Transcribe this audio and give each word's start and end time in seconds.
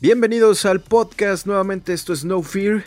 Bienvenidos 0.00 0.64
al 0.64 0.80
podcast, 0.80 1.44
nuevamente 1.44 1.92
esto 1.92 2.12
es 2.12 2.24
No 2.24 2.40
Fear. 2.40 2.84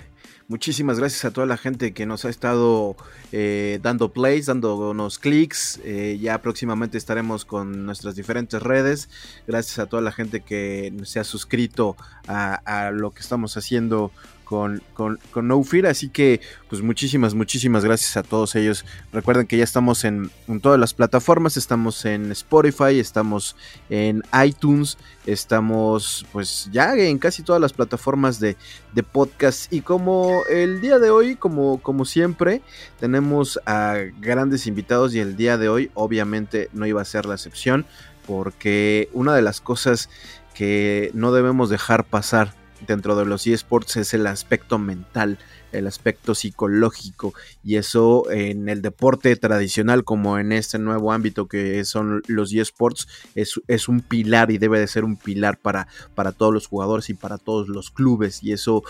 Muchísimas 0.48 0.98
gracias 0.98 1.26
a 1.26 1.32
toda 1.32 1.46
la 1.46 1.58
gente 1.58 1.94
que 1.94 2.06
nos 2.06 2.24
ha 2.24 2.30
estado 2.30 2.96
eh, 3.34 3.80
dando 3.82 4.14
plays, 4.14 4.46
dándonos 4.46 5.20
clics. 5.20 5.82
Eh, 5.84 6.18
ya 6.22 6.42
próximamente 6.42 6.98
estaremos 6.98 7.44
con 7.44 7.86
nuestras 7.86 8.16
diferentes 8.16 8.64
redes. 8.64 9.10
Gracias 9.46 9.78
a 9.80 9.88
toda 9.88 10.02
la 10.02 10.14
gente 10.14 10.40
que 10.40 10.94
se 11.04 11.20
ha 11.20 11.26
suscrito 11.26 11.98
a, 12.30 12.54
a 12.54 12.92
lo 12.92 13.12
que 13.12 13.20
estamos 13.20 13.58
haciendo 13.58 14.14
con, 14.52 14.84
con, 15.32 15.48
No 15.48 15.64
Fear. 15.64 15.86
Así 15.86 16.10
que, 16.10 16.42
pues 16.70 16.82
muchísimas, 16.82 17.34
muchísimas 17.34 17.86
gracias 17.86 18.18
a 18.18 18.24
todos 18.24 18.54
ellos. 18.58 18.84
Recuerden 19.14 19.48
que 19.48 19.56
ya 19.56 19.64
estamos 19.64 20.04
en, 20.04 20.30
en, 20.50 20.60
todas 20.60 20.78
las 20.78 20.94
plataformas. 20.94 21.56
Estamos 21.56 22.04
en 22.04 22.34
Spotify, 22.34 23.00
estamos 23.00 23.56
en 23.90 24.24
iTunes, 24.46 24.98
estamos 25.26 26.26
pues 26.34 26.68
ya 26.70 26.94
en 26.96 27.18
casi 27.18 27.44
todas 27.44 27.62
las 27.62 27.72
plataformas 27.72 28.42
de, 28.42 28.58
de 28.94 29.04
podcast. 29.04 29.72
Y 29.72 29.80
como 29.80 30.42
el 30.50 30.82
día 30.82 31.00
de 31.00 31.12
hoy, 31.12 31.38
como, 31.38 31.82
como 31.82 32.04
siempre, 32.04 32.62
tenemos 33.00 33.58
a 33.66 34.00
grandes 34.20 34.68
invitados 34.68 35.16
y 35.16 35.20
el 35.20 35.38
día 35.38 35.58
de 35.58 35.70
hoy 35.70 35.92
obviamente 35.94 36.68
no 36.74 36.86
iba 36.86 37.02
a 37.02 37.06
ser 37.06 37.26
la 37.26 37.36
excepción. 37.36 37.86
Porque 38.28 39.08
una 39.14 39.34
de 39.34 39.44
las 39.44 39.62
cosas 39.62 40.10
que 40.54 41.10
no 41.14 41.32
debemos 41.32 41.70
dejar 41.70 42.04
pasar 42.04 42.61
dentro 42.88 43.16
de 43.16 43.26
los 43.26 43.48
eSports 43.48 43.98
es 43.98 44.14
el 44.14 44.28
aspecto 44.28 44.78
mental, 44.78 45.38
el 45.72 45.88
aspecto 45.88 46.36
psicológico 46.36 47.34
y 47.64 47.76
eso 47.76 48.30
en 48.30 48.68
el 48.70 48.82
deporte 48.82 49.36
tradicional 49.36 50.04
como 50.04 50.38
en 50.38 50.52
este 50.52 50.80
nuevo 50.80 51.14
ámbito 51.14 51.48
que 51.48 51.84
son 51.86 52.22
los 52.28 52.54
eSports 52.54 53.08
es, 53.36 53.60
es 53.68 53.88
un 53.88 54.02
pilar 54.02 54.52
y 54.52 54.58
debe 54.58 54.80
de 54.80 54.88
ser 54.88 55.04
un 55.04 55.16
pilar 55.16 55.58
para, 55.58 55.88
para 56.14 56.32
todos 56.32 56.54
los 56.54 56.68
jugadores 56.68 57.10
y 57.10 57.14
para 57.14 57.38
todos 57.38 57.70
los 57.70 57.92
clubes 57.92 58.44
y 58.44 58.52
eso 58.52 58.84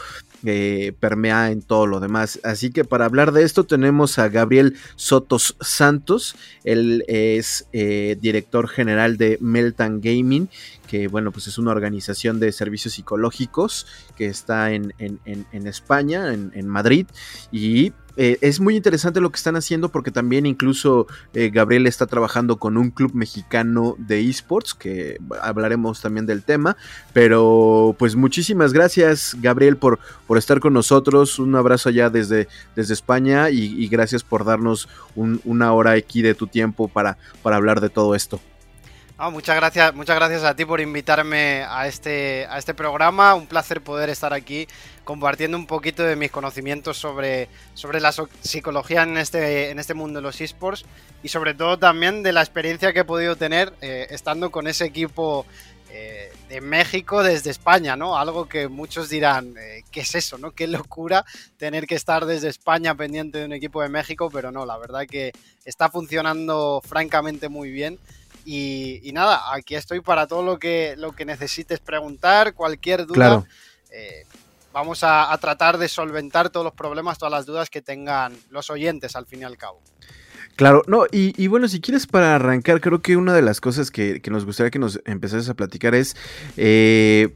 eh, 0.43 0.93
permea 0.99 1.51
en 1.51 1.61
todo 1.61 1.85
lo 1.85 1.99
demás. 1.99 2.39
Así 2.43 2.71
que 2.71 2.83
para 2.83 3.05
hablar 3.05 3.31
de 3.31 3.43
esto 3.43 3.63
tenemos 3.63 4.17
a 4.17 4.29
Gabriel 4.29 4.75
Sotos 4.95 5.55
Santos, 5.61 6.35
él 6.63 7.03
es 7.07 7.67
eh, 7.73 8.17
director 8.19 8.67
general 8.67 9.17
de 9.17 9.37
Meltan 9.39 10.01
Gaming 10.01 10.49
que 10.91 11.07
bueno, 11.07 11.31
pues 11.31 11.47
es 11.47 11.57
una 11.57 11.71
organización 11.71 12.41
de 12.41 12.51
servicios 12.51 12.95
psicológicos 12.95 13.87
que 14.17 14.25
está 14.25 14.73
en, 14.73 14.93
en, 14.97 15.65
España, 15.65 16.33
en, 16.33 16.67
Madrid, 16.67 17.07
y 17.49 17.93
eh, 18.17 18.37
es 18.41 18.59
muy 18.59 18.75
interesante 18.75 19.21
lo 19.21 19.29
que 19.29 19.37
están 19.37 19.55
haciendo 19.55 19.87
porque 19.87 20.11
también 20.11 20.45
incluso 20.45 21.07
eh, 21.33 21.49
Gabriel 21.49 21.87
está 21.87 22.07
trabajando 22.07 22.57
con 22.57 22.75
un 22.75 22.91
club 22.91 23.13
mexicano 23.13 23.95
de 23.99 24.19
esports, 24.29 24.73
que 24.73 25.17
hablaremos 25.41 26.01
también 26.01 26.25
del 26.25 26.43
tema, 26.43 26.75
pero 27.13 27.95
pues 27.97 28.17
muchísimas 28.17 28.73
gracias 28.73 29.37
Gabriel 29.39 29.77
por, 29.77 29.97
por 30.27 30.37
estar 30.37 30.59
con 30.59 30.73
nosotros, 30.73 31.39
un 31.39 31.55
abrazo 31.55 31.87
allá 31.87 32.09
desde, 32.09 32.49
desde 32.75 32.93
España 32.95 33.49
y, 33.49 33.87
gracias 33.87 34.23
por 34.23 34.43
darnos 34.43 34.89
un, 35.15 35.39
una 35.45 35.71
hora 35.71 35.91
aquí 35.91 36.21
de 36.21 36.35
tu 36.35 36.47
tiempo 36.47 36.89
para, 36.89 37.17
para 37.43 37.55
hablar 37.55 37.79
de 37.79 37.89
todo 37.89 38.13
esto. 38.13 38.41
Oh, 39.23 39.29
muchas 39.29 39.55
gracias, 39.55 39.93
muchas 39.93 40.15
gracias 40.15 40.43
a 40.43 40.55
ti 40.55 40.65
por 40.65 40.81
invitarme 40.81 41.63
a 41.69 41.85
este, 41.85 42.47
a 42.49 42.57
este 42.57 42.73
programa. 42.73 43.35
Un 43.35 43.45
placer 43.45 43.79
poder 43.79 44.09
estar 44.09 44.33
aquí 44.33 44.67
compartiendo 45.03 45.57
un 45.57 45.67
poquito 45.67 46.01
de 46.01 46.15
mis 46.15 46.31
conocimientos 46.31 46.97
sobre, 46.97 47.47
sobre 47.75 48.01
la 48.01 48.11
psicología 48.11 49.03
en 49.03 49.17
este, 49.17 49.69
en 49.69 49.77
este 49.77 49.93
mundo 49.93 50.17
de 50.17 50.23
los 50.23 50.41
esports 50.41 50.85
y 51.21 51.29
sobre 51.29 51.53
todo 51.53 51.77
también 51.77 52.23
de 52.23 52.31
la 52.31 52.41
experiencia 52.41 52.93
que 52.93 53.01
he 53.01 53.05
podido 53.05 53.35
tener 53.35 53.71
eh, 53.81 54.07
estando 54.09 54.49
con 54.49 54.65
ese 54.65 54.85
equipo 54.85 55.45
eh, 55.91 56.33
de 56.49 56.59
México 56.59 57.21
desde 57.21 57.51
España, 57.51 57.95
¿no? 57.95 58.17
Algo 58.17 58.49
que 58.49 58.69
muchos 58.69 59.07
dirán, 59.07 59.53
eh, 59.55 59.83
¿qué 59.91 59.99
es 59.99 60.15
eso, 60.15 60.39
no? 60.39 60.49
Qué 60.49 60.65
locura 60.65 61.25
tener 61.57 61.85
que 61.85 61.93
estar 61.93 62.25
desde 62.25 62.47
España 62.47 62.95
pendiente 62.95 63.37
de 63.37 63.45
un 63.45 63.53
equipo 63.53 63.83
de 63.83 63.89
México, 63.89 64.31
pero 64.33 64.51
no, 64.51 64.65
la 64.65 64.79
verdad 64.79 65.05
que 65.05 65.31
está 65.63 65.91
funcionando 65.91 66.81
francamente 66.83 67.49
muy 67.49 67.69
bien. 67.69 67.99
Y, 68.45 68.99
y, 69.03 69.11
nada, 69.11 69.53
aquí 69.53 69.75
estoy 69.75 70.01
para 70.01 70.27
todo 70.27 70.43
lo 70.43 70.57
que, 70.59 70.95
lo 70.97 71.13
que 71.13 71.25
necesites 71.25 71.79
preguntar, 71.79 72.53
cualquier 72.53 73.05
duda. 73.05 73.15
Claro. 73.15 73.47
Eh, 73.91 74.25
vamos 74.73 75.03
a, 75.03 75.31
a, 75.31 75.37
tratar 75.37 75.77
de 75.77 75.87
solventar 75.87 76.49
todos 76.49 76.63
los 76.63 76.73
problemas, 76.73 77.17
todas 77.17 77.31
las 77.31 77.45
dudas 77.45 77.69
que 77.69 77.81
tengan 77.81 78.35
los 78.49 78.69
oyentes 78.69 79.15
al 79.15 79.25
fin 79.25 79.41
y 79.41 79.43
al 79.43 79.57
cabo. 79.57 79.81
Claro, 80.55 80.83
no, 80.87 81.05
y, 81.11 81.33
y, 81.41 81.47
bueno, 81.47 81.67
si 81.67 81.81
quieres 81.81 82.07
para 82.07 82.35
arrancar, 82.35 82.81
creo 82.81 83.01
que 83.01 83.15
una 83.15 83.33
de 83.33 83.41
las 83.41 83.61
cosas 83.61 83.89
que, 83.89 84.21
que 84.21 84.31
nos 84.31 84.45
gustaría 84.45 84.69
que 84.69 84.79
nos 84.79 84.99
empezases 85.05 85.49
a 85.49 85.53
platicar 85.53 85.95
es... 85.95 86.15
Eh, 86.57 87.33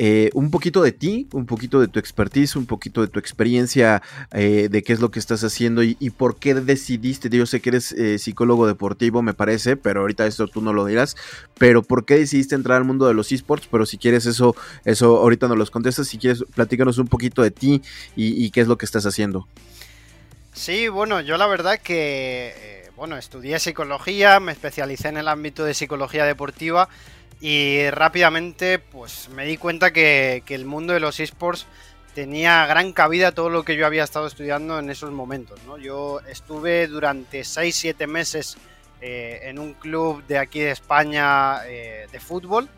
eh, 0.00 0.30
un 0.34 0.52
poquito 0.52 0.80
de 0.80 0.92
ti, 0.92 1.26
un 1.32 1.44
poquito 1.44 1.80
de 1.80 1.88
tu 1.88 1.98
expertise, 1.98 2.54
un 2.54 2.66
poquito 2.66 3.00
de 3.00 3.08
tu 3.08 3.18
experiencia, 3.18 4.00
eh, 4.30 4.68
de 4.70 4.84
qué 4.84 4.92
es 4.92 5.00
lo 5.00 5.10
que 5.10 5.18
estás 5.18 5.42
haciendo 5.42 5.82
y, 5.82 5.94
por 6.16 6.38
qué 6.38 6.54
decidiste, 6.54 7.28
yo 7.28 7.46
sé 7.46 7.60
que 7.60 7.70
eres 7.70 7.90
eh, 7.90 8.20
psicólogo 8.20 8.68
deportivo, 8.68 9.22
me 9.22 9.34
parece, 9.34 9.76
pero 9.76 10.02
ahorita 10.02 10.24
esto 10.26 10.46
tú 10.46 10.62
no 10.62 10.72
lo 10.72 10.84
dirás, 10.84 11.16
pero 11.58 11.82
por 11.82 12.04
qué 12.04 12.16
decidiste 12.16 12.54
entrar 12.54 12.78
al 12.78 12.84
mundo 12.84 13.08
de 13.08 13.14
los 13.14 13.32
esports, 13.32 13.66
pero 13.68 13.86
si 13.86 13.98
quieres 13.98 14.24
eso, 14.26 14.54
eso 14.84 15.16
ahorita 15.16 15.48
nos 15.48 15.58
los 15.58 15.72
contestas, 15.72 16.06
si 16.06 16.18
quieres 16.18 16.44
platícanos 16.54 16.98
un 16.98 17.08
poquito 17.08 17.42
de 17.42 17.50
ti 17.50 17.82
y, 18.14 18.44
y 18.44 18.50
qué 18.50 18.60
es 18.60 18.68
lo 18.68 18.78
que 18.78 18.86
estás 18.86 19.04
haciendo. 19.04 19.48
Sí, 20.52 20.86
bueno, 20.86 21.20
yo 21.20 21.36
la 21.38 21.48
verdad 21.48 21.76
que, 21.80 22.88
bueno, 22.94 23.16
estudié 23.16 23.58
psicología, 23.58 24.38
me 24.38 24.52
especialicé 24.52 25.08
en 25.08 25.16
el 25.16 25.26
ámbito 25.26 25.64
de 25.64 25.74
psicología 25.74 26.24
deportiva, 26.24 26.88
y 27.40 27.88
rápidamente 27.90 28.78
pues 28.78 29.28
me 29.28 29.44
di 29.44 29.56
cuenta 29.56 29.92
que, 29.92 30.42
el 30.48 30.64
mundo 30.64 30.92
de 30.92 31.00
los 31.00 31.20
esports 31.20 31.66
tenía 32.14 32.66
gran 32.66 32.92
cabida 32.92 33.32
todo 33.32 33.48
lo 33.48 33.64
que 33.64 33.76
yo 33.76 33.86
había 33.86 34.04
estado 34.04 34.26
estudiando 34.26 34.78
en 34.78 34.90
esos 34.90 35.12
momentos. 35.12 35.60
¿no? 35.64 35.78
Yo 35.78 36.20
estuve 36.28 36.88
durante 36.88 37.42
6-7 37.42 38.06
meses 38.06 38.56
eh, 39.00 39.40
en 39.44 39.58
un 39.58 39.74
club 39.74 40.24
de 40.26 40.38
aquí 40.38 40.60
de 40.60 40.72
España 40.72 41.64
eh, 41.66 42.08
de 42.10 42.20
fútbol 42.20 42.68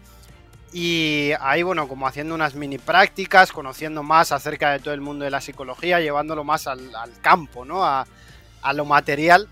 y 0.73 1.31
ahí 1.41 1.63
bueno 1.63 1.89
como 1.89 2.07
haciendo 2.07 2.35
unas 2.35 2.55
mini 2.55 2.79
prácticas, 2.79 3.51
conociendo 3.51 4.03
más 4.03 4.31
acerca 4.31 4.71
de 4.73 4.79
todo 4.79 4.93
el 4.93 5.01
mundo 5.01 5.25
de 5.25 5.31
la 5.31 5.41
psicología, 5.41 6.01
llevándolo 6.01 6.45
más 6.45 6.67
al, 6.67 6.95
al 6.95 7.19
campo, 7.21 7.65
¿no? 7.65 7.85
a, 7.85 8.07
a 8.63 8.73
lo 8.73 8.85
material. 8.85 9.49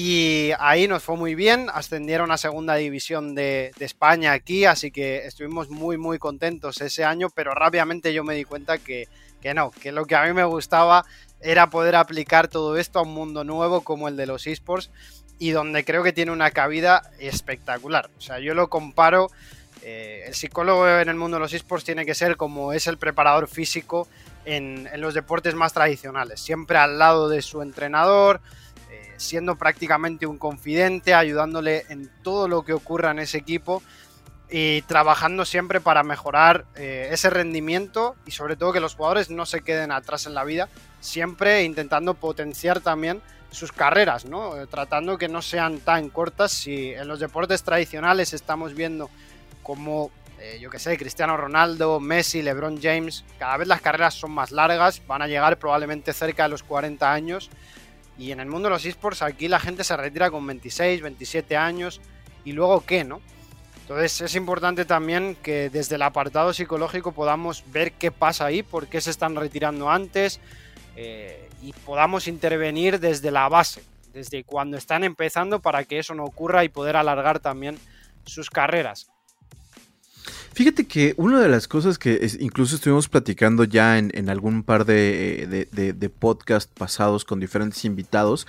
Y 0.00 0.52
ahí 0.60 0.86
nos 0.86 1.02
fue 1.02 1.16
muy 1.16 1.34
bien, 1.34 1.66
ascendieron 1.74 2.30
a 2.30 2.38
segunda 2.38 2.76
división 2.76 3.34
de, 3.34 3.72
España 3.80 4.30
aquí, 4.30 4.64
así 4.64 4.92
que 4.92 5.26
estuvimos 5.26 5.70
muy 5.70 5.98
muy 5.98 6.20
contentos 6.20 6.80
ese 6.80 7.04
año, 7.04 7.30
pero 7.30 7.52
rápidamente 7.52 8.14
yo 8.14 8.22
me 8.22 8.36
di 8.36 8.44
cuenta 8.44 8.78
que, 8.78 9.08
que 9.42 9.54
no, 9.54 9.72
que 9.72 9.90
lo 9.90 10.04
que 10.04 10.14
a 10.14 10.22
mí 10.22 10.32
me 10.32 10.44
gustaba 10.44 11.04
era 11.40 11.68
poder 11.70 11.96
aplicar 11.96 12.46
todo 12.46 12.76
esto 12.76 13.00
a 13.00 13.02
un 13.02 13.12
mundo 13.12 13.42
nuevo 13.42 13.80
como 13.80 14.06
el 14.06 14.16
de 14.16 14.26
los 14.26 14.46
esports 14.46 14.92
y 15.40 15.50
donde 15.50 15.84
creo 15.84 16.04
que 16.04 16.12
tiene 16.12 16.30
una 16.30 16.52
cabida 16.52 17.02
espectacular. 17.18 18.08
O 18.18 18.20
sea, 18.20 18.38
yo 18.38 18.54
lo 18.54 18.70
comparo, 18.70 19.32
eh, 19.82 20.26
el 20.28 20.34
psicólogo 20.34 20.88
en 20.88 21.08
el 21.08 21.16
mundo 21.16 21.38
de 21.38 21.40
los 21.40 21.54
esports 21.54 21.84
tiene 21.84 22.06
que 22.06 22.14
ser 22.14 22.36
como 22.36 22.72
es 22.72 22.86
el 22.86 22.98
preparador 22.98 23.48
físico 23.48 24.06
en, 24.44 24.88
en 24.92 25.00
los 25.00 25.14
deportes 25.14 25.56
más 25.56 25.72
tradicionales, 25.72 26.38
siempre 26.38 26.78
al 26.78 27.00
lado 27.00 27.28
de 27.28 27.42
su 27.42 27.62
entrenador, 27.62 28.40
siendo 29.18 29.56
prácticamente 29.56 30.26
un 30.26 30.38
confidente, 30.38 31.12
ayudándole 31.12 31.84
en 31.90 32.10
todo 32.22 32.48
lo 32.48 32.64
que 32.64 32.72
ocurra 32.72 33.10
en 33.10 33.18
ese 33.18 33.36
equipo 33.36 33.82
y 34.50 34.82
trabajando 34.82 35.44
siempre 35.44 35.80
para 35.80 36.02
mejorar 36.02 36.64
eh, 36.76 37.10
ese 37.12 37.28
rendimiento 37.28 38.16
y 38.24 38.30
sobre 38.30 38.56
todo 38.56 38.72
que 38.72 38.80
los 38.80 38.94
jugadores 38.94 39.28
no 39.28 39.44
se 39.44 39.60
queden 39.60 39.92
atrás 39.92 40.26
en 40.26 40.34
la 40.34 40.44
vida, 40.44 40.68
siempre 41.00 41.64
intentando 41.64 42.14
potenciar 42.14 42.80
también 42.80 43.20
sus 43.50 43.72
carreras, 43.72 44.24
¿no? 44.24 44.56
Eh, 44.56 44.66
tratando 44.66 45.18
que 45.18 45.28
no 45.28 45.42
sean 45.42 45.80
tan 45.80 46.08
cortas. 46.08 46.52
Si 46.52 46.92
en 46.92 47.08
los 47.08 47.20
deportes 47.20 47.62
tradicionales 47.62 48.32
estamos 48.32 48.74
viendo 48.74 49.10
como, 49.62 50.10
eh, 50.38 50.58
yo 50.60 50.70
que 50.70 50.78
sé, 50.78 50.96
Cristiano 50.96 51.36
Ronaldo, 51.36 52.00
Messi, 52.00 52.40
LeBron 52.40 52.80
James, 52.80 53.24
cada 53.38 53.58
vez 53.58 53.68
las 53.68 53.80
carreras 53.80 54.14
son 54.14 54.30
más 54.30 54.50
largas, 54.50 55.02
van 55.06 55.22
a 55.22 55.26
llegar 55.26 55.58
probablemente 55.58 56.12
cerca 56.12 56.44
de 56.44 56.50
los 56.50 56.62
40 56.62 57.12
años 57.12 57.50
y 58.18 58.32
en 58.32 58.40
el 58.40 58.46
mundo 58.46 58.68
de 58.68 58.74
los 58.74 58.84
esports 58.84 59.22
aquí 59.22 59.48
la 59.48 59.60
gente 59.60 59.84
se 59.84 59.96
retira 59.96 60.30
con 60.30 60.46
26, 60.46 61.02
27 61.02 61.56
años 61.56 62.00
y 62.44 62.52
luego 62.52 62.84
qué, 62.84 63.04
¿no? 63.04 63.20
Entonces 63.82 64.20
es 64.20 64.34
importante 64.34 64.84
también 64.84 65.36
que 65.36 65.70
desde 65.70 65.94
el 65.94 66.02
apartado 66.02 66.52
psicológico 66.52 67.12
podamos 67.12 67.64
ver 67.72 67.92
qué 67.92 68.10
pasa 68.10 68.44
ahí, 68.44 68.62
por 68.62 68.86
qué 68.88 69.00
se 69.00 69.10
están 69.10 69.34
retirando 69.34 69.88
antes 69.88 70.40
eh, 70.96 71.48
y 71.62 71.72
podamos 71.72 72.28
intervenir 72.28 73.00
desde 73.00 73.30
la 73.30 73.48
base, 73.48 73.82
desde 74.12 74.44
cuando 74.44 74.76
están 74.76 75.04
empezando 75.04 75.60
para 75.60 75.84
que 75.84 75.98
eso 76.00 76.14
no 76.14 76.24
ocurra 76.24 76.64
y 76.64 76.68
poder 76.68 76.96
alargar 76.96 77.40
también 77.40 77.78
sus 78.26 78.50
carreras. 78.50 79.08
Fíjate 80.58 80.88
que 80.88 81.14
una 81.16 81.40
de 81.40 81.48
las 81.48 81.68
cosas 81.68 82.00
que 82.00 82.28
incluso 82.40 82.74
estuvimos 82.74 83.08
platicando 83.08 83.62
ya 83.62 83.96
en, 83.96 84.28
algún 84.28 84.64
par 84.64 84.84
de, 84.86 85.46
de, 85.48 85.68
de, 85.70 85.92
de 85.92 86.08
podcasts 86.10 86.68
pasados 86.76 87.24
con 87.24 87.38
diferentes 87.38 87.84
invitados, 87.84 88.44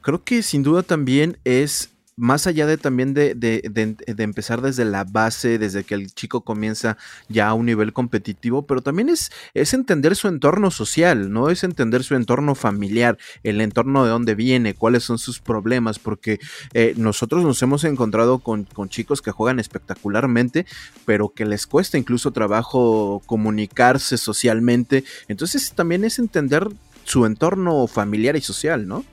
creo 0.00 0.24
que 0.24 0.42
sin 0.42 0.64
duda 0.64 0.82
también 0.82 1.38
es 1.44 1.90
más 2.16 2.46
allá 2.46 2.66
de 2.66 2.76
también 2.76 3.14
de, 3.14 3.34
de, 3.34 4.22
empezar 4.22 4.60
desde 4.60 4.84
la 4.84 5.04
base, 5.04 5.58
desde 5.58 5.84
que 5.84 5.94
el 5.94 6.12
chico 6.12 6.42
comienza 6.42 6.98
ya 7.28 7.48
a 7.48 7.54
un 7.54 7.66
nivel 7.66 7.92
competitivo, 7.92 8.66
pero 8.66 8.82
también 8.82 9.08
es, 9.08 9.30
es 9.54 9.72
entender 9.72 10.14
su 10.14 10.28
entorno 10.28 10.70
social, 10.70 11.32
¿no? 11.32 11.48
Es 11.48 11.64
entender 11.64 12.04
su 12.04 12.14
entorno 12.14 12.54
familiar, 12.54 13.18
el 13.42 13.60
entorno 13.60 14.04
de 14.04 14.10
dónde 14.10 14.34
viene, 14.34 14.74
cuáles 14.74 15.04
son 15.04 15.18
sus 15.18 15.40
problemas, 15.40 15.98
porque 15.98 16.38
eh, 16.74 16.94
nosotros 16.96 17.44
nos 17.44 17.62
hemos 17.62 17.84
encontrado 17.84 18.40
con, 18.40 18.64
con 18.64 18.88
chicos 18.88 19.22
que 19.22 19.30
juegan 19.30 19.58
espectacularmente, 19.58 20.66
pero 21.06 21.30
que 21.30 21.46
les 21.46 21.66
cuesta 21.66 21.98
incluso 21.98 22.30
trabajo 22.30 23.22
comunicarse 23.26 24.18
socialmente. 24.18 25.04
Entonces 25.28 25.72
también 25.72 26.04
es 26.04 26.18
entender 26.18 26.68
su 27.04 27.26
entorno 27.26 27.86
familiar 27.86 28.36
y 28.36 28.40
social, 28.40 28.86
¿no? 28.86 29.04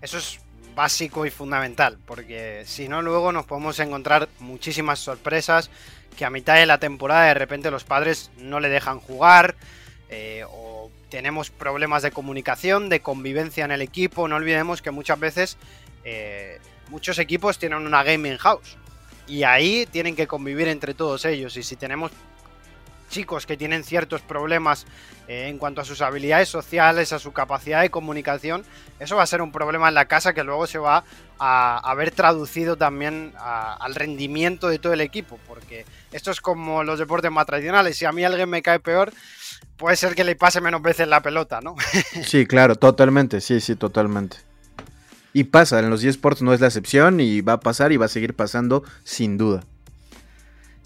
Eso 0.00 0.18
es 0.18 0.38
básico 0.78 1.26
y 1.26 1.30
fundamental, 1.30 1.98
porque 2.06 2.62
si 2.64 2.88
no 2.88 3.02
luego 3.02 3.32
nos 3.32 3.46
podemos 3.46 3.80
encontrar 3.80 4.28
muchísimas 4.38 5.00
sorpresas 5.00 5.70
que 6.16 6.24
a 6.24 6.30
mitad 6.30 6.54
de 6.54 6.66
la 6.66 6.78
temporada 6.78 7.26
de 7.26 7.34
repente 7.34 7.72
los 7.72 7.82
padres 7.82 8.30
no 8.38 8.60
le 8.60 8.68
dejan 8.68 9.00
jugar 9.00 9.56
eh, 10.08 10.44
o 10.48 10.88
tenemos 11.10 11.50
problemas 11.50 12.04
de 12.04 12.12
comunicación, 12.12 12.88
de 12.90 13.00
convivencia 13.00 13.64
en 13.64 13.72
el 13.72 13.82
equipo. 13.82 14.28
No 14.28 14.36
olvidemos 14.36 14.80
que 14.80 14.92
muchas 14.92 15.18
veces 15.18 15.56
eh, 16.04 16.60
muchos 16.90 17.18
equipos 17.18 17.58
tienen 17.58 17.84
una 17.84 18.04
gaming 18.04 18.36
house 18.36 18.76
y 19.26 19.42
ahí 19.42 19.84
tienen 19.90 20.14
que 20.14 20.28
convivir 20.28 20.68
entre 20.68 20.94
todos 20.94 21.24
ellos 21.24 21.56
y 21.56 21.64
si 21.64 21.74
tenemos 21.74 22.12
chicos 23.08 23.46
que 23.46 23.56
tienen 23.56 23.84
ciertos 23.84 24.22
problemas 24.22 24.86
eh, 25.26 25.48
en 25.48 25.58
cuanto 25.58 25.80
a 25.80 25.84
sus 25.84 26.00
habilidades 26.00 26.48
sociales, 26.48 27.12
a 27.12 27.18
su 27.18 27.32
capacidad 27.32 27.80
de 27.80 27.90
comunicación, 27.90 28.64
eso 28.98 29.16
va 29.16 29.22
a 29.22 29.26
ser 29.26 29.42
un 29.42 29.52
problema 29.52 29.88
en 29.88 29.94
la 29.94 30.06
casa 30.06 30.34
que 30.34 30.44
luego 30.44 30.66
se 30.66 30.78
va 30.78 31.04
a, 31.38 31.78
haber 31.90 32.10
traducido 32.10 32.76
también 32.76 33.32
al 33.38 33.94
rendimiento 33.94 34.68
de 34.68 34.78
todo 34.78 34.92
el 34.92 35.00
equipo, 35.00 35.38
porque 35.46 35.84
esto 36.12 36.30
es 36.30 36.40
como 36.40 36.84
los 36.84 36.98
deportes 36.98 37.30
más 37.30 37.46
tradicionales, 37.46 37.96
si 37.96 38.04
a 38.04 38.12
mí 38.12 38.24
alguien 38.24 38.48
me 38.48 38.62
cae 38.62 38.80
peor, 38.80 39.12
puede 39.76 39.96
ser 39.96 40.14
que 40.14 40.24
le 40.24 40.36
pase 40.36 40.60
menos 40.60 40.82
veces 40.82 41.08
la 41.08 41.20
pelota, 41.20 41.60
¿no? 41.60 41.76
sí, 42.24 42.46
claro, 42.46 42.76
totalmente, 42.76 43.40
sí, 43.40 43.60
sí, 43.60 43.76
totalmente. 43.76 44.38
Y 45.32 45.44
pasa, 45.44 45.78
en 45.78 45.90
los 45.90 46.02
eSports 46.02 46.42
no 46.42 46.52
es 46.52 46.60
la 46.60 46.66
excepción 46.68 47.20
y 47.20 47.42
va 47.42 47.54
a 47.54 47.60
pasar 47.60 47.92
y 47.92 47.96
va 47.96 48.06
a 48.06 48.08
seguir 48.08 48.34
pasando 48.34 48.82
sin 49.04 49.36
duda. 49.36 49.62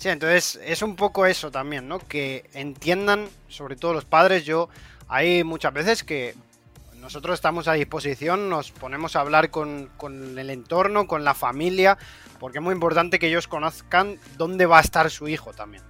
Sí, 0.02 0.08
entonces 0.08 0.58
es 0.64 0.82
un 0.82 0.96
poco 0.96 1.26
eso 1.26 1.52
también, 1.52 1.86
¿no? 1.86 2.00
Que 2.00 2.50
entiendan, 2.54 3.28
sobre 3.46 3.76
todo 3.76 3.92
los 3.92 4.04
padres, 4.04 4.44
yo 4.44 4.68
hay 5.06 5.44
muchas 5.44 5.72
veces 5.72 6.02
que 6.02 6.34
nosotros 6.96 7.34
estamos 7.34 7.68
a 7.68 7.74
disposición, 7.74 8.50
nos 8.50 8.72
ponemos 8.72 9.14
a 9.14 9.20
hablar 9.20 9.50
con, 9.50 9.92
el 10.36 10.50
entorno, 10.50 11.06
con 11.06 11.22
la 11.22 11.34
familia, 11.34 11.98
porque 12.40 12.58
es 12.58 12.64
muy 12.64 12.74
importante 12.74 13.20
que 13.20 13.28
ellos 13.28 13.46
conozcan 13.46 14.18
dónde 14.36 14.66
va 14.66 14.78
a 14.78 14.80
estar 14.80 15.08
su 15.08 15.28
hijo 15.28 15.52
también. 15.52 15.84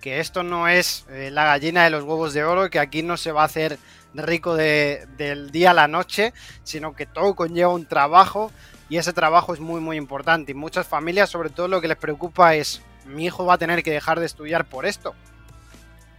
Que 0.00 0.20
esto 0.20 0.44
no 0.44 0.68
es 0.68 1.04
eh, 1.10 1.32
la 1.32 1.44
gallina 1.44 1.82
de 1.82 1.90
los 1.90 2.04
huevos 2.04 2.32
de 2.32 2.44
oro, 2.44 2.70
que 2.70 2.78
aquí 2.78 3.02
no 3.02 3.16
se 3.16 3.32
va 3.32 3.42
a 3.42 3.46
hacer 3.46 3.80
rico 4.14 4.54
del 4.54 5.50
día 5.50 5.72
a 5.72 5.74
la 5.74 5.88
noche, 5.88 6.34
sino 6.62 6.94
que 6.94 7.06
todo 7.06 7.34
conlleva 7.34 7.70
un 7.70 7.86
trabajo 7.86 8.52
y 8.88 8.98
ese 8.98 9.12
trabajo 9.12 9.54
es 9.54 9.58
muy 9.58 9.80
muy 9.80 9.96
importante. 9.96 10.52
Y 10.52 10.54
muchas 10.54 10.86
familias 10.86 11.30
sobre 11.30 11.50
todo 11.50 11.66
lo 11.66 11.80
que 11.80 11.88
les 11.88 11.96
preocupa 11.96 12.54
es 12.54 12.80
mi 13.10 13.26
hijo 13.26 13.44
va 13.44 13.54
a 13.54 13.58
tener 13.58 13.82
que 13.82 13.90
dejar 13.90 14.20
de 14.20 14.26
estudiar 14.26 14.68
por 14.68 14.86
esto. 14.86 15.14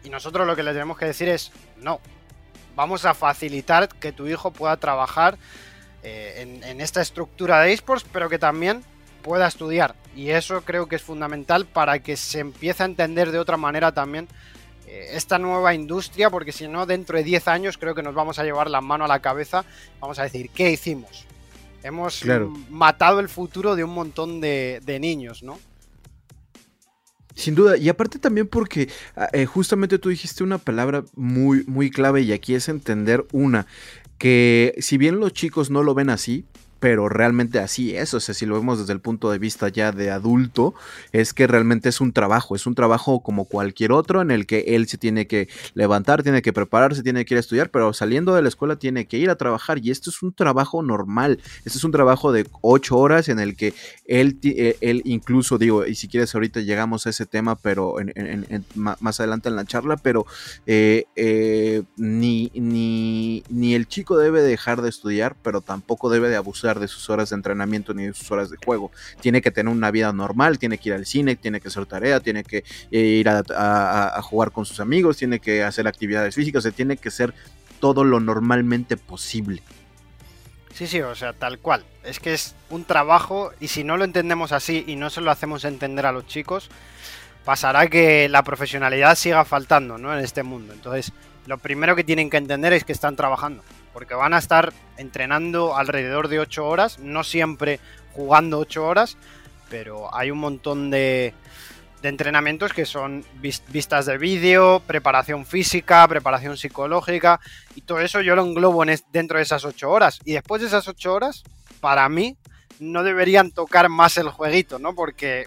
Y 0.04 0.10
nosotros 0.10 0.48
lo 0.48 0.56
que 0.56 0.64
le 0.64 0.74
tenemos 0.74 0.98
que 0.98 1.06
decir 1.06 1.30
es, 1.30 1.52
no, 1.78 2.00
vamos 2.76 3.06
a 3.06 3.14
facilitar 3.14 3.90
que 3.90 4.12
tu 4.12 4.28
hijo 4.28 4.52
pueda 4.52 4.78
trabajar 4.78 5.38
eh, 6.04 6.62
en, 6.64 6.82
esta 6.82 7.02
estructura 7.02 7.62
de 7.62 7.74
esports, 7.74 8.06
pero 8.12 8.30
que 8.30 8.40
también 8.40 8.84
pueda 9.22 9.48
estudiar. 9.48 9.96
Y 10.16 10.30
eso 10.30 10.62
creo 10.62 10.88
que 10.88 10.96
es 10.96 11.04
fundamental 11.04 11.66
para 11.66 12.00
que 12.00 12.18
se 12.18 12.40
empiece 12.40 12.84
a 12.84 12.88
entender 12.88 13.32
de 13.32 13.40
otra 13.40 13.58
manera 13.58 13.92
también 13.92 14.28
eh, 14.88 15.10
esta 15.12 15.38
nueva 15.38 15.76
industria, 15.76 16.32
porque 16.32 16.52
si 16.52 16.68
no, 16.68 16.88
dentro 16.88 17.18
de 17.18 17.24
10 17.24 17.48
años 17.48 17.78
creo 17.78 17.94
que 17.94 18.02
nos 18.02 18.16
vamos 18.16 18.40
a 18.40 18.44
llevar 18.44 18.70
la 18.70 18.82
mano 18.82 19.06
a 19.06 19.08
la 19.08 19.20
cabeza, 19.20 19.64
vamos 20.00 20.18
a 20.18 20.24
decir, 20.24 20.50
¿qué 20.50 20.72
hicimos? 20.72 21.26
Hemos 21.84 22.24
matado 22.70 23.20
el 23.20 23.30
futuro 23.30 23.76
de 23.76 23.84
un 23.84 23.92
montón 23.92 24.40
de, 24.40 24.82
de 24.84 25.00
niños, 25.00 25.42
¿no? 25.42 25.60
Sin 27.36 27.56
duda, 27.56 27.78
y 27.78 27.90
aparte 27.90 28.20
también 28.20 28.48
porque 28.48 28.90
ah, 29.16 29.30
eh, 29.34 29.46
justamente 29.46 30.00
tú 30.00 30.10
dijiste 30.10 30.44
una 30.44 30.58
palabra 30.58 31.04
muy, 31.16 31.64
muy 31.66 31.90
clave 31.90 32.22
y 32.22 32.32
aquí 32.32 32.56
es 32.56 32.70
entender 32.70 33.26
una, 33.32 33.68
que 34.18 34.76
si 34.80 34.98
bien 34.98 35.20
los 35.20 35.34
chicos 35.34 35.70
no 35.70 35.82
lo 35.84 35.94
ven 35.94 36.10
así, 36.10 36.46
pero 36.82 37.10
realmente 37.10 37.60
así 37.60 37.96
es, 37.96 38.16
o 38.16 38.20
sea, 38.20 38.34
si 38.34 38.48
lo 38.48 38.56
vemos 38.56 38.80
desde 38.80 38.92
el 38.92 39.00
punto 39.00 39.30
de 39.30 39.38
vista 39.38 39.70
ya 39.70 39.92
de 39.92 40.10
adulto, 40.10 40.74
es 41.12 41.32
que 41.32 41.46
realmente 41.46 41.90
es 41.90 42.02
un 42.02 42.12
trabajo, 42.12 42.56
es 42.56 42.66
un 42.66 42.74
trabajo 42.74 43.22
como 43.22 43.46
cualquier 43.46 43.92
otro 43.92 44.20
en 44.20 44.32
el 44.32 44.48
que 44.48 44.62
él 44.70 44.88
se 44.88 44.98
tiene 44.98 45.28
que 45.28 45.48
levantar, 45.76 46.24
tiene 46.24 46.42
que 46.42 46.52
prepararse, 46.52 47.04
tiene 47.04 47.24
que 47.24 47.36
ir 47.36 47.38
a 47.38 47.42
estudiar, 47.42 47.70
pero 47.70 47.94
saliendo 47.94 48.34
de 48.34 48.42
la 48.42 48.48
escuela 48.48 48.78
tiene 48.78 49.06
que 49.06 49.20
ir 49.20 49.30
a 49.30 49.36
trabajar 49.36 49.78
y 49.78 49.92
esto 49.92 50.10
es 50.10 50.24
un 50.24 50.34
trabajo 50.34 50.82
normal, 50.82 51.40
este 51.66 51.78
es 51.78 51.84
un 51.84 51.92
trabajo 51.92 52.32
de 52.32 52.48
ocho 52.62 52.98
horas 52.98 53.30
en 53.30 53.40
el 53.40 53.56
que 53.56 53.76
él, 54.08 54.40
eh, 54.42 54.76
él 54.82 55.04
incluso 55.06 55.60
digo, 55.60 55.86
y 55.86 55.94
si 55.94 56.08
quieres 56.08 56.34
ahorita 56.34 56.62
llegamos 56.62 57.06
a 57.06 57.12
ese 57.12 57.28
tema, 57.28 57.58
pero 57.58 57.98
más 58.74 59.20
adelante 59.20 59.50
en 59.50 59.56
la 59.56 59.66
charla, 59.66 59.98
pero 59.98 60.26
eh, 60.66 61.06
eh, 61.16 61.84
ni, 61.96 62.52
ni, 62.56 63.44
ni 63.50 63.76
el 63.76 63.88
chico 63.88 64.18
debe 64.18 64.42
dejar 64.42 64.82
de 64.82 64.90
estudiar, 64.90 65.36
pero 65.44 65.62
tampoco 65.62 66.10
debe 66.10 66.30
de 66.30 66.38
abusar 66.38 66.71
de 66.80 66.88
sus 66.88 67.10
horas 67.10 67.30
de 67.30 67.36
entrenamiento 67.36 67.94
ni 67.94 68.08
de 68.08 68.14
sus 68.14 68.30
horas 68.32 68.50
de 68.50 68.58
juego. 68.64 68.92
Tiene 69.20 69.42
que 69.42 69.52
tener 69.52 69.72
una 69.72 69.92
vida 69.92 70.12
normal, 70.14 70.60
tiene 70.60 70.78
que 70.78 70.90
ir 70.90 70.96
al 70.96 71.06
cine, 71.06 71.36
tiene 71.36 71.60
que 71.60 71.68
hacer 71.68 71.86
tarea, 71.86 72.20
tiene 72.20 72.44
que 72.44 72.64
eh, 72.92 73.00
ir 73.00 73.30
a, 73.30 74.22
jugar 74.22 74.52
con 74.52 74.66
sus 74.66 74.80
amigos, 74.80 75.18
tiene 75.18 75.40
que 75.40 75.64
hacer 75.64 75.88
actividades 75.88 76.36
físicas, 76.36 76.64
se 76.64 76.72
tiene 76.72 76.98
que 76.98 77.12
ser 77.12 77.34
todo 77.80 78.04
lo 78.04 78.20
normalmente 78.20 78.98
posible. 78.98 79.62
Sí, 80.74 80.88
sí, 80.88 81.02
o 81.02 81.16
sea, 81.16 81.34
tal 81.34 81.60
cual. 81.60 81.84
Es 82.04 82.20
que 82.20 82.34
es 82.34 82.56
un 82.70 82.86
trabajo 82.86 83.52
y 83.60 83.68
si 83.68 83.84
no 83.84 83.98
lo 83.98 84.04
entendemos 84.04 84.52
así 84.52 84.84
y 84.88 84.96
no 84.96 85.10
se 85.10 85.22
lo 85.22 85.32
hacemos 85.32 85.66
entender 85.66 86.06
a 86.06 86.12
los 86.12 86.28
chicos, 86.28 86.70
pasará 87.44 87.88
que 87.88 88.30
la 88.30 88.44
profesionalidad 88.44 89.16
siga 89.16 89.44
faltando, 89.46 89.98
¿no? 89.98 90.18
En 90.18 90.24
este 90.24 90.44
mundo. 90.44 90.74
Entonces, 90.74 91.12
lo 91.46 91.58
primero 91.58 91.96
que 91.96 92.04
tienen 92.04 92.30
que 92.30 92.38
entender 92.38 92.74
es 92.74 92.84
que 92.84 92.94
están 92.94 93.16
trabajando 93.16 93.64
porque 93.94 94.14
van 94.14 94.34
a 94.34 94.38
estar 94.38 94.74
entrenando 94.98 95.76
alrededor 95.76 96.28
de 96.28 96.40
8 96.40 96.66
horas, 96.66 97.00
no 97.00 97.24
siempre 97.24 97.80
jugando 98.14 98.60
8 98.60 98.86
horas, 98.86 99.18
pero 99.70 100.14
hay 100.16 100.32
un 100.32 100.40
montón 100.40 100.90
de, 100.90 101.34
entrenamientos 102.04 102.74
que 102.74 102.86
son 102.86 103.24
vistas 103.40 104.06
de 104.06 104.18
vídeo, 104.18 104.82
preparación 104.88 105.46
física, 105.46 106.08
preparación 106.08 106.58
psicológica, 106.58 107.40
y 107.76 107.82
todo 107.82 108.00
eso 108.00 108.22
yo 108.22 108.36
lo 108.36 108.44
englobo 108.44 108.84
dentro 109.12 109.38
de 109.38 109.44
esas 109.44 109.64
8 109.66 109.90
horas. 109.90 110.20
Y 110.26 110.34
después 110.34 110.62
de 110.62 110.68
esas 110.68 110.88
8 110.88 111.14
horas, 111.14 111.44
para 111.80 112.10
mí, 112.10 112.38
no 112.80 113.04
deberían 113.04 113.52
tocar 113.52 113.88
más 113.90 114.18
el 114.18 114.30
jueguito, 114.30 114.80
¿no? 114.80 114.96
Porque 114.96 115.46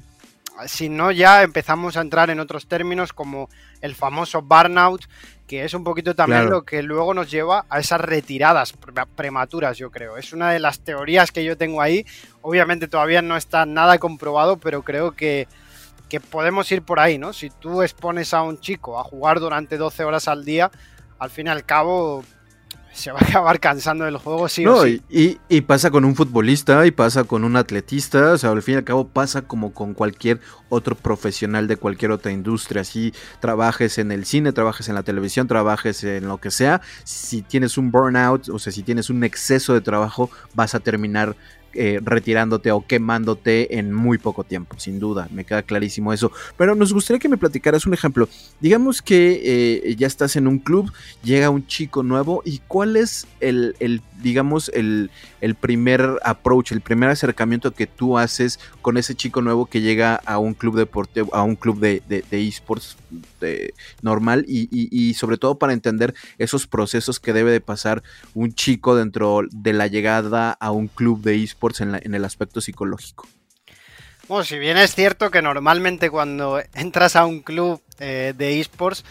si 0.66 0.88
no 0.88 1.10
ya 1.10 1.42
empezamos 1.42 1.96
a 1.96 2.00
entrar 2.00 2.30
en 2.30 2.40
otros 2.40 2.66
términos 2.66 3.12
como 3.12 3.48
el 3.80 3.94
famoso 3.94 4.42
burnout, 4.42 5.04
que 5.46 5.64
es 5.64 5.74
un 5.74 5.84
poquito 5.84 6.14
también 6.14 6.48
lo 6.48 6.62
que 6.62 6.82
luego 6.82 7.12
nos 7.12 7.30
lleva 7.30 7.66
a 7.68 7.80
esas 7.80 8.00
retiradas 8.00 8.74
prematuras, 9.14 9.76
yo 9.76 9.90
creo. 9.90 10.16
Es 10.16 10.32
una 10.32 10.50
de 10.50 10.58
las 10.58 10.80
teorías 10.80 11.32
que 11.32 11.44
yo 11.44 11.56
tengo 11.58 11.82
ahí. 11.82 12.06
Obviamente 12.40 12.88
todavía 12.88 13.20
no 13.20 13.36
está 13.36 13.66
nada 13.66 13.98
comprobado, 13.98 14.56
pero 14.56 14.82
creo 14.82 15.12
que, 15.12 15.46
que 16.08 16.20
podemos 16.20 16.70
ir 16.72 16.82
por 16.82 16.98
ahí, 16.98 17.18
¿no? 17.18 17.32
Si 17.32 17.50
tú 17.50 17.82
expones 17.82 18.32
a 18.32 18.42
un 18.42 18.58
chico 18.58 18.98
a 18.98 19.04
jugar 19.04 19.38
durante 19.40 19.76
12 19.76 20.04
horas 20.04 20.28
al 20.28 20.44
día, 20.44 20.70
al 21.18 21.30
fin 21.30 21.46
y 21.46 21.50
al 21.50 21.64
cabo 21.64 22.24
se 22.94 23.10
va 23.10 23.18
a 23.20 23.24
acabar 23.24 23.58
cansando 23.60 24.04
del 24.04 24.16
juego, 24.16 24.48
sí 24.48 24.64
o 24.66 24.84
sí. 24.84 25.02
Y, 25.10 25.38
y, 25.48 25.60
pasa 25.62 25.90
con 25.90 26.04
un 26.04 26.14
futbolista, 26.14 26.86
y 26.86 26.92
pasa 26.92 27.24
con 27.24 27.44
un 27.44 27.56
atletista, 27.56 28.32
o 28.32 28.38
sea, 28.38 28.50
al 28.50 28.62
fin 28.62 28.74
y 28.74 28.76
al 28.78 28.84
cabo 28.84 29.08
pasa 29.08 29.42
como 29.42 29.74
con 29.74 29.94
cualquier 29.94 30.40
otro 30.68 30.94
profesional 30.94 31.66
de 31.66 31.76
cualquier 31.76 32.12
otra 32.12 32.30
industria. 32.30 32.84
Si 32.84 33.12
trabajes 33.40 33.98
en 33.98 34.12
el 34.12 34.24
cine, 34.24 34.52
trabajes 34.52 34.88
en 34.88 34.94
la 34.94 35.02
televisión, 35.02 35.48
trabajes 35.48 36.04
en 36.04 36.28
lo 36.28 36.38
que 36.38 36.50
sea, 36.50 36.80
si 37.02 37.42
tienes 37.42 37.76
un 37.76 37.90
burnout, 37.90 38.48
o 38.48 38.58
sea, 38.58 38.72
si 38.72 38.82
tienes 38.82 39.10
un 39.10 39.24
exceso 39.24 39.74
de 39.74 39.80
trabajo, 39.80 40.30
vas 40.54 40.74
a 40.74 40.80
terminar 40.80 41.36
eh, 41.74 42.00
retirándote 42.02 42.70
o 42.72 42.84
quemándote 42.86 43.78
en 43.78 43.92
muy 43.92 44.18
poco 44.18 44.44
tiempo, 44.44 44.78
sin 44.78 44.98
duda, 44.98 45.28
me 45.32 45.44
queda 45.44 45.62
clarísimo 45.62 46.12
eso. 46.12 46.32
Pero 46.56 46.74
nos 46.74 46.92
gustaría 46.92 47.18
que 47.18 47.28
me 47.28 47.36
platicaras 47.36 47.86
un 47.86 47.94
ejemplo. 47.94 48.28
Digamos 48.60 49.02
que 49.02 49.40
eh, 49.86 49.96
ya 49.96 50.06
estás 50.06 50.36
en 50.36 50.46
un 50.46 50.58
club, 50.58 50.92
llega 51.22 51.50
un 51.50 51.66
chico 51.66 52.02
nuevo 52.02 52.42
y 52.44 52.60
cuál 52.66 52.96
es 52.96 53.26
el, 53.40 54.02
digamos, 54.24 54.70
el, 54.70 55.10
primer 55.60 56.18
approach, 56.24 56.72
el 56.72 56.80
primer 56.80 57.10
acercamiento 57.10 57.72
que 57.72 57.86
tú 57.86 58.18
haces 58.18 58.58
con 58.82 58.96
ese 58.96 59.14
chico 59.14 59.42
nuevo 59.42 59.66
que 59.66 59.82
llega 59.82 60.16
a 60.24 60.38
un 60.38 60.54
club 60.54 60.76
deportivo, 60.76 61.32
a 61.34 61.42
un 61.42 61.54
club 61.54 61.78
de, 61.78 62.02
de, 62.08 62.48
esports 62.48 62.96
normal 64.02 64.44
y, 64.48 65.14
sobre 65.14 65.36
todo 65.36 65.58
para 65.58 65.74
entender 65.74 66.14
esos 66.38 66.66
procesos 66.66 67.20
que 67.20 67.34
debe 67.34 67.52
de 67.52 67.60
pasar 67.60 68.02
un 68.34 68.54
chico 68.54 68.96
dentro 68.96 69.42
de 69.50 69.74
la 69.74 69.86
llegada 69.86 70.52
a 70.52 70.70
un 70.72 70.88
club 70.88 71.20
de 71.20 71.42
esports 71.44 71.82
en, 71.82 71.94
en 71.94 72.14
el 72.14 72.24
aspecto 72.24 72.60
psicológico. 72.60 73.28
Bueno, 74.26 74.44
si 74.44 74.58
bien 74.58 74.78
es 74.78 74.94
cierto 74.94 75.30
que 75.30 75.42
normalmente 75.42 76.08
cuando 76.08 76.62
entras 76.72 77.14
a 77.14 77.26
un 77.26 77.40
club 77.40 77.82
eh, 77.98 78.32
de 78.36 78.58
esports, 78.58 79.04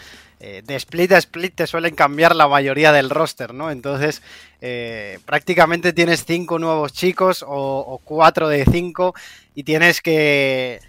eh, 0.46 0.60
de 0.62 0.76
split 0.76 1.10
a 1.12 1.16
split 1.16 1.54
te 1.54 1.66
suelen 1.66 1.94
cambiar 1.94 2.36
la 2.36 2.46
mayoría 2.46 2.92
del 2.92 3.08
roster, 3.08 3.54
¿no? 3.54 3.70
Entonces, 3.70 4.20
eh, 4.60 5.18
prácticamente 5.24 5.94
tienes 5.94 6.26
cinco 6.26 6.58
nuevos 6.58 6.92
chicos 6.92 7.42
o, 7.48 7.98
cuatro 8.04 8.50
de 8.50 8.66
cinco 8.66 9.14
y 9.54 9.62
tienes 9.62 10.02
que, 10.02 10.82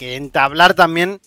entablar 0.00 0.72
también 0.72 1.20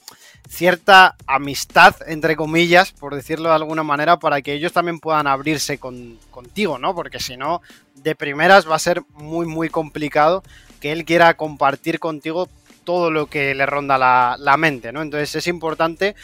cierta 0.50 1.15
amistad, 1.27 1.96
entre 2.08 2.36
comillas, 2.36 2.92
por 2.92 3.13
decirlo 3.13 3.50
de 3.50 3.56
alguna 3.56 3.84
manera, 3.84 4.18
para 4.18 4.42
que 4.42 4.54
ellos 4.54 4.74
también 4.74 5.00
puedan 5.00 5.27
abrirse 5.27 5.77
contigo, 5.77 6.80
¿no? 6.80 6.96
Porque 6.96 7.20
si 7.20 7.38
no, 7.38 7.62
de 7.94 8.15
primeras 8.15 8.68
va 8.68 8.77
a 8.77 8.80
ser 8.80 9.04
muy, 9.13 9.46
muy 9.46 9.70
complicado 9.70 10.42
que 10.82 10.92
él 10.92 11.06
quiera 11.06 11.38
compartir 11.38 12.00
contigo 12.00 12.50
todo 12.84 13.12
lo 13.12 13.27
que 13.27 13.54
le 13.54 13.68
ronda 13.68 14.00
la, 14.00 14.58
mente, 14.58 14.92
¿no? 14.92 15.04
Entonces 15.04 15.36
es 15.36 15.46
importante 15.48 16.15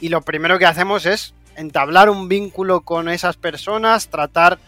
y 0.00 0.08
lo 0.08 0.22
primero 0.22 0.58
que 0.58 0.66
hacemos 0.66 1.06
es 1.06 1.34
entablar 1.56 2.10
un 2.10 2.28
vínculo 2.28 2.80
con 2.80 3.08
esas 3.08 3.36
personas, 3.36 4.08
tratar 4.08 4.58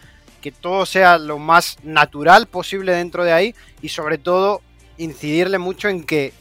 que 0.41 0.51
todo 0.51 0.85
sea 0.85 1.17
lo 1.17 1.39
más 1.39 1.77
natural 1.83 2.47
posible 2.47 2.93
dentro 2.93 3.23
de 3.23 3.33
ahí 3.33 3.55
y 3.81 3.89
sobre 3.89 4.17
todo 4.17 4.61
incidirle 4.97 5.57
mucho 5.57 5.89
en 5.89 6.03
que 6.03 6.33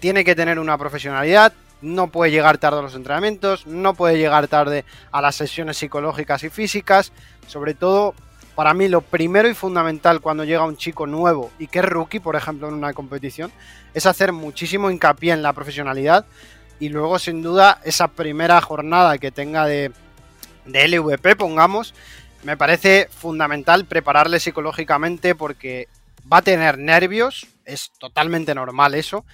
tiene 0.00 0.24
que 0.24 0.34
tener 0.34 0.58
una 0.58 0.78
profesionalidad, 0.78 1.52
no 1.82 2.08
puede 2.08 2.30
llegar 2.30 2.58
tarde 2.58 2.78
a 2.78 2.82
los 2.82 2.94
entrenamientos, 2.94 3.66
no 3.66 3.94
puede 3.94 4.16
llegar 4.16 4.48
tarde 4.48 4.84
a 5.10 5.20
las 5.20 5.36
sesiones 5.36 5.76
psicológicas 5.76 6.42
y 6.44 6.50
físicas, 6.50 7.12
sobre 7.46 7.74
todo 7.74 8.14
para 8.54 8.74
mí 8.74 8.88
lo 8.88 9.02
primero 9.02 9.48
y 9.48 9.54
fundamental 9.54 10.20
cuando 10.20 10.44
llega 10.44 10.64
un 10.64 10.76
chico 10.76 11.06
nuevo 11.06 11.50
y 11.58 11.68
que 11.68 11.80
es 11.80 11.84
rookie, 11.84 12.20
por 12.20 12.34
ejemplo, 12.34 12.68
en 12.68 12.74
una 12.74 12.92
competición, 12.92 13.52
es 13.94 14.06
hacer 14.06 14.32
muchísimo 14.32 14.90
hincapié 14.90 15.32
en 15.32 15.42
la 15.42 15.52
profesionalidad 15.52 16.26
y 16.80 16.88
luego 16.88 17.18
sin 17.18 17.42
duda 17.42 17.80
esa 17.84 18.08
primera 18.08 18.60
jornada 18.60 19.18
que 19.18 19.30
tenga 19.30 19.66
de, 19.66 19.92
de 20.66 20.88
LVP, 20.88 21.36
pongamos, 21.36 21.94
me 22.44 22.56
parece 22.56 23.08
fundamental 23.10 23.84
prepararle 23.84 24.40
psicológicamente 24.40 25.34
porque 25.34 25.88
va 26.30 26.38
a 26.38 26.42
tener 26.42 26.78
nervios, 26.78 27.46
es 27.64 27.90
totalmente 27.98 28.54
normal 28.54 28.94
eso, 28.94 29.24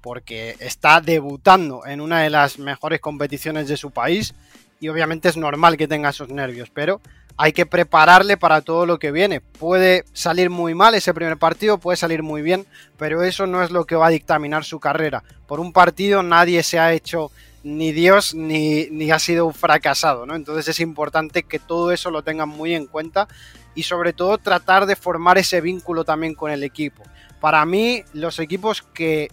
porque 0.00 0.56
está 0.60 1.00
debutando 1.00 1.86
en 1.86 2.00
una 2.00 2.22
de 2.22 2.30
las 2.30 2.58
mejores 2.58 3.00
competiciones 3.00 3.68
de 3.68 3.76
su 3.76 3.90
país 3.90 4.34
y 4.80 4.88
obviamente 4.88 5.28
es 5.28 5.36
normal 5.36 5.76
que 5.76 5.88
tenga 5.88 6.08
esos 6.08 6.30
nervios, 6.30 6.70
pero 6.70 7.00
hay 7.42 7.54
que 7.54 7.64
prepararle 7.64 8.36
para 8.36 8.60
todo 8.60 8.84
lo 8.84 8.98
que 8.98 9.12
viene. 9.12 9.40
Puede 9.40 10.04
salir 10.12 10.50
muy 10.50 10.74
mal 10.74 10.94
ese 10.94 11.14
primer 11.14 11.38
partido, 11.38 11.78
puede 11.78 11.96
salir 11.96 12.22
muy 12.22 12.42
bien, 12.42 12.66
pero 12.98 13.22
eso 13.22 13.46
no 13.46 13.62
es 13.62 13.70
lo 13.70 13.86
que 13.86 13.96
va 13.96 14.08
a 14.08 14.10
dictaminar 14.10 14.62
su 14.62 14.78
carrera. 14.78 15.24
Por 15.46 15.58
un 15.58 15.72
partido 15.72 16.22
nadie 16.22 16.62
se 16.62 16.78
ha 16.78 16.92
hecho 16.92 17.30
ni 17.62 17.92
Dios 17.92 18.34
ni, 18.34 18.88
ni 18.90 19.10
ha 19.10 19.18
sido 19.18 19.46
un 19.46 19.54
fracasado, 19.54 20.26
¿no? 20.26 20.34
Entonces 20.34 20.68
es 20.68 20.80
importante 20.80 21.44
que 21.44 21.58
todo 21.58 21.92
eso 21.92 22.10
lo 22.10 22.22
tengan 22.22 22.50
muy 22.50 22.74
en 22.74 22.86
cuenta 22.86 23.26
y 23.74 23.84
sobre 23.84 24.12
todo 24.12 24.36
tratar 24.36 24.84
de 24.84 24.94
formar 24.94 25.38
ese 25.38 25.62
vínculo 25.62 26.04
también 26.04 26.34
con 26.34 26.50
el 26.50 26.62
equipo. 26.62 27.04
Para 27.40 27.64
mí, 27.64 28.04
los 28.12 28.38
equipos 28.38 28.82
que 28.82 29.30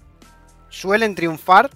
suelen 0.69 1.13
triunfar 1.13 1.69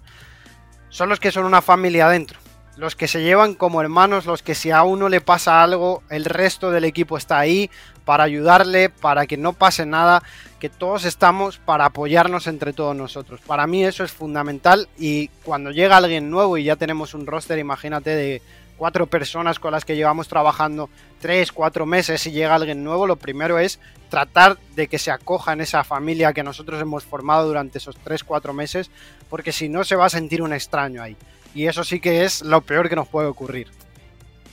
son 0.87 1.09
los 1.09 1.19
que 1.19 1.33
son 1.33 1.43
una 1.43 1.61
familia 1.61 2.05
adentro 2.05 2.40
los 2.81 2.95
que 2.95 3.07
se 3.07 3.21
llevan 3.21 3.53
como 3.53 3.79
hermanos, 3.79 4.25
los 4.25 4.41
que 4.41 4.55
si 4.55 4.71
a 4.71 4.81
uno 4.81 5.07
le 5.07 5.21
pasa 5.21 5.61
algo, 5.61 6.01
el 6.09 6.25
resto 6.25 6.71
del 6.71 6.83
equipo 6.83 7.15
está 7.15 7.37
ahí 7.37 7.69
para 8.05 8.23
ayudarle, 8.23 8.89
para 8.89 9.27
que 9.27 9.37
no 9.37 9.53
pase 9.53 9.85
nada, 9.85 10.23
que 10.59 10.67
todos 10.67 11.05
estamos 11.05 11.59
para 11.59 11.85
apoyarnos 11.85 12.47
entre 12.47 12.73
todos 12.73 12.95
nosotros. 12.95 13.39
Para 13.45 13.67
mí 13.67 13.85
eso 13.85 14.03
es 14.03 14.11
fundamental 14.11 14.89
y 14.97 15.27
cuando 15.43 15.69
llega 15.69 15.95
alguien 15.95 16.31
nuevo 16.31 16.57
y 16.57 16.63
ya 16.63 16.75
tenemos 16.75 17.13
un 17.13 17.27
roster, 17.27 17.59
imagínate 17.59 18.15
de 18.15 18.41
cuatro 18.81 19.05
personas 19.05 19.59
con 19.59 19.73
las 19.73 19.85
que 19.85 19.95
llevamos 19.95 20.27
trabajando 20.27 20.89
tres, 21.19 21.51
cuatro 21.51 21.85
meses 21.85 22.25
y 22.25 22.31
llega 22.31 22.55
alguien 22.55 22.83
nuevo, 22.83 23.05
lo 23.05 23.15
primero 23.15 23.59
es 23.59 23.79
tratar 24.09 24.57
de 24.75 24.87
que 24.87 24.97
se 24.97 25.11
acoja 25.11 25.53
en 25.53 25.61
esa 25.61 25.83
familia 25.83 26.33
que 26.33 26.41
nosotros 26.41 26.81
hemos 26.81 27.03
formado 27.03 27.45
durante 27.45 27.77
esos 27.77 27.95
tres, 28.03 28.23
cuatro 28.23 28.53
meses, 28.53 28.89
porque 29.29 29.51
si 29.51 29.69
no 29.69 29.83
se 29.83 29.95
va 29.95 30.07
a 30.07 30.09
sentir 30.09 30.41
un 30.41 30.51
extraño 30.51 31.03
ahí. 31.03 31.15
Y 31.53 31.67
eso 31.67 31.83
sí 31.83 31.99
que 31.99 32.23
es 32.23 32.41
lo 32.41 32.61
peor 32.61 32.89
que 32.89 32.95
nos 32.95 33.07
puede 33.07 33.27
ocurrir. 33.27 33.67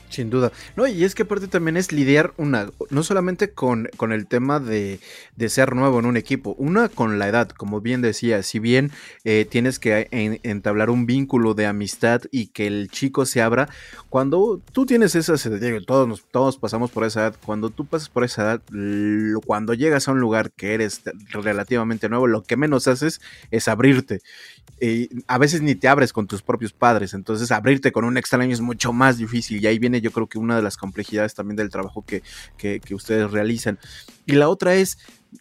Sin 0.09 0.31
duda. 0.31 0.53
No, 0.75 0.87
y 0.87 1.05
es 1.05 1.15
que 1.15 1.25
aparte 1.25 1.49
también 1.49 1.77
es 1.77 1.93
lidiar 1.93 2.33
una, 2.39 2.71
no 2.91 3.03
solamente 3.03 3.51
con, 3.51 3.91
con 3.97 4.13
el 4.13 4.27
tema 4.27 4.59
de, 4.59 5.01
de, 5.37 5.49
ser 5.51 5.75
nuevo 5.75 5.99
en 5.99 6.07
un 6.07 6.17
equipo, 6.17 6.55
una 6.59 6.89
con 6.89 7.19
la 7.19 7.29
edad, 7.29 7.51
como 7.51 7.83
bien 7.83 8.01
decía, 8.01 8.43
si 8.43 8.59
bien 8.59 8.91
eh, 9.25 9.47
tienes 9.49 9.79
que 9.79 10.09
entablar 10.43 10.89
un 10.89 11.05
vínculo 11.05 11.53
de 11.53 11.67
amistad 11.67 12.23
y 12.31 12.47
que 12.47 12.67
el 12.67 12.89
chico 12.91 13.27
se 13.27 13.43
abra, 13.43 13.69
cuando 14.09 14.63
tú 14.73 14.87
tienes 14.87 15.15
esa, 15.15 15.35
todos, 15.87 16.25
todos 16.31 16.57
pasamos 16.57 16.91
por 16.91 17.05
esa 17.05 17.21
edad, 17.21 17.37
cuando 17.45 17.69
tú 17.69 17.85
pasas 17.85 18.09
por 18.09 18.25
esa 18.25 18.43
edad, 18.43 18.63
cuando 19.45 19.75
llegas 19.75 20.09
a 20.09 20.13
un 20.13 20.21
lugar 20.21 20.53
que 20.53 20.73
eres 20.73 21.03
relativamente 21.31 22.09
nuevo, 22.09 22.27
lo 22.27 22.43
que 22.43 22.57
menos 22.57 22.89
haces 22.89 23.21
es 23.51 23.69
abrirte. 23.69 24.21
A 25.27 25.39
veces 25.39 25.63
ni 25.63 25.75
te 25.75 25.89
abres 25.89 26.13
con 26.13 26.27
tus 26.27 26.43
propios 26.43 26.73
padres, 26.73 27.15
entonces 27.15 27.51
abrirte 27.51 27.93
con 27.93 28.05
un 28.05 28.17
extraño 28.17 28.53
es 28.53 28.61
mucho 28.61 28.93
más 28.93 29.19
difícil 29.19 29.63
y 29.63 29.67
ahí 29.67 29.79
viene 29.79 30.01
yo 30.01 30.11
creo 30.11 30.29
que 30.29 30.39
una 30.39 30.57
de 30.57 30.63
las 30.63 30.77
complejidades 30.77 31.35
también 31.35 31.57
del 31.57 31.71
trabajo 31.71 32.05
que, 32.07 32.23
ustedes 32.95 33.31
realizan. 33.31 33.79
Y 34.27 34.33
la 34.33 34.49
otra 34.49 34.75
es 34.75 34.99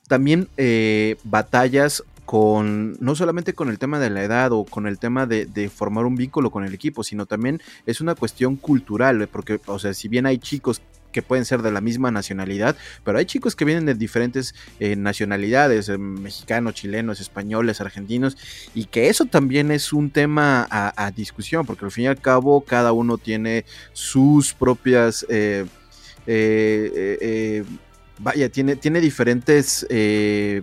también 0.08 0.50
eh, 0.58 1.18
batallas 1.24 2.04
con 2.28 2.98
no 3.00 3.16
solamente 3.16 3.54
con 3.54 3.70
el 3.70 3.80
tema 3.80 4.00
de 4.00 4.10
la 4.10 4.22
edad 4.22 4.52
o 4.52 4.66
con 4.66 4.86
el 4.86 5.00
tema 5.00 5.26
de, 5.26 5.72
formar 5.74 6.06
un 6.06 6.18
vínculo 6.18 6.52
con 6.52 6.66
el 6.66 6.74
equipo, 6.74 7.02
sino 7.04 7.26
también 7.26 7.62
es 7.86 8.02
una 8.02 8.16
cuestión 8.16 8.58
cultural, 8.58 9.30
porque, 9.32 9.62
o 9.66 9.80
sea, 9.80 9.94
si 9.94 10.10
bien 10.10 10.26
hay 10.26 10.38
chicos 10.38 10.82
que 11.18 11.24
pueden 11.24 11.46
ser 11.46 11.64
de 11.64 11.72
la 11.72 11.82
misma 11.82 12.12
nacionalidad, 12.12 12.76
pero 13.04 13.18
hay 13.18 13.26
chicos 13.26 13.56
que 13.56 13.66
vienen 13.66 13.88
de 13.88 13.96
diferentes 13.96 14.54
eh, 14.80 14.96
nacionalidades, 14.96 15.90
eh, 15.90 15.98
mexicanos, 15.98 16.76
chilenos, 16.76 17.20
españoles, 17.20 17.82
argentinos, 17.82 18.38
y 18.76 18.86
que 18.86 19.10
eso 19.10 19.26
también 19.26 19.72
es 19.72 19.94
un 19.94 20.12
tema 20.12 20.68
a, 20.70 21.10
discusión, 21.10 21.66
porque 21.66 21.86
al 21.86 21.92
fin 21.92 22.04
y 22.04 22.08
al 22.08 22.22
cabo 22.22 22.62
cada 22.62 22.92
uno 22.92 23.18
tiene 23.18 23.66
sus 23.94 24.54
propias... 24.54 25.26
Eh, 25.28 25.66
vaya, 28.20 28.50
tiene, 28.50 28.76
tiene 28.76 29.02
diferentes 29.02 29.88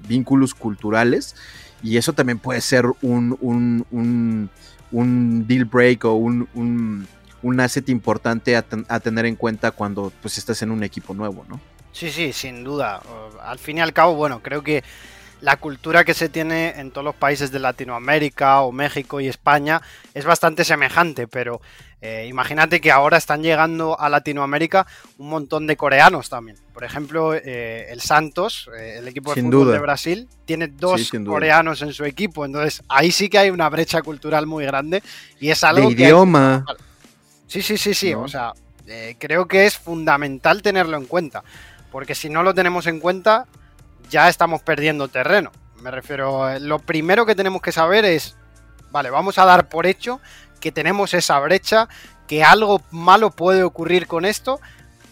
vínculos 0.06 0.54
culturales 0.54 1.34
y 1.82 1.96
eso 1.96 2.12
también 2.12 2.38
puede 2.38 2.60
ser 2.60 2.84
un, 3.02 3.36
un, 3.40 4.50
un 4.92 5.46
deal 5.48 5.64
break 5.64 6.04
o 6.04 6.14
un, 6.14 6.46
un 6.54 7.08
asset 7.60 7.88
importante 7.88 8.56
a, 8.56 9.00
tener 9.00 9.26
en 9.26 9.36
cuenta 9.36 9.70
cuando 9.70 10.12
pues 10.22 10.38
estás 10.38 10.62
en 10.62 10.70
un 10.70 10.82
equipo 10.82 11.14
nuevo, 11.14 11.44
¿no? 11.48 11.60
Sí, 11.92 12.10
sí, 12.10 12.32
sin 12.32 12.64
duda. 12.64 13.00
Al 13.42 13.58
fin 13.58 13.78
y 13.78 13.80
al 13.80 13.92
cabo, 13.92 14.14
bueno, 14.14 14.40
creo 14.42 14.62
que 14.62 14.82
la 15.40 15.58
cultura 15.58 16.04
que 16.04 16.14
se 16.14 16.28
tiene 16.28 16.80
en 16.80 16.90
todos 16.90 17.04
los 17.04 17.14
países 17.14 17.50
de 17.52 17.58
Latinoamérica 17.58 18.62
o 18.62 18.72
México 18.72 19.20
y 19.20 19.28
España 19.28 19.82
es 20.14 20.24
bastante 20.24 20.64
semejante, 20.64 21.28
pero 21.28 21.60
eh, 22.00 22.26
imagínate 22.28 22.80
que 22.80 22.90
ahora 22.90 23.18
están 23.18 23.42
llegando 23.42 23.98
a 23.98 24.08
Latinoamérica 24.08 24.86
un 25.18 25.28
montón 25.28 25.66
de 25.66 25.76
coreanos 25.76 26.28
también. 26.28 26.56
Por 26.72 26.84
ejemplo, 26.84 27.34
eh, 27.34 27.86
el 27.90 28.00
Santos, 28.00 28.70
eh, 28.76 28.96
el 28.98 29.08
equipo 29.08 29.34
de 29.34 29.42
fútbol 29.42 29.72
de 29.72 29.78
Brasil, 29.78 30.28
tiene 30.44 30.68
dos 30.68 31.10
coreanos 31.26 31.82
en 31.82 31.92
su 31.92 32.04
equipo, 32.04 32.44
entonces 32.44 32.82
ahí 32.88 33.10
sí 33.10 33.28
que 33.28 33.38
hay 33.38 33.50
una 33.50 33.68
brecha 33.68 34.02
cultural 34.02 34.46
muy 34.46 34.64
grande 34.64 35.02
y 35.40 35.50
es 35.50 35.62
algo 35.62 35.88
de 35.88 35.94
idioma. 35.94 36.64
Sí, 37.54 37.62
sí, 37.62 37.78
sí, 37.78 37.94
sí. 37.94 38.14
O 38.14 38.26
sea, 38.26 38.52
eh, 38.88 39.14
creo 39.16 39.46
que 39.46 39.64
es 39.64 39.78
fundamental 39.78 40.60
tenerlo 40.60 40.96
en 40.96 41.06
cuenta. 41.06 41.44
Porque 41.92 42.16
si 42.16 42.28
no 42.28 42.42
lo 42.42 42.52
tenemos 42.52 42.88
en 42.88 42.98
cuenta, 42.98 43.46
ya 44.10 44.28
estamos 44.28 44.62
perdiendo 44.62 45.06
terreno. 45.06 45.52
Me 45.80 45.92
refiero, 45.92 46.50
eh, 46.50 46.58
lo 46.58 46.80
primero 46.80 47.24
que 47.24 47.36
tenemos 47.36 47.62
que 47.62 47.70
saber 47.70 48.04
es, 48.06 48.36
vale, 48.90 49.08
vamos 49.08 49.38
a 49.38 49.44
dar 49.44 49.68
por 49.68 49.86
hecho 49.86 50.20
que 50.58 50.72
tenemos 50.72 51.14
esa 51.14 51.38
brecha, 51.38 51.88
que 52.26 52.42
algo 52.42 52.82
malo 52.90 53.30
puede 53.30 53.62
ocurrir 53.62 54.08
con 54.08 54.24
esto, 54.24 54.58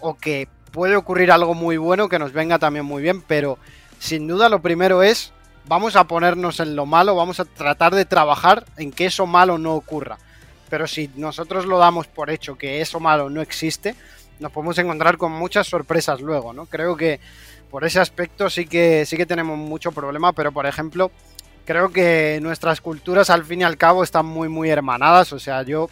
o 0.01 0.17
que 0.17 0.49
puede 0.73 0.97
ocurrir 0.97 1.31
algo 1.31 1.55
muy 1.55 1.77
bueno 1.77 2.09
que 2.09 2.19
nos 2.19 2.33
venga 2.33 2.59
también 2.59 2.85
muy 2.85 3.05
bien, 3.05 3.23
pero 3.23 3.57
sin 4.01 4.27
duda 4.27 4.49
lo 4.49 4.61
primero 4.63 5.05
es, 5.05 5.33
vamos 5.67 5.95
a 5.95 6.09
ponernos 6.09 6.59
en 6.59 6.75
lo 6.75 6.87
malo, 6.87 7.15
vamos 7.15 7.39
a 7.39 7.45
tratar 7.45 7.95
de 7.95 8.05
trabajar 8.05 8.65
en 8.79 8.91
que 8.91 9.07
eso 9.07 9.29
malo 9.29 9.59
no 9.59 9.75
ocurra 9.75 10.19
pero 10.73 10.87
si 10.87 11.11
nosotros 11.17 11.67
lo 11.67 11.77
damos 11.77 12.07
por 12.07 12.31
hecho 12.31 12.57
que 12.57 12.81
eso 12.81 12.99
malo 12.99 13.29
no 13.29 13.43
existe, 13.43 13.95
nos 14.41 14.51
podemos 14.51 14.79
encontrar 14.79 15.19
con 15.19 15.31
muchas 15.31 15.67
sorpresas 15.67 16.23
luego, 16.23 16.55
¿no? 16.55 16.65
Creo 16.65 16.97
que 16.97 17.21
por 17.71 17.85
ese 17.85 18.01
aspecto 18.01 18.49
sí 18.49 18.65
que, 18.65 19.05
sí 19.05 19.19
que 19.19 19.27
tenemos 19.27 19.59
mucho 19.59 19.93
problema, 19.93 20.33
pero 20.33 20.51
por 20.51 20.65
ejemplo, 20.65 21.11
creo 21.67 21.93
que 21.93 22.39
nuestras 22.41 22.81
culturas 22.81 23.29
al 23.29 23.45
fin 23.45 23.61
y 23.61 23.65
al 23.65 23.77
cabo 23.77 24.03
están 24.03 24.25
muy, 24.25 24.49
muy 24.49 24.71
hermanadas. 24.71 25.35
O 25.35 25.39
sea, 25.39 25.63
yo 25.63 25.91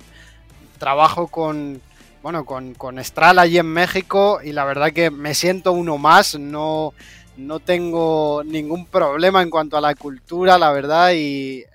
trabajo 0.78 1.26
con, 1.26 1.82
bueno, 2.22 2.46
con, 2.46 2.72
con 2.72 2.98
allí 2.98 3.58
en 3.58 3.66
México 3.66 4.40
y 4.42 4.52
la 4.52 4.64
verdad 4.64 4.92
que 4.92 5.10
me 5.10 5.34
siento 5.34 5.72
uno 5.72 5.98
más, 5.98 6.38
no, 6.38 6.94
no 7.46 7.60
tengo 7.60 8.42
ningún 8.44 8.86
problema 8.86 9.42
en 9.42 9.50
cuanto 9.50 9.76
a 9.76 9.80
la 9.80 9.94
cultura, 9.94 10.58
la 10.58 10.70
verdad, 10.72 11.12
y 11.12 11.60
eh, 11.60 11.66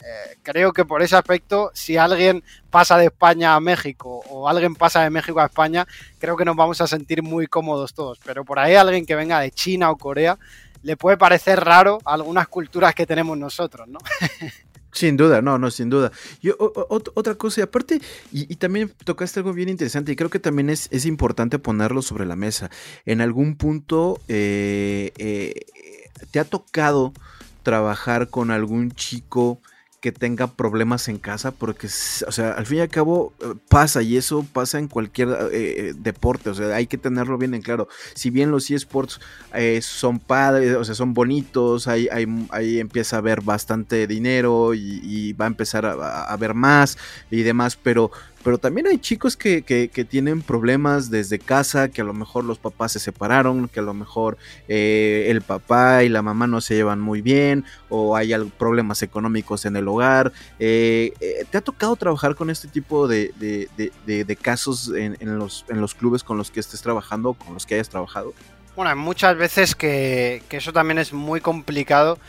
creo 0.44 0.72
que 0.74 0.86
por 0.86 1.02
ese 1.02 1.16
aspecto, 1.16 1.72
si 1.74 1.98
alguien 1.98 2.44
pasa 2.70 2.98
de 2.98 3.06
España 3.06 3.56
a 3.56 3.60
México 3.60 4.22
o 4.30 4.48
alguien 4.48 4.76
pasa 4.76 5.04
de 5.04 5.10
México 5.10 5.40
a 5.40 5.46
España, 5.46 5.86
creo 6.20 6.38
que 6.38 6.46
nos 6.46 6.56
vamos 6.56 6.82
a 6.82 6.88
sentir 6.88 7.24
muy 7.24 7.48
cómodos 7.48 7.94
todos. 7.94 8.20
Pero 8.24 8.46
por 8.46 8.60
ahí 8.60 8.76
alguien 8.76 9.06
que 9.06 9.16
venga 9.16 9.40
de 9.40 9.52
China 9.52 9.92
o 9.92 9.98
Corea, 9.98 10.38
le 10.84 10.98
puede 10.98 11.18
parecer 11.18 11.60
raro 11.60 12.00
algunas 12.06 12.48
culturas 12.48 12.94
que 12.94 13.06
tenemos 13.06 13.38
nosotros, 13.38 13.88
¿no? 13.88 14.00
Sin 14.96 15.18
duda, 15.18 15.42
no, 15.42 15.58
no, 15.60 15.72
sin 15.72 15.90
duda. 15.90 16.14
Yo, 16.42 16.56
otra 16.58 17.36
cosa, 17.36 17.60
y 17.60 17.64
aparte, 17.64 18.02
y, 18.32 18.56
también 18.56 18.94
tocaste 19.04 19.42
algo 19.42 19.52
bien 19.52 19.68
interesante, 19.68 20.14
y 20.14 20.16
creo 20.16 20.30
que 20.30 20.40
también 20.40 20.70
es, 20.70 20.88
es 20.90 21.06
importante 21.06 21.60
ponerlo 21.60 22.02
sobre 22.02 22.26
la 22.26 22.38
mesa. 22.38 22.72
En 23.06 23.20
algún 23.20 23.58
punto, 23.58 24.22
eh, 24.30 25.12
eh, 25.18 25.66
¿te 26.32 26.40
ha 26.40 26.46
tocado 26.46 27.12
trabajar 27.62 28.30
con 28.30 28.52
algún 28.52 28.92
chico 28.92 29.60
que 30.06 30.12
tenga 30.12 30.54
problemas 30.54 31.08
en 31.08 31.18
casa, 31.18 31.50
porque, 31.50 31.88
o 31.88 32.32
sea, 32.32 32.52
al 32.52 32.68
fin 32.68 32.78
y 32.78 32.82
al 32.82 32.90
cabo 32.90 33.34
eh, 33.42 33.56
pasa 33.68 34.04
y 34.04 34.18
eso 34.18 34.46
pasa 34.54 34.78
en 34.78 34.88
cualquier 34.88 35.30
eh, 35.30 35.48
eh, 35.52 35.94
deporte, 35.98 36.52
o 36.52 36.54
sea, 36.54 36.76
hay 36.76 36.86
que 36.86 37.00
tenerlo 37.00 37.40
bien 37.40 37.56
en 37.56 37.64
claro. 37.64 37.88
Si 38.14 38.30
bien 38.30 38.52
los 38.52 38.70
eSports 38.70 39.20
son 39.82 40.20
padres, 40.20 40.76
o 40.76 40.86
sea, 40.86 40.94
son 40.94 41.16
bonitos, 41.16 41.88
ahí, 41.88 42.08
ahí, 42.52 42.80
empieza 42.80 43.16
a 43.16 43.20
haber 43.20 43.42
bastante 43.42 44.06
dinero 44.06 44.76
y, 44.76 45.34
va 45.34 45.46
a 45.46 45.48
empezar 45.48 45.88
a, 45.88 45.94
a, 45.94 46.32
haber 46.32 46.54
más 46.54 47.00
y 47.32 47.42
demás, 47.42 47.76
pero 47.76 48.12
pero 48.46 48.60
también 48.60 48.86
hay 48.86 49.00
chicos 49.00 49.36
que, 49.36 49.64
tienen 50.08 50.44
problemas 50.44 51.10
desde 51.10 51.40
casa, 51.40 51.90
que 51.90 52.02
a 52.02 52.04
lo 52.04 52.14
mejor 52.14 52.44
los 52.44 52.60
papás 52.60 52.92
se 52.92 53.00
separaron, 53.00 53.68
que 53.68 53.80
a 53.80 53.84
lo 53.84 53.96
mejor 53.96 54.38
eh, 54.68 55.26
el 55.30 55.42
papá 55.42 56.04
y 56.04 56.10
la 56.10 56.22
mamá 56.22 56.46
no 56.46 56.62
se 56.62 56.76
llevan 56.76 57.02
muy 57.02 57.22
bien, 57.24 57.66
o 57.90 58.16
hay 58.16 58.36
problemas 58.60 59.02
económicos 59.02 59.66
en 59.66 59.76
el 59.78 59.88
hogar. 59.88 60.32
Eh, 60.60 61.12
eh, 61.22 61.44
¿Te 61.50 61.58
ha 61.58 61.62
tocado 61.62 61.96
trabajar 61.96 62.36
con 62.36 62.52
este 62.52 62.68
tipo 62.68 63.08
de, 63.08 63.32
casos 64.40 64.92
en, 64.96 65.40
los, 65.40 65.66
en 65.68 65.82
los 65.82 65.96
clubes 65.96 66.24
con 66.24 66.38
los 66.38 66.52
que 66.52 66.60
estés 66.60 66.84
trabajando, 66.84 67.34
con 67.34 67.56
los 67.56 67.66
que 67.66 67.74
hayas 67.74 67.90
trabajado? 67.90 68.32
Bueno, 68.76 68.96
muchas 68.96 69.36
veces 69.38 69.74
que, 69.74 70.44
eso 70.52 70.72
también 70.72 71.00
es 71.00 71.14
muy 71.14 71.42
complicado. 71.42 72.20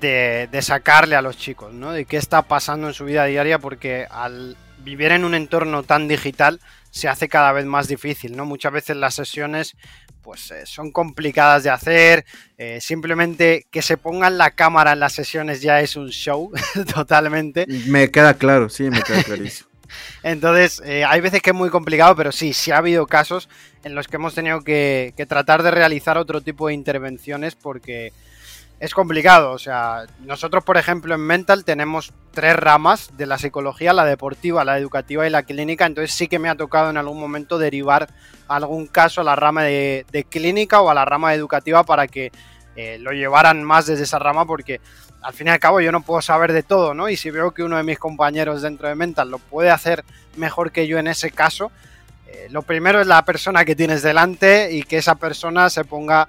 De, 0.00 0.48
de, 0.52 0.60
sacarle 0.60 1.16
a 1.16 1.22
los 1.22 1.38
chicos, 1.38 1.72
¿no? 1.72 1.92
De 1.92 2.04
qué 2.04 2.18
está 2.18 2.42
pasando 2.42 2.88
en 2.88 2.92
su 2.92 3.06
vida 3.06 3.24
diaria, 3.24 3.58
porque 3.58 4.06
al, 4.10 4.54
vivir 4.84 5.12
en 5.12 5.24
un 5.24 5.34
entorno 5.34 5.82
tan 5.82 6.08
digital 6.08 6.60
se 6.90 7.08
hace 7.08 7.28
cada 7.28 7.52
vez 7.52 7.66
más 7.66 7.88
difícil, 7.88 8.36
¿no? 8.36 8.44
Muchas 8.44 8.72
veces 8.72 8.96
las 8.96 9.14
sesiones 9.14 9.76
pues 10.22 10.50
eh, 10.50 10.66
son 10.66 10.90
complicadas 10.90 11.62
de 11.62 11.70
hacer, 11.70 12.24
eh, 12.58 12.80
simplemente 12.80 13.66
que 13.70 13.82
se 13.82 13.96
pongan 13.96 14.36
la 14.36 14.50
cámara 14.50 14.92
en 14.92 15.00
las 15.00 15.12
sesiones 15.14 15.62
ya 15.62 15.80
es 15.80 15.96
un 15.96 16.10
show 16.10 16.50
totalmente. 16.94 17.66
Me 17.86 18.10
queda 18.10 18.34
claro, 18.34 18.68
sí, 18.68 18.90
me 18.90 19.02
queda 19.02 19.22
clarísimo. 19.22 19.68
Entonces, 20.22 20.82
eh, 20.84 21.04
hay 21.04 21.22
veces 21.22 21.40
que 21.40 21.50
es 21.50 21.56
muy 21.56 21.70
complicado, 21.70 22.14
pero 22.14 22.30
sí, 22.30 22.52
sí 22.52 22.70
ha 22.70 22.76
habido 22.76 23.06
casos 23.06 23.48
en 23.84 23.94
los 23.94 24.06
que 24.06 24.16
hemos 24.16 24.34
tenido 24.34 24.60
que, 24.60 25.14
que 25.16 25.24
tratar 25.24 25.62
de 25.62 25.70
realizar 25.70 26.18
otro 26.18 26.42
tipo 26.42 26.68
de 26.68 26.74
intervenciones 26.74 27.54
porque 27.54 28.12
es 28.80 28.94
complicado. 28.94 29.52
O 29.52 29.58
sea, 29.58 30.06
nosotros, 30.20 30.64
por 30.64 30.76
ejemplo, 30.76 31.14
en 31.14 31.20
Mental 31.20 31.64
tenemos 31.64 32.12
tres 32.32 32.56
ramas 32.56 33.10
de 33.16 33.26
la 33.26 33.38
psicología, 33.38 33.92
la 33.92 34.04
deportiva, 34.04 34.64
la 34.64 34.78
educativa 34.78 35.26
y 35.26 35.30
la 35.30 35.42
clínica. 35.42 35.86
Entonces 35.86 36.14
sí 36.14 36.28
que 36.28 36.38
me 36.38 36.48
ha 36.48 36.54
tocado 36.54 36.90
en 36.90 36.96
algún 36.96 37.18
momento 37.18 37.58
derivar 37.58 38.08
algún 38.46 38.86
caso 38.86 39.20
a 39.20 39.24
la 39.24 39.36
rama 39.36 39.64
de, 39.64 40.26
clínica 40.28 40.80
o 40.80 40.90
a 40.90 40.94
la 40.94 41.04
rama 41.04 41.34
educativa 41.34 41.82
para 41.84 42.06
que 42.06 42.32
eh, 42.76 42.98
lo 43.00 43.12
llevaran 43.12 43.62
más 43.62 43.86
desde 43.86 44.04
esa 44.04 44.18
rama 44.18 44.46
porque 44.46 44.80
al 45.20 45.34
fin 45.34 45.48
y 45.48 45.50
al 45.50 45.58
cabo 45.58 45.80
yo 45.80 45.90
no 45.90 46.02
puedo 46.02 46.22
saber 46.22 46.52
de 46.52 46.62
todo, 46.62 46.94
¿no? 46.94 47.08
Y 47.08 47.16
si 47.16 47.30
veo 47.30 47.50
que 47.50 47.64
uno 47.64 47.76
de 47.76 47.82
mis 47.82 47.98
compañeros 47.98 48.62
dentro 48.62 48.88
de 48.88 48.94
Mental 48.94 49.30
lo 49.30 49.38
puede 49.38 49.70
hacer 49.70 50.04
mejor 50.36 50.70
que 50.70 50.86
yo 50.86 50.98
en 50.98 51.08
ese 51.08 51.32
caso, 51.32 51.72
eh, 52.28 52.46
lo 52.50 52.62
primero 52.62 53.00
es 53.00 53.06
la 53.06 53.24
persona 53.24 53.64
que 53.64 53.74
tienes 53.74 54.02
delante 54.02 54.72
y 54.72 54.84
que 54.84 54.98
esa 54.98 55.16
persona 55.16 55.70
se 55.70 55.84
ponga 55.84 56.28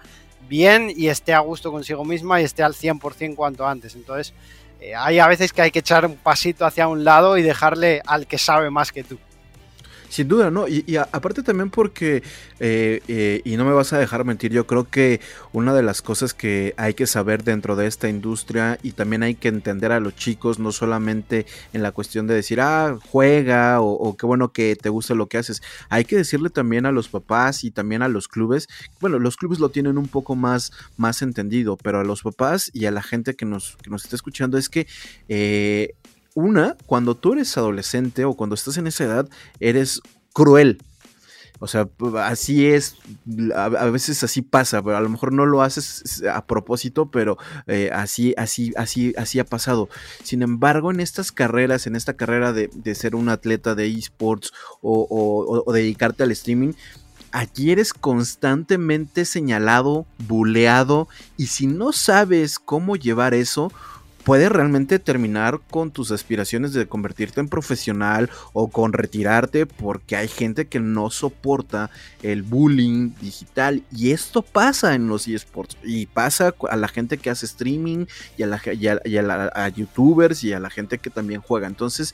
bien 0.49 0.91
y 0.93 1.07
esté 1.07 1.33
a 1.33 1.39
gusto 1.39 1.71
consigo 1.71 2.03
misma 2.03 2.41
y 2.41 2.43
esté 2.43 2.63
al 2.63 2.73
100% 2.73 3.35
cuanto 3.35 3.65
antes. 3.65 3.95
Entonces, 3.95 4.33
eh, 4.81 4.95
hay 4.95 5.19
a 5.19 5.27
veces 5.27 5.53
que 5.53 5.61
hay 5.61 5.71
que 5.71 5.79
echar 5.79 6.05
un 6.05 6.17
pasito 6.17 6.65
hacia 6.65 6.87
un 6.87 7.05
lado 7.05 7.37
y 7.37 7.43
dejarle 7.43 8.01
al 8.05 8.27
que 8.27 8.37
sabe 8.37 8.69
más 8.69 8.91
que 8.91 9.03
tú. 9.03 9.17
Sin 10.09 10.27
duda, 10.27 10.49
¿no? 10.49 10.67
Y, 10.67 10.97
aparte 10.97 11.43
también 11.43 11.69
porque, 11.69 12.23
eh, 12.59 13.01
eh, 13.07 13.41
y 13.45 13.57
no 13.57 13.65
me 13.65 13.73
vas 13.73 13.93
a 13.93 13.99
dejar 13.99 14.25
mentir, 14.25 14.51
yo 14.51 14.65
creo 14.65 14.89
que 14.89 15.21
una 15.53 15.73
de 15.73 15.83
las 15.83 16.01
cosas 16.01 16.33
que 16.33 16.73
hay 16.77 16.95
que 16.95 17.05
saber 17.05 17.43
dentro 17.43 17.75
de 17.75 17.85
esta 17.85 18.09
industria 18.09 18.79
y 18.81 18.93
también 18.93 19.21
hay 19.21 19.35
que 19.35 19.49
entender 19.49 19.91
a 19.91 19.99
los 19.99 20.15
chicos, 20.15 20.57
no 20.57 20.71
solamente 20.71 21.45
en 21.73 21.83
la 21.83 21.91
cuestión 21.91 22.25
de 22.25 22.33
decir, 22.33 22.59
ah, 22.59 22.97
juega 23.11 23.81
o, 23.81 24.17
qué 24.17 24.25
bueno 24.25 24.51
que 24.51 24.75
te 24.75 24.89
gusta 24.89 25.13
lo 25.13 25.27
que 25.27 25.37
haces, 25.37 25.61
hay 25.89 26.05
que 26.05 26.15
decirle 26.15 26.49
también 26.49 26.87
a 26.87 26.91
los 26.91 27.07
papás 27.07 27.63
y 27.63 27.69
también 27.69 28.01
a 28.01 28.07
los 28.07 28.27
clubes, 28.27 28.67
bueno, 28.99 29.19
los 29.19 29.37
clubes 29.37 29.59
lo 29.59 29.69
tienen 29.69 29.99
un 29.99 30.07
poco 30.07 30.35
más, 30.35 30.71
más 30.97 31.21
entendido, 31.21 31.77
pero 31.77 31.99
a 31.99 32.03
los 32.03 32.23
papás 32.23 32.71
y 32.73 32.85
a 32.85 32.91
la 32.91 33.03
gente 33.03 33.35
que 33.35 33.45
nos, 33.45 33.77
que 33.83 33.91
nos 33.91 34.03
está 34.03 34.15
escuchando 34.15 34.57
es 34.57 34.69
que 34.69 34.87
eh, 35.27 35.93
una, 36.35 36.75
cuando 36.85 37.15
tú 37.15 37.33
eres 37.33 37.57
adolescente 37.57 38.25
o 38.25 38.33
cuando 38.33 38.55
estás 38.55 38.77
en 38.77 38.87
esa 38.87 39.03
edad, 39.05 39.29
eres 39.59 40.01
cruel. 40.33 40.81
O 41.61 41.67
sea, 41.67 41.89
así 42.23 42.67
es, 42.67 42.95
a, 43.53 43.67
veces 43.89 44.23
así 44.23 44.41
pasa, 44.41 44.81
pero 44.81 44.95
a 44.95 45.01
lo 45.01 45.09
mejor 45.09 45.33
no 45.33 45.45
lo 45.45 45.61
haces 45.61 46.23
a 46.23 46.45
propósito, 46.45 47.11
pero 47.11 47.37
eh, 47.67 47.89
así, 47.93 48.33
así, 48.37 48.71
así, 48.77 49.13
así 49.17 49.39
ha 49.39 49.45
pasado. 49.45 49.89
Sin 50.23 50.41
embargo, 50.41 50.89
en 50.89 51.01
estas 51.01 51.33
carreras, 51.33 51.85
en 51.85 51.97
esta 51.97 52.13
carrera 52.13 52.53
de, 52.53 52.69
ser 52.95 53.13
un 53.13 53.27
atleta 53.27 53.75
de 53.75 53.87
esports 53.87 54.53
o, 54.81 55.63
o 55.65 55.73
dedicarte 55.73 56.23
al 56.23 56.31
streaming, 56.31 56.71
aquí 57.33 57.71
eres 57.71 57.93
constantemente 57.93 59.25
señalado, 59.25 60.05
buleado, 60.29 61.09
y 61.35 61.47
si 61.47 61.67
no 61.67 61.91
sabes 61.91 62.57
cómo 62.57 62.95
llevar 62.95 63.33
eso, 63.33 63.69
puede 64.29 64.47
realmente 64.47 64.99
terminar 64.99 65.59
con 65.71 65.89
tus 65.89 66.11
aspiraciones 66.11 66.71
de 66.73 66.87
convertirte 66.87 67.39
en 67.39 67.49
profesional 67.49 68.29
o 68.53 68.67
con 68.67 68.93
retirarte 68.93 69.65
porque 69.65 70.15
hay 70.15 70.27
gente 70.27 70.67
que 70.67 70.79
no 70.79 71.09
soporta 71.09 71.89
el 72.21 72.43
bullying 72.43 73.15
digital. 73.19 73.81
Y 73.91 74.11
esto 74.11 74.43
pasa 74.43 74.93
en 74.93 75.07
los 75.07 75.27
esports 75.27 75.77
y 75.83 76.05
pasa 76.05 76.53
a 76.69 76.75
la 76.75 76.87
gente 76.87 77.17
que 77.17 77.31
hace 77.31 77.47
streaming 77.47 78.05
y 78.37 78.43
a, 78.43 78.45
la, 78.45 79.69
youtubers 79.69 80.43
y 80.43 80.53
a 80.53 80.59
la 80.59 80.69
gente 80.69 80.99
que 80.99 81.09
también 81.09 81.41
juega. 81.41 81.65
Entonces 81.65 82.13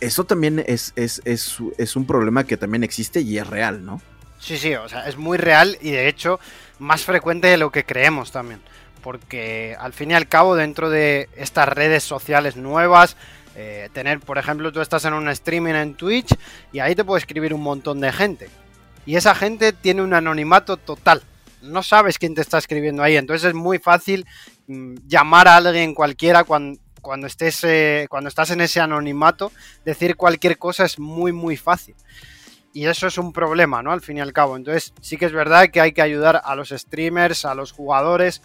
eso 0.00 0.24
también 0.24 0.62
es, 0.66 0.92
es, 0.94 1.22
es, 1.24 1.56
es 1.78 1.96
un 1.96 2.06
problema 2.06 2.44
que 2.44 2.58
también 2.58 2.84
existe 2.84 3.22
y 3.22 3.38
es 3.38 3.46
real, 3.46 3.82
¿no? 3.82 4.02
Sí, 4.38 4.58
sí, 4.58 4.74
o 4.74 4.90
sea, 4.90 5.08
es 5.08 5.16
muy 5.16 5.38
real 5.38 5.78
y 5.80 5.92
de 5.92 6.06
hecho 6.06 6.38
más 6.78 7.04
frecuente 7.04 7.48
de 7.48 7.56
lo 7.56 7.72
que 7.72 7.86
creemos 7.86 8.30
también 8.30 8.60
porque 9.06 9.76
al 9.78 9.92
fin 9.92 10.10
y 10.10 10.14
al 10.14 10.26
cabo 10.26 10.56
dentro 10.56 10.90
de 10.90 11.28
estas 11.36 11.68
redes 11.68 12.02
sociales 12.02 12.56
nuevas, 12.56 13.16
eh, 13.54 13.88
tener, 13.92 14.18
por 14.18 14.36
ejemplo, 14.36 14.72
tú 14.72 14.80
estás 14.80 15.04
en 15.04 15.14
un 15.14 15.28
streaming 15.28 15.74
en 15.74 15.94
Twitch 15.94 16.34
y 16.72 16.80
ahí 16.80 16.96
te 16.96 17.04
puede 17.04 17.20
escribir 17.20 17.54
un 17.54 17.62
montón 17.62 18.00
de 18.00 18.10
gente. 18.10 18.50
Y 19.06 19.14
esa 19.14 19.36
gente 19.36 19.72
tiene 19.72 20.02
un 20.02 20.12
anonimato 20.12 20.76
total. 20.76 21.22
No 21.62 21.84
sabes 21.84 22.18
quién 22.18 22.34
te 22.34 22.40
está 22.40 22.58
escribiendo 22.58 23.00
ahí. 23.04 23.16
Entonces 23.16 23.50
es 23.50 23.54
muy 23.54 23.78
fácil 23.78 24.26
mm, 24.66 24.96
llamar 25.06 25.46
a 25.46 25.58
alguien 25.58 25.94
cualquiera 25.94 26.42
cuando, 26.42 26.80
estés, 27.28 27.62
eh, 27.62 28.08
cuando 28.10 28.26
estás 28.26 28.50
en 28.50 28.60
ese 28.60 28.80
anonimato. 28.80 29.52
Decir 29.84 30.16
cualquier 30.16 30.58
cosa 30.58 30.84
es 30.84 30.98
muy, 30.98 31.30
muy 31.30 31.56
fácil. 31.56 31.94
Y 32.72 32.86
eso 32.86 33.06
es 33.06 33.18
un 33.18 33.32
problema, 33.32 33.84
¿no? 33.84 33.92
Al 33.92 34.00
fin 34.00 34.16
y 34.16 34.20
al 34.20 34.32
cabo. 34.32 34.56
Entonces 34.56 34.92
sí 35.00 35.16
que 35.16 35.26
es 35.26 35.32
verdad 35.32 35.68
que 35.68 35.80
hay 35.80 35.92
que 35.92 36.02
ayudar 36.02 36.42
a 36.44 36.56
los 36.56 36.70
streamers, 36.70 37.44
a 37.44 37.54
los 37.54 37.70
jugadores, 37.70 38.42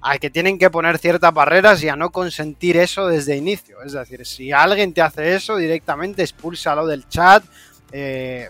a 0.00 0.18
que 0.18 0.30
tienen 0.30 0.58
que 0.58 0.70
poner 0.70 0.98
ciertas 0.98 1.32
barreras 1.32 1.82
y 1.82 1.88
a 1.88 1.96
no 1.96 2.10
consentir 2.10 2.76
eso 2.76 3.08
desde 3.08 3.36
inicio. 3.36 3.82
Es 3.82 3.92
decir, 3.92 4.24
si 4.24 4.52
alguien 4.52 4.92
te 4.92 5.02
hace 5.02 5.34
eso, 5.34 5.56
directamente 5.56 6.22
expúlsalo 6.22 6.86
del 6.86 7.08
chat. 7.08 7.44
Eh, 7.92 8.48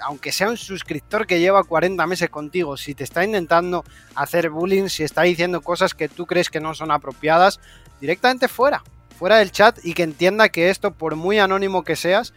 aunque 0.00 0.32
sea 0.32 0.48
un 0.48 0.56
suscriptor 0.56 1.26
que 1.26 1.40
lleva 1.40 1.64
40 1.64 2.06
meses 2.06 2.30
contigo, 2.30 2.76
si 2.76 2.94
te 2.94 3.04
está 3.04 3.24
intentando 3.24 3.84
hacer 4.14 4.50
bullying, 4.50 4.88
si 4.88 5.02
está 5.02 5.22
diciendo 5.22 5.60
cosas 5.60 5.94
que 5.94 6.08
tú 6.08 6.26
crees 6.26 6.48
que 6.50 6.60
no 6.60 6.74
son 6.74 6.90
apropiadas, 6.90 7.60
directamente 8.00 8.48
fuera, 8.48 8.82
fuera 9.18 9.36
del 9.36 9.52
chat 9.52 9.78
y 9.84 9.94
que 9.94 10.02
entienda 10.02 10.48
que 10.48 10.70
esto, 10.70 10.92
por 10.92 11.16
muy 11.16 11.38
anónimo 11.38 11.84
que 11.84 11.96
seas, 11.96 12.32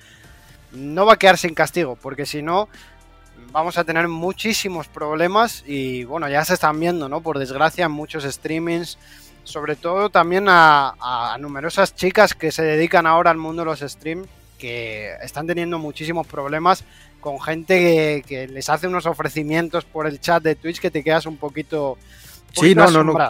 no 0.74 1.06
va 1.06 1.14
a 1.14 1.18
quedar 1.18 1.38
sin 1.38 1.54
castigo, 1.54 1.96
porque 1.96 2.26
si 2.26 2.42
no, 2.42 2.68
vamos 3.52 3.78
a 3.78 3.84
tener 3.84 4.08
muchísimos 4.08 4.88
problemas 4.88 5.64
y 5.68 6.04
bueno, 6.04 6.30
ya 6.30 6.44
se 6.46 6.54
están 6.54 6.80
viendo, 6.80 7.10
¿no? 7.10 7.22
Por 7.22 7.40
desgracia, 7.40 7.90
muchos 7.90 8.24
streamings, 8.24 8.98
sobre 9.44 9.76
todo 9.76 10.10
también 10.10 10.46
a, 10.48 11.36
numerosas 11.40 11.96
chicas 11.96 12.34
que 12.34 12.52
se 12.52 12.64
dedican 12.64 13.06
ahora 13.06 13.32
al 13.32 13.38
mundo 13.38 13.62
de 13.62 13.66
los 13.66 13.80
streams, 13.80 14.28
que 14.58 15.14
están 15.22 15.48
teniendo 15.48 15.80
muchísimos 15.80 16.28
problemas 16.28 16.84
con 17.20 17.40
gente 17.40 18.24
que, 18.28 18.48
les 18.48 18.70
hace 18.70 18.88
unos 18.88 19.06
ofrecimientos 19.06 19.86
por 19.86 20.08
el 20.08 20.20
chat 20.20 20.44
de 20.44 20.56
Twitch 20.56 20.80
que 20.80 20.92
te 20.92 21.04
quedas 21.04 21.26
un 21.26 21.38
poquito... 21.38 21.98
sí, 22.54 22.76
no, 22.76 22.90
no, 22.92 23.04
no, 23.04 23.30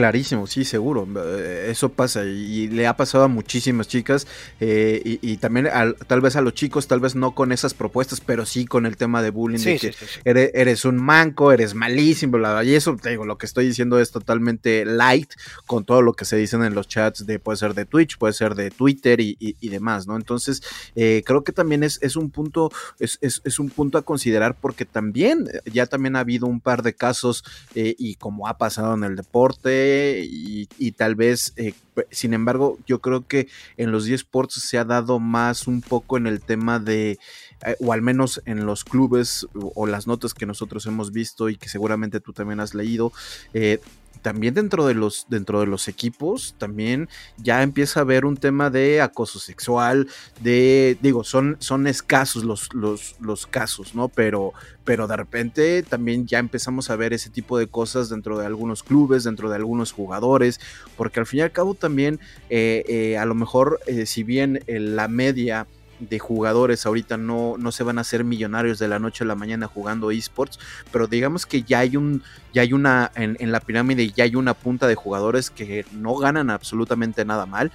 Clarísimo, 0.00 0.46
sí, 0.46 0.64
seguro. 0.64 1.06
Eh, 1.14 1.66
eso 1.68 1.90
pasa 1.90 2.24
y 2.24 2.68
le 2.68 2.86
ha 2.86 2.96
pasado 2.96 3.24
a 3.24 3.28
muchísimas 3.28 3.86
chicas 3.86 4.26
eh, 4.58 5.18
y, 5.20 5.36
también 5.36 5.68
tal 6.06 6.22
vez 6.22 6.36
a 6.36 6.40
los 6.40 6.54
chicos, 6.54 6.86
tal 6.86 7.00
vez 7.00 7.14
no 7.14 7.34
con 7.34 7.52
esas 7.52 7.74
propuestas, 7.74 8.22
pero 8.22 8.46
sí 8.46 8.64
con 8.64 8.86
el 8.86 8.96
tema 8.96 9.20
de 9.20 9.28
bullying, 9.28 9.58
de 9.58 9.78
que 9.78 9.94
eres, 10.24 10.86
un 10.86 10.96
manco, 10.96 11.52
eres 11.52 11.74
malísimo, 11.74 12.38
y 12.62 12.74
eso, 12.74 12.96
te 12.96 13.10
digo, 13.10 13.26
lo 13.26 13.36
que 13.36 13.44
estoy 13.44 13.66
diciendo 13.66 14.00
es 14.00 14.10
totalmente 14.10 14.86
light 14.86 15.34
con 15.66 15.84
todo 15.84 16.00
lo 16.00 16.14
que 16.14 16.24
se 16.24 16.38
dicen 16.38 16.64
en 16.64 16.74
los 16.74 16.88
chats 16.88 17.26
de, 17.26 17.38
puede 17.38 17.58
ser 17.58 17.74
de 17.74 17.84
Twitch, 17.84 18.16
puede 18.16 18.32
ser 18.32 18.54
de 18.54 18.70
Twitter 18.70 19.20
y, 19.20 19.68
demás, 19.68 20.06
¿no? 20.06 20.16
Entonces, 20.16 20.62
eh, 20.96 21.22
creo 21.26 21.44
que 21.44 21.52
también 21.52 21.84
es, 21.84 21.98
es 22.00 22.16
un 22.16 22.30
punto, 22.30 22.72
es, 22.98 23.18
es, 23.20 23.58
un 23.58 23.68
punto 23.68 23.98
a 23.98 24.02
considerar 24.02 24.56
porque 24.58 24.86
también, 24.86 25.46
ya 25.70 25.84
también 25.84 26.16
ha 26.16 26.20
habido 26.20 26.46
un 26.46 26.60
par 26.60 26.82
de 26.82 26.94
casos 26.94 27.44
y 27.74 28.14
como 28.14 28.48
ha 28.48 28.56
pasado 28.56 28.94
en 28.94 29.04
el 29.04 29.14
deporte, 29.14 29.89
y, 30.28 30.92
tal 30.92 31.14
vez, 31.14 31.52
eh, 31.56 31.74
sin 32.10 32.34
embargo, 32.34 32.78
yo 32.86 33.00
creo 33.00 33.26
que 33.26 33.48
en 33.76 33.92
los 33.92 34.08
eSports 34.08 34.54
se 34.54 34.78
ha 34.78 34.84
dado 34.84 35.18
más 35.18 35.66
un 35.66 35.80
poco 35.80 36.16
en 36.16 36.26
el 36.26 36.40
tema 36.40 36.78
de, 36.78 37.18
eh, 37.66 37.76
o 37.80 37.92
al 37.92 38.02
menos 38.02 38.42
en 38.46 38.66
los 38.66 38.84
clubes 38.84 39.46
o, 39.52 39.86
las 39.86 40.06
notas 40.06 40.34
que 40.34 40.46
nosotros 40.46 40.86
hemos 40.86 41.12
visto 41.12 41.48
y 41.48 41.56
que 41.56 41.68
seguramente 41.68 42.20
tú 42.20 42.32
también 42.32 42.60
has 42.60 42.74
leído, 42.74 43.12
eh, 43.54 43.80
también 44.22 44.54
dentro 44.54 44.86
de 44.86 44.94
los 44.94 45.26
dentro 45.28 45.60
de 45.60 45.66
los 45.66 45.88
equipos 45.88 46.54
también 46.58 47.08
ya 47.36 47.62
empieza 47.62 48.00
a 48.00 48.02
haber 48.02 48.24
un 48.24 48.36
tema 48.36 48.70
de 48.70 49.00
acoso 49.00 49.38
sexual 49.38 50.08
de 50.40 50.98
digo 51.00 51.24
son 51.24 51.56
son 51.60 51.86
escasos 51.86 52.44
los, 52.44 52.72
los, 52.74 53.16
los 53.20 53.46
casos 53.46 53.94
no 53.94 54.08
pero 54.08 54.52
pero 54.84 55.06
de 55.06 55.16
repente 55.16 55.82
también 55.82 56.26
ya 56.26 56.38
empezamos 56.38 56.90
a 56.90 56.96
ver 56.96 57.12
ese 57.12 57.30
tipo 57.30 57.58
de 57.58 57.66
cosas 57.66 58.08
dentro 58.08 58.38
de 58.38 58.46
algunos 58.46 58.82
clubes 58.82 59.24
dentro 59.24 59.48
de 59.48 59.56
algunos 59.56 59.92
jugadores 59.92 60.60
porque 60.96 61.20
al 61.20 61.26
fin 61.26 61.40
y 61.40 61.42
al 61.42 61.52
cabo 61.52 61.74
también 61.74 62.20
eh, 62.48 62.84
eh, 62.88 63.18
a 63.18 63.24
lo 63.24 63.34
mejor 63.34 63.80
eh, 63.86 64.06
si 64.06 64.22
bien 64.22 64.62
la 64.66 65.08
media 65.08 65.66
de 66.00 66.18
jugadores 66.18 66.86
ahorita 66.86 67.16
no, 67.16 67.56
no 67.58 67.72
se 67.72 67.84
van 67.84 67.98
a 67.98 68.00
hacer 68.00 68.24
millonarios 68.24 68.78
de 68.78 68.88
la 68.88 68.98
noche 68.98 69.24
a 69.24 69.26
la 69.26 69.34
mañana 69.34 69.66
jugando 69.66 70.10
esports, 70.10 70.58
pero 70.90 71.06
digamos 71.06 71.46
que 71.46 71.62
ya 71.62 71.80
hay 71.80 71.96
un, 71.96 72.22
ya 72.52 72.62
hay 72.62 72.72
una, 72.72 73.12
en, 73.14 73.52
la 73.52 73.60
pirámide 73.60 74.10
ya 74.10 74.24
hay 74.24 74.34
una 74.34 74.54
punta 74.54 74.86
de 74.86 74.94
jugadores 74.94 75.50
que 75.50 75.84
no 75.92 76.16
ganan 76.16 76.50
absolutamente 76.50 77.24
nada 77.24 77.46
mal 77.46 77.70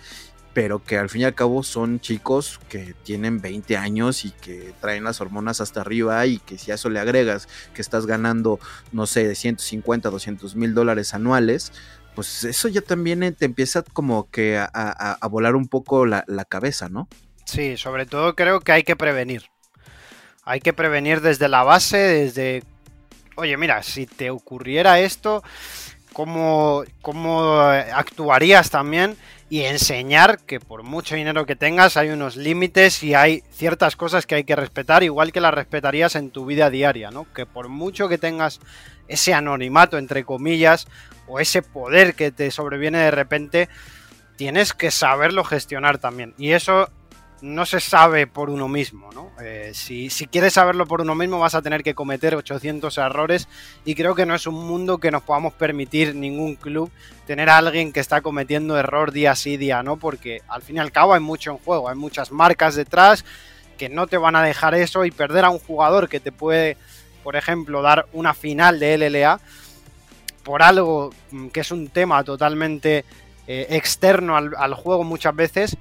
pero 0.53 0.81
que 0.81 0.97
al 0.97 1.09
fin 1.09 1.21
y 1.21 1.25
al 1.25 1.35
cabo 1.35 1.63
son 1.63 1.99
chicos 1.99 2.61
que 2.69 2.95
tienen 3.03 3.41
20 3.41 3.75
años 3.75 4.23
y 4.23 4.31
que 4.31 4.73
traen 4.79 5.03
las 5.03 5.19
hormonas 5.19 5.59
hasta 5.59 5.81
arriba 5.81 6.25
y 6.25 6.37
que 6.39 6.57
si 6.57 6.71
a 6.71 6.75
eso 6.75 6.89
le 6.89 7.01
agregas 7.01 7.49
que 7.73 7.81
estás 7.81 8.05
ganando, 8.05 8.57
no 8.93 9.05
sé, 9.05 9.27
de 9.27 9.35
150, 9.35 10.09
200 10.09 10.55
mil 10.55 10.73
dólares 10.73 11.13
anuales, 11.13 11.73
pues 12.15 12.45
eso 12.45 12.69
ya 12.69 12.79
también 12.79 13.35
te 13.37 13.43
empieza 13.43 13.83
como 13.83 14.29
que 14.31 14.57
a, 14.57 15.27
volar 15.29 15.57
un 15.57 15.67
poco 15.67 16.05
la, 16.05 16.23
la 16.25 16.45
cabeza, 16.45 16.87
¿no? 16.87 17.09
Sí, 17.45 17.77
sobre 17.77 18.05
todo 18.05 18.35
creo 18.35 18.59
que 18.59 18.71
hay 18.71 18.83
que 18.83 18.95
prevenir. 18.95 19.43
Hay 20.43 20.59
que 20.59 20.73
prevenir 20.73 21.21
desde 21.21 21.47
la 21.47 21.63
base, 21.63 21.97
desde... 21.97 22.63
Oye, 23.35 23.55
mira, 23.57 23.83
si 23.83 24.05
te 24.05 24.29
ocurriera 24.29 24.99
esto, 24.99 25.43
¿cómo, 26.13 26.83
cómo 27.01 27.59
actuarías 27.59 28.69
también? 28.69 29.17
Y 29.49 29.61
enseñar 29.61 30.39
que 30.39 30.59
por 30.59 30.83
mucho 30.83 31.15
dinero 31.15 31.45
que 31.45 31.55
tengas 31.55 31.97
hay 31.97 32.09
unos 32.09 32.35
límites 32.35 33.03
y 33.03 33.13
hay 33.13 33.43
ciertas 33.51 33.95
cosas 33.95 34.25
que 34.25 34.35
hay 34.35 34.43
que 34.43 34.55
respetar, 34.55 35.03
igual 35.03 35.31
que 35.31 35.41
las 35.41 35.53
respetarías 35.53 36.15
en 36.15 36.31
tu 36.31 36.45
vida 36.45 36.69
diaria, 36.69 37.11
¿no? 37.11 37.31
Que 37.33 37.45
por 37.45 37.67
mucho 37.67 38.07
que 38.07 38.17
tengas 38.17 38.59
ese 39.07 39.33
anonimato, 39.33 39.97
entre 39.97 40.23
comillas, 40.23 40.87
o 41.27 41.39
ese 41.39 41.61
poder 41.61 42.15
que 42.15 42.31
te 42.31 42.49
sobreviene 42.49 42.99
de 42.99 43.11
repente, 43.11 43.69
tienes 44.35 44.73
que 44.73 44.91
saberlo 44.91 45.43
gestionar 45.43 45.97
también. 45.97 46.33
Y 46.37 46.51
eso 46.51 46.89
no 47.45 47.65
se 47.67 47.79
sabe 47.79 48.25
por 48.25 48.49
uno 48.49 48.67
mismo, 48.67 49.11
¿no? 49.13 49.29
Eh, 49.39 49.69
si, 49.75 50.09
quieres 50.31 50.53
saberlo 50.53 50.87
por 50.87 51.01
uno 51.01 51.13
mismo 51.13 51.37
vas 51.37 51.53
a 51.53 51.61
tener 51.61 51.83
que 51.83 51.93
cometer 51.93 52.35
800 52.35 52.97
errores 52.97 53.47
y 53.85 53.93
creo 53.93 54.15
que 54.15 54.25
no 54.25 54.33
es 54.33 54.47
un 54.47 54.55
mundo 54.55 54.97
que 54.97 55.11
nos 55.11 55.21
podamos 55.21 55.53
permitir 55.53 56.15
ningún 56.15 56.55
club 56.55 56.89
tener 57.27 57.49
a 57.49 57.59
alguien 57.59 57.93
que 57.93 57.99
está 57.99 58.21
cometiendo 58.21 58.79
error 58.79 59.11
día 59.11 59.35
sí 59.35 59.57
día, 59.57 59.83
¿no? 59.83 59.97
Porque 59.97 60.41
al 60.47 60.63
fin 60.63 60.77
y 60.77 60.79
al 60.79 60.91
cabo 60.91 61.13
hay 61.13 61.19
mucho 61.19 61.51
en 61.51 61.57
juego, 61.59 61.87
hay 61.87 61.95
muchas 61.95 62.31
marcas 62.31 62.73
detrás 62.73 63.23
que 63.77 63.89
no 63.89 64.07
te 64.07 64.17
van 64.17 64.35
a 64.35 64.41
dejar 64.41 64.73
eso 64.73 65.05
y 65.05 65.11
perder 65.11 65.45
a 65.45 65.51
un 65.51 65.59
jugador 65.59 66.09
que 66.09 66.19
te 66.19 66.31
puede, 66.31 66.77
por 67.23 67.35
ejemplo, 67.35 67.83
dar 67.83 68.07
una 68.11 68.33
final 68.33 68.79
de 68.79 68.97
LLA 68.97 69.39
por 70.43 70.63
algo 70.63 71.13
mm, 71.29 71.49
que 71.49 71.59
es 71.59 71.69
un 71.71 71.89
tema 71.89 72.23
totalmente 72.23 73.05
eh, 73.45 73.67
externo 73.69 74.35
al 74.35 74.73
juego 74.73 75.03
muchas 75.03 75.35
veces 75.35 75.77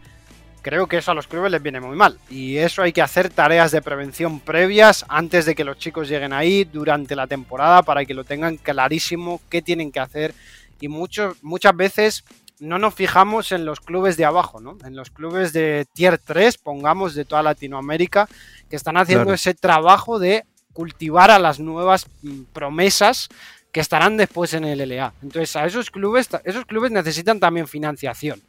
creo 0.65 0.87
que 0.87 0.97
eso 0.97 1.11
a 1.11 1.15
los 1.15 1.27
clubes 1.27 1.53
les 1.53 1.63
viene 1.63 1.79
muy 1.79 1.95
mal. 1.95 2.19
Y 2.31 2.57
eso 2.57 2.83
hay 2.83 2.93
que 2.95 3.03
hacer 3.03 3.29
tareas 3.29 3.71
de 3.71 3.83
prevención 3.83 4.41
previas 4.41 5.05
antes 5.09 5.45
de 5.45 5.55
que 5.55 5.63
los 5.63 5.77
chicos 5.77 6.09
lleguen 6.09 6.33
ahí, 6.33 6.65
durante 6.65 7.15
la 7.15 7.27
temporada, 7.27 7.83
para 7.83 8.07
que 8.07 8.15
lo 8.15 8.25
tengan 8.25 8.57
clarísimo 8.57 9.43
qué 9.51 9.61
tienen 9.61 9.93
que 9.93 10.01
hacer. 10.01 10.35
Y 10.81 10.89
muchos, 10.89 11.37
muchas 11.43 11.77
veces 11.77 12.25
no 12.61 12.79
nos 12.79 12.95
fijamos 12.95 13.53
en 13.53 13.67
los 13.67 13.81
clubes 13.81 14.17
de 14.17 14.25
abajo, 14.25 14.59
¿no? 14.59 14.79
En 14.85 14.97
los 14.97 15.11
clubes 15.11 15.53
de 15.53 15.87
tier 15.93 16.17
3, 16.17 16.57
pongamos, 16.57 17.15
de 17.15 17.27
toda 17.27 17.43
Latinoamérica, 17.43 18.27
que 18.71 18.77
están 18.77 18.97
haciendo 18.97 19.35
ese 19.35 19.53
trabajo 19.53 20.19
de 20.19 20.45
cultivar 20.73 21.31
a 21.31 21.39
las 21.39 21.61
nuevas 21.61 22.07
mm, 22.23 22.45
promesas 22.55 23.29
que 23.71 23.81
estarán 23.81 24.17
después 24.17 24.55
en 24.55 24.65
el 24.65 24.89
LA. 24.89 25.13
Entonces, 25.23 25.55
a 25.57 25.67
esos 25.67 25.91
clubes, 25.91 26.31
esos 26.45 26.65
clubes 26.65 26.91
necesitan 26.91 27.39
también 27.39 27.69
financiación. 27.69 28.41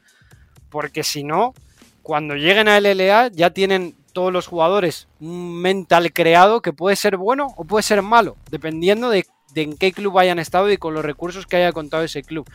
Porque 0.70 1.04
si 1.04 1.24
no, 1.24 1.54
cuando 2.06 2.36
lleguen 2.36 2.68
a 2.68 2.80
LLA 2.80 3.30
ya 3.30 3.50
tienen 3.50 3.96
todos 4.14 4.32
los 4.32 4.46
jugadores 4.46 5.08
un 5.20 5.60
mental 5.60 6.14
creado 6.14 6.62
que 6.62 6.72
puede 6.72 6.96
ser 6.96 7.18
bueno 7.18 7.48
o 7.58 7.66
puede 7.66 7.82
ser 7.82 8.04
malo, 8.04 8.38
dependiendo 8.52 9.10
de, 9.10 9.26
en 9.56 9.76
qué 9.76 9.92
club 9.92 10.20
hayan 10.20 10.38
estado 10.38 10.72
y 10.72 10.78
con 10.78 10.94
los 10.94 11.04
recursos 11.04 11.48
que 11.48 11.58
haya 11.58 11.72
contado 11.72 12.04
ese 12.04 12.22
club. 12.22 12.48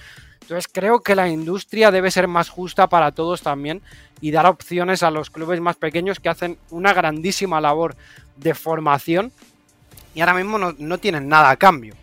Entonces 0.43 0.71
creo 0.73 1.01
que 1.01 1.17
la 1.17 1.29
industria 1.29 1.91
debe 1.91 2.13
ser 2.13 2.29
más 2.29 2.49
justa 2.49 2.87
para 2.89 3.11
todos 3.11 3.43
también 3.43 3.83
y 4.21 4.31
dar 4.31 4.47
opciones 4.47 5.03
a 5.03 5.11
los 5.11 5.31
clubes 5.31 5.61
más 5.61 5.75
pequeños 5.75 6.21
que 6.21 6.29
hacen 6.29 6.57
una 6.71 6.93
grandísima 6.93 7.61
labor 7.61 7.97
de 8.37 8.55
formación 8.55 9.33
y 10.15 10.21
ahora 10.21 10.35
mismo 10.35 10.59
no, 10.59 10.77
no 10.79 10.99
tienen 10.99 11.29
nada 11.29 11.51
a 11.51 11.57
cambio 11.57 11.97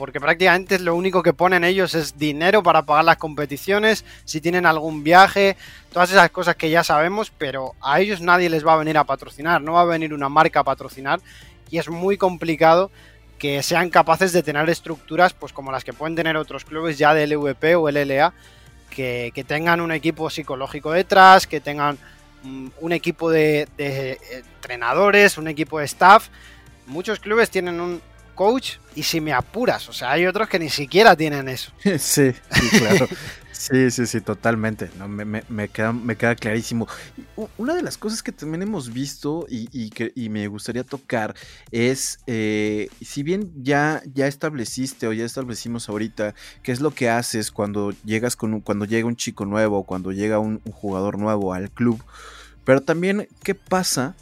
porque 0.00 0.18
prácticamente 0.18 0.78
lo 0.78 0.94
único 0.94 1.22
que 1.22 1.34
ponen 1.34 1.62
ellos 1.62 1.94
es 1.94 2.16
dinero 2.16 2.62
para 2.62 2.86
pagar 2.86 3.04
las 3.04 3.18
competiciones, 3.18 4.06
si 4.24 4.40
tienen 4.40 4.64
algún 4.64 5.04
viaje, 5.04 5.58
todas 5.92 6.10
esas 6.10 6.30
cosas 6.30 6.56
que 6.56 6.70
ya 6.70 6.82
sabemos, 6.82 7.30
pero 7.36 7.74
a 7.82 8.00
ellos 8.00 8.22
nadie 8.22 8.48
les 8.48 8.66
va 8.66 8.72
a 8.72 8.76
venir 8.78 8.96
a 8.96 9.04
patrocinar, 9.04 9.60
no 9.60 9.74
va 9.74 9.82
a 9.82 9.84
venir 9.84 10.14
una 10.14 10.30
marca 10.30 10.60
a 10.60 10.64
patrocinar 10.64 11.20
y 11.68 11.76
es 11.76 11.90
muy 11.90 12.16
complicado 12.16 12.90
que 13.38 13.62
sean 13.62 13.90
capaces 13.90 14.32
de 14.32 14.42
tener 14.42 14.70
estructuras 14.70 15.34
pues 15.34 15.52
como 15.52 15.70
las 15.70 15.84
que 15.84 15.92
pueden 15.92 16.16
tener 16.16 16.34
otros 16.38 16.64
clubes 16.64 16.96
ya 16.96 17.12
del 17.12 17.34
LVP 17.34 17.76
o 17.76 17.90
LLA, 17.90 18.32
que, 18.88 19.32
que 19.34 19.44
tengan 19.44 19.82
un 19.82 19.92
equipo 19.92 20.30
psicológico 20.30 20.92
detrás, 20.92 21.46
que 21.46 21.60
tengan 21.60 21.98
mm, 22.42 22.68
un 22.80 22.92
equipo 22.92 23.30
de, 23.30 23.68
de 23.76 24.18
entrenadores, 24.32 25.36
un 25.36 25.48
equipo 25.48 25.78
de 25.78 25.84
staff. 25.84 26.28
Muchos 26.86 27.20
clubes 27.20 27.50
tienen 27.50 27.82
un, 27.82 28.00
coach 28.40 28.76
y 28.94 29.02
si 29.02 29.20
me 29.20 29.34
apuras, 29.34 29.86
o 29.90 29.92
sea, 29.92 30.12
hay 30.12 30.24
otros 30.24 30.48
que 30.48 30.58
ni 30.58 30.70
siquiera 30.70 31.14
tienen 31.14 31.46
eso. 31.46 31.72
Sí, 31.98 32.32
sí, 32.32 32.78
claro. 32.78 33.06
Sí, 33.52 33.90
sí, 33.90 34.06
sí, 34.06 34.22
totalmente. 34.22 34.88
No, 34.96 35.06
me, 35.06 35.68
queda, 35.68 35.92
me 35.92 36.16
queda 36.16 36.34
clarísimo. 36.34 36.88
Una 37.58 37.74
de 37.74 37.82
las 37.82 37.98
cosas 37.98 38.22
que 38.22 38.32
también 38.32 38.62
hemos 38.62 38.90
visto 38.94 39.44
y, 39.46 39.90
que 39.90 40.10
me 40.30 40.48
gustaría 40.48 40.84
tocar 40.84 41.34
es, 41.70 42.20
eh, 42.26 42.88
si 43.02 43.22
bien 43.22 43.52
ya, 43.62 44.02
ya 44.14 44.26
estableciste 44.26 45.06
o 45.06 45.12
ya 45.12 45.26
establecimos 45.26 45.90
ahorita 45.90 46.34
qué 46.62 46.72
es 46.72 46.80
lo 46.80 46.92
que 46.92 47.10
haces 47.10 47.50
cuando 47.50 47.92
llegas 48.06 48.36
con 48.36 48.54
un, 48.54 48.60
cuando 48.62 48.86
llega 48.86 49.06
un 49.06 49.16
chico 49.16 49.44
nuevo, 49.44 49.84
cuando 49.84 50.12
llega 50.12 50.38
un 50.38 50.60
jugador 50.72 51.18
nuevo 51.18 51.52
al 51.52 51.70
club, 51.70 52.02
pero 52.64 52.80
también 52.80 53.28
qué 53.42 53.54
pasa 53.54 54.14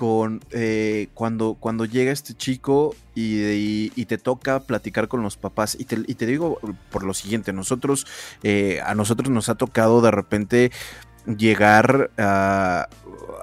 con 0.00 0.40
eh, 0.52 1.08
cuando, 1.12 1.58
cuando 1.60 1.84
llega 1.84 2.10
este 2.10 2.32
chico 2.32 2.96
y, 3.14 3.90
te 4.06 4.16
toca 4.16 4.60
platicar 4.60 5.08
con 5.08 5.22
los 5.22 5.36
papás. 5.36 5.76
Y 5.78 5.84
te, 5.84 6.26
digo 6.26 6.58
por 6.90 7.04
lo 7.04 7.12
siguiente, 7.12 7.52
nosotros, 7.52 8.06
eh, 8.42 8.80
a 8.82 8.94
nosotros 8.94 9.28
nos 9.28 9.50
ha 9.50 9.56
tocado 9.56 10.00
de 10.00 10.10
repente 10.10 10.72
llegar 11.26 12.10
a, 12.16 12.88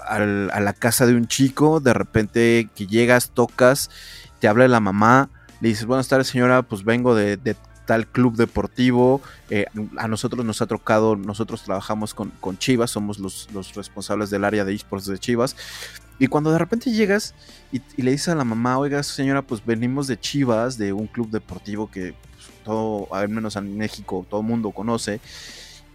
la 0.09 0.73
casa 0.73 1.05
de 1.05 1.13
un 1.13 1.27
chico, 1.27 1.79
de 1.79 1.93
repente 1.93 2.69
que 2.75 2.87
llegas, 2.87 3.29
tocas, 3.35 3.91
te 4.39 4.47
habla 4.47 4.67
la 4.67 4.79
mamá, 4.79 5.29
le 5.61 5.69
dices, 5.69 5.85
buenas 5.85 6.07
tardes 6.07 6.25
señora, 6.25 6.63
pues 6.63 6.83
vengo 6.83 7.13
de, 7.13 7.37
tal 7.85 8.07
club 8.07 8.35
deportivo, 8.35 9.21
eh, 9.51 9.67
a 9.97 10.07
nosotros 10.07 10.43
nos 10.43 10.63
ha 10.63 10.65
tocado, 10.65 11.15
nosotros 11.15 11.61
trabajamos 11.61 12.15
con, 12.15 12.57
Chivas, 12.57 12.89
somos 12.89 13.19
los, 13.19 13.47
responsables 13.75 14.31
del 14.31 14.43
área 14.43 14.65
de 14.65 14.73
esports 14.73 15.05
de 15.05 15.19
Chivas, 15.19 15.55
y 16.19 16.27
cuando 16.27 16.51
de 16.51 16.57
repente 16.57 16.91
llegas 16.91 17.35
y, 17.71 17.81
le 18.01 18.11
dices 18.11 18.29
a 18.29 18.35
la 18.35 18.43
mamá, 18.43 18.77
oiga 18.77 19.03
señora, 19.03 19.41
pues 19.41 19.65
venimos 19.65 20.07
de 20.07 20.19
Chivas, 20.19 20.77
de 20.77 20.93
un 20.93 21.07
club 21.07 21.29
deportivo 21.29 21.89
que 21.89 22.13
pues, 22.13 22.47
todo, 22.63 23.13
al 23.13 23.29
menos 23.29 23.55
en 23.55 23.77
México, 23.77 24.25
todo 24.29 24.41
el 24.41 24.47
mundo 24.47 24.71
conoce, 24.71 25.19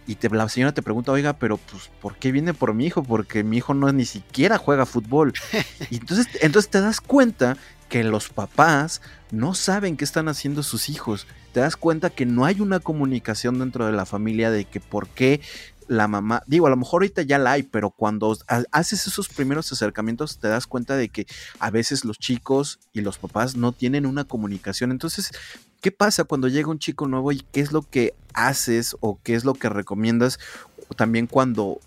y 0.05 0.15
te, 0.15 0.29
la 0.29 0.49
señora 0.49 0.73
te 0.73 0.81
pregunta, 0.81 1.11
oiga, 1.11 1.33
pero 1.33 1.57
pues, 1.57 1.89
¿por 2.01 2.15
qué 2.17 2.31
viene 2.31 2.53
por 2.53 2.73
mi 2.73 2.85
hijo? 2.85 3.03
Porque 3.03 3.43
mi 3.43 3.57
hijo 3.57 3.73
no 3.73 3.91
ni 3.91 4.05
siquiera 4.05 4.57
juega 4.57 4.85
fútbol. 4.85 5.33
y 5.89 5.95
entonces, 5.95 6.27
entonces 6.41 6.69
te 6.69 6.81
das 6.81 6.99
cuenta 6.99 7.57
que 7.87 8.03
los 8.03 8.29
papás 8.29 9.01
no 9.31 9.53
saben 9.53 9.97
qué 9.97 10.03
están 10.03 10.27
haciendo 10.27 10.63
sus 10.63 10.89
hijos. 10.89 11.27
Te 11.53 11.59
das 11.59 11.77
cuenta 11.77 12.09
que 12.09 12.25
no 12.25 12.45
hay 12.45 12.59
una 12.59 12.79
comunicación 12.79 13.59
dentro 13.59 13.85
de 13.85 13.91
la 13.91 14.05
familia 14.05 14.51
de 14.51 14.65
que 14.65 14.79
por 14.79 15.07
qué 15.07 15.41
la 15.87 16.07
mamá, 16.07 16.43
digo, 16.47 16.67
a 16.67 16.69
lo 16.69 16.77
mejor 16.77 17.01
ahorita 17.01 17.21
ya 17.21 17.37
la 17.37 17.53
hay, 17.53 17.63
pero 17.63 17.89
cuando 17.89 18.37
haces 18.71 19.07
esos 19.07 19.29
primeros 19.29 19.71
acercamientos 19.71 20.39
te 20.39 20.47
das 20.47 20.67
cuenta 20.67 20.95
de 20.95 21.09
que 21.09 21.25
a 21.59 21.69
veces 21.69 22.05
los 22.05 22.19
chicos 22.19 22.79
y 22.93 23.01
los 23.01 23.17
papás 23.17 23.55
no 23.55 23.71
tienen 23.71 24.05
una 24.05 24.23
comunicación. 24.23 24.91
Entonces, 24.91 25.31
¿qué 25.81 25.91
pasa 25.91 26.23
cuando 26.23 26.47
llega 26.47 26.69
un 26.69 26.79
chico 26.79 27.07
nuevo 27.07 27.31
y 27.31 27.45
qué 27.51 27.61
es 27.61 27.71
lo 27.71 27.81
que 27.81 28.13
haces 28.33 28.95
o 28.99 29.19
qué 29.23 29.35
es 29.35 29.45
lo 29.45 29.53
que 29.53 29.69
recomiendas 29.69 30.39
también 30.95 31.27
cuando 31.27 31.79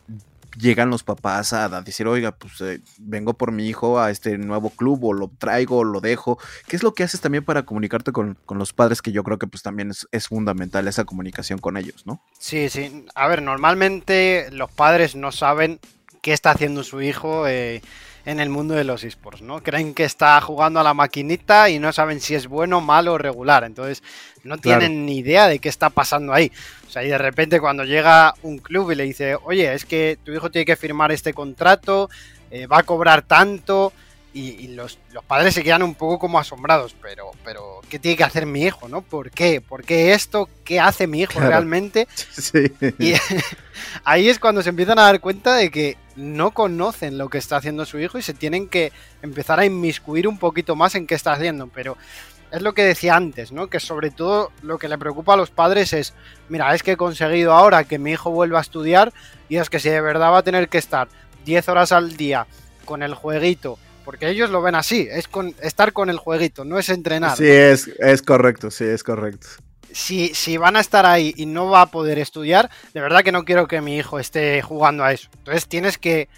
llegan 0.58 0.90
los 0.90 1.02
papás 1.02 1.52
a, 1.52 1.68
decir, 1.82 2.06
oiga, 2.06 2.32
pues 2.32 2.60
eh, 2.60 2.80
vengo 2.98 3.34
por 3.34 3.52
mi 3.52 3.66
hijo 3.66 4.00
a 4.00 4.10
este 4.10 4.38
nuevo 4.38 4.70
club 4.70 5.04
o 5.04 5.12
lo 5.12 5.28
traigo 5.28 5.78
o 5.78 5.84
lo 5.84 6.00
dejo. 6.00 6.38
¿Qué 6.66 6.76
es 6.76 6.82
lo 6.82 6.94
que 6.94 7.02
haces 7.02 7.20
también 7.20 7.44
para 7.44 7.64
comunicarte 7.64 8.12
con, 8.12 8.38
los 8.48 8.72
padres? 8.72 9.02
Que 9.02 9.12
yo 9.12 9.22
creo 9.24 9.38
que 9.38 9.46
pues 9.46 9.62
también 9.62 9.90
es, 9.90 10.26
fundamental 10.28 10.88
esa 10.88 11.04
comunicación 11.04 11.58
con 11.58 11.76
ellos, 11.76 12.06
¿no? 12.06 12.22
Sí, 12.38 12.68
sí. 12.68 13.06
A 13.14 13.28
ver, 13.28 13.42
normalmente 13.42 14.48
los 14.50 14.70
padres 14.70 15.14
no 15.14 15.32
saben 15.32 15.78
qué 16.22 16.32
está 16.32 16.50
haciendo 16.50 16.82
su 16.82 17.02
hijo. 17.02 17.46
Eh, 17.46 17.82
en 18.26 18.40
el 18.40 18.50
mundo 18.50 18.74
de 18.74 18.84
los 18.84 19.04
esports, 19.04 19.40
¿no? 19.40 19.62
Creen 19.62 19.94
que 19.94 20.04
está 20.04 20.38
jugando 20.40 20.80
a 20.80 20.82
la 20.82 20.94
maquinita 20.94 21.70
y 21.70 21.78
no 21.78 21.92
saben 21.92 22.20
si 22.20 22.34
es 22.34 22.48
bueno, 22.48 22.80
malo 22.80 23.14
o 23.14 23.18
regular. 23.18 23.62
Entonces, 23.62 24.02
no 24.42 24.58
tienen 24.58 25.06
ni 25.06 25.18
idea 25.18 25.46
de 25.46 25.60
qué 25.60 25.68
está 25.68 25.90
pasando 25.90 26.34
ahí. 26.34 26.50
O 26.88 26.90
sea, 26.90 27.04
y 27.04 27.08
de 27.08 27.18
repente 27.18 27.60
cuando 27.60 27.84
llega 27.84 28.34
un 28.42 28.58
club 28.58 28.90
y 28.90 28.96
le 28.96 29.04
dice, 29.04 29.36
oye, 29.44 29.72
es 29.72 29.84
que 29.84 30.18
tu 30.24 30.32
hijo 30.32 30.50
tiene 30.50 30.64
que 30.64 30.74
firmar 30.74 31.12
este 31.12 31.32
contrato, 31.32 32.10
eh, 32.50 32.66
va 32.66 32.80
a 32.80 32.82
cobrar 32.82 33.22
tanto, 33.22 33.92
y, 34.36 34.68
los, 34.68 34.98
padres 35.26 35.54
se 35.54 35.62
quedan 35.62 35.82
un 35.82 35.94
poco 35.94 36.18
como 36.18 36.38
asombrados, 36.38 36.94
pero, 37.00 37.30
pero 37.42 37.80
¿qué 37.88 37.98
tiene 37.98 38.18
que 38.18 38.24
hacer 38.24 38.44
mi 38.44 38.64
hijo, 38.64 38.86
no? 38.86 39.00
¿Por 39.00 39.30
qué? 39.30 39.62
¿Por 39.62 39.82
qué 39.82 40.12
esto? 40.12 40.50
¿Qué 40.62 40.78
hace 40.78 41.06
mi 41.06 41.22
hijo 41.22 41.40
realmente? 41.40 42.06
Sí. 42.32 42.70
Y 42.98 43.14
ahí 44.04 44.28
es 44.28 44.38
cuando 44.38 44.62
se 44.62 44.68
empiezan 44.68 44.98
a 44.98 45.04
dar 45.04 45.20
cuenta 45.20 45.54
de 45.54 45.70
que 45.70 45.96
no 46.16 46.50
conocen 46.52 47.18
lo 47.18 47.28
que 47.28 47.38
está 47.38 47.56
haciendo 47.56 47.84
su 47.84 47.98
hijo 47.98 48.18
y 48.18 48.22
se 48.22 48.34
tienen 48.34 48.68
que 48.68 48.92
empezar 49.22 49.60
a 49.60 49.64
inmiscuir 49.64 50.26
un 50.26 50.38
poquito 50.38 50.74
más 50.76 50.94
en 50.94 51.06
qué 51.06 51.14
está 51.14 51.32
haciendo, 51.32 51.68
pero 51.68 51.96
es 52.50 52.62
lo 52.62 52.74
que 52.74 52.84
decía 52.84 53.16
antes, 53.16 53.52
¿no? 53.52 53.68
Que 53.68 53.80
sobre 53.80 54.10
todo 54.10 54.50
lo 54.62 54.78
que 54.78 54.88
le 54.88 54.98
preocupa 54.98 55.34
a 55.34 55.36
los 55.36 55.50
padres 55.50 55.92
es, 55.92 56.14
mira, 56.48 56.74
es 56.74 56.82
que 56.82 56.92
he 56.92 56.96
conseguido 56.96 57.52
ahora 57.52 57.84
que 57.84 57.98
mi 57.98 58.12
hijo 58.12 58.30
vuelva 58.30 58.58
a 58.58 58.62
estudiar 58.62 59.12
y 59.48 59.56
es 59.56 59.68
que 59.68 59.80
si 59.80 59.90
de 59.90 60.00
verdad 60.00 60.32
va 60.32 60.38
a 60.38 60.42
tener 60.42 60.68
que 60.68 60.78
estar 60.78 61.08
10 61.44 61.68
horas 61.68 61.92
al 61.92 62.16
día 62.16 62.46
con 62.84 63.02
el 63.02 63.14
jueguito 63.14 63.78
porque 64.06 64.28
ellos 64.28 64.50
lo 64.50 64.62
ven 64.62 64.76
así, 64.76 65.08
es 65.10 65.26
con 65.26 65.52
estar 65.60 65.92
con 65.92 66.10
el 66.10 66.18
jueguito, 66.18 66.64
no 66.64 66.78
es 66.78 66.90
entrenar. 66.90 67.36
Sí, 67.36 67.48
es, 67.48 67.88
es 67.98 68.22
correcto, 68.22 68.70
sí, 68.70 68.84
es 68.84 69.02
correcto. 69.02 69.48
Si, 69.92 70.34
si, 70.34 70.56
van 70.56 70.76
a 70.76 70.80
estar 70.80 71.06
ahí 71.06 71.32
y 71.36 71.46
no 71.46 71.70
va 71.70 71.82
a 71.82 71.86
poder 71.86 72.18
estudiar, 72.18 72.70
de 72.92 73.00
verdad 73.00 73.22
que 73.22 73.32
no 73.32 73.44
quiero 73.44 73.66
que 73.66 73.80
mi 73.80 73.96
hijo 73.96 74.18
esté 74.18 74.60
jugando 74.62 75.04
a 75.04 75.12
eso. 75.12 75.28
Entonces 75.38 75.66
tienes 75.66 75.98
que 75.98 76.28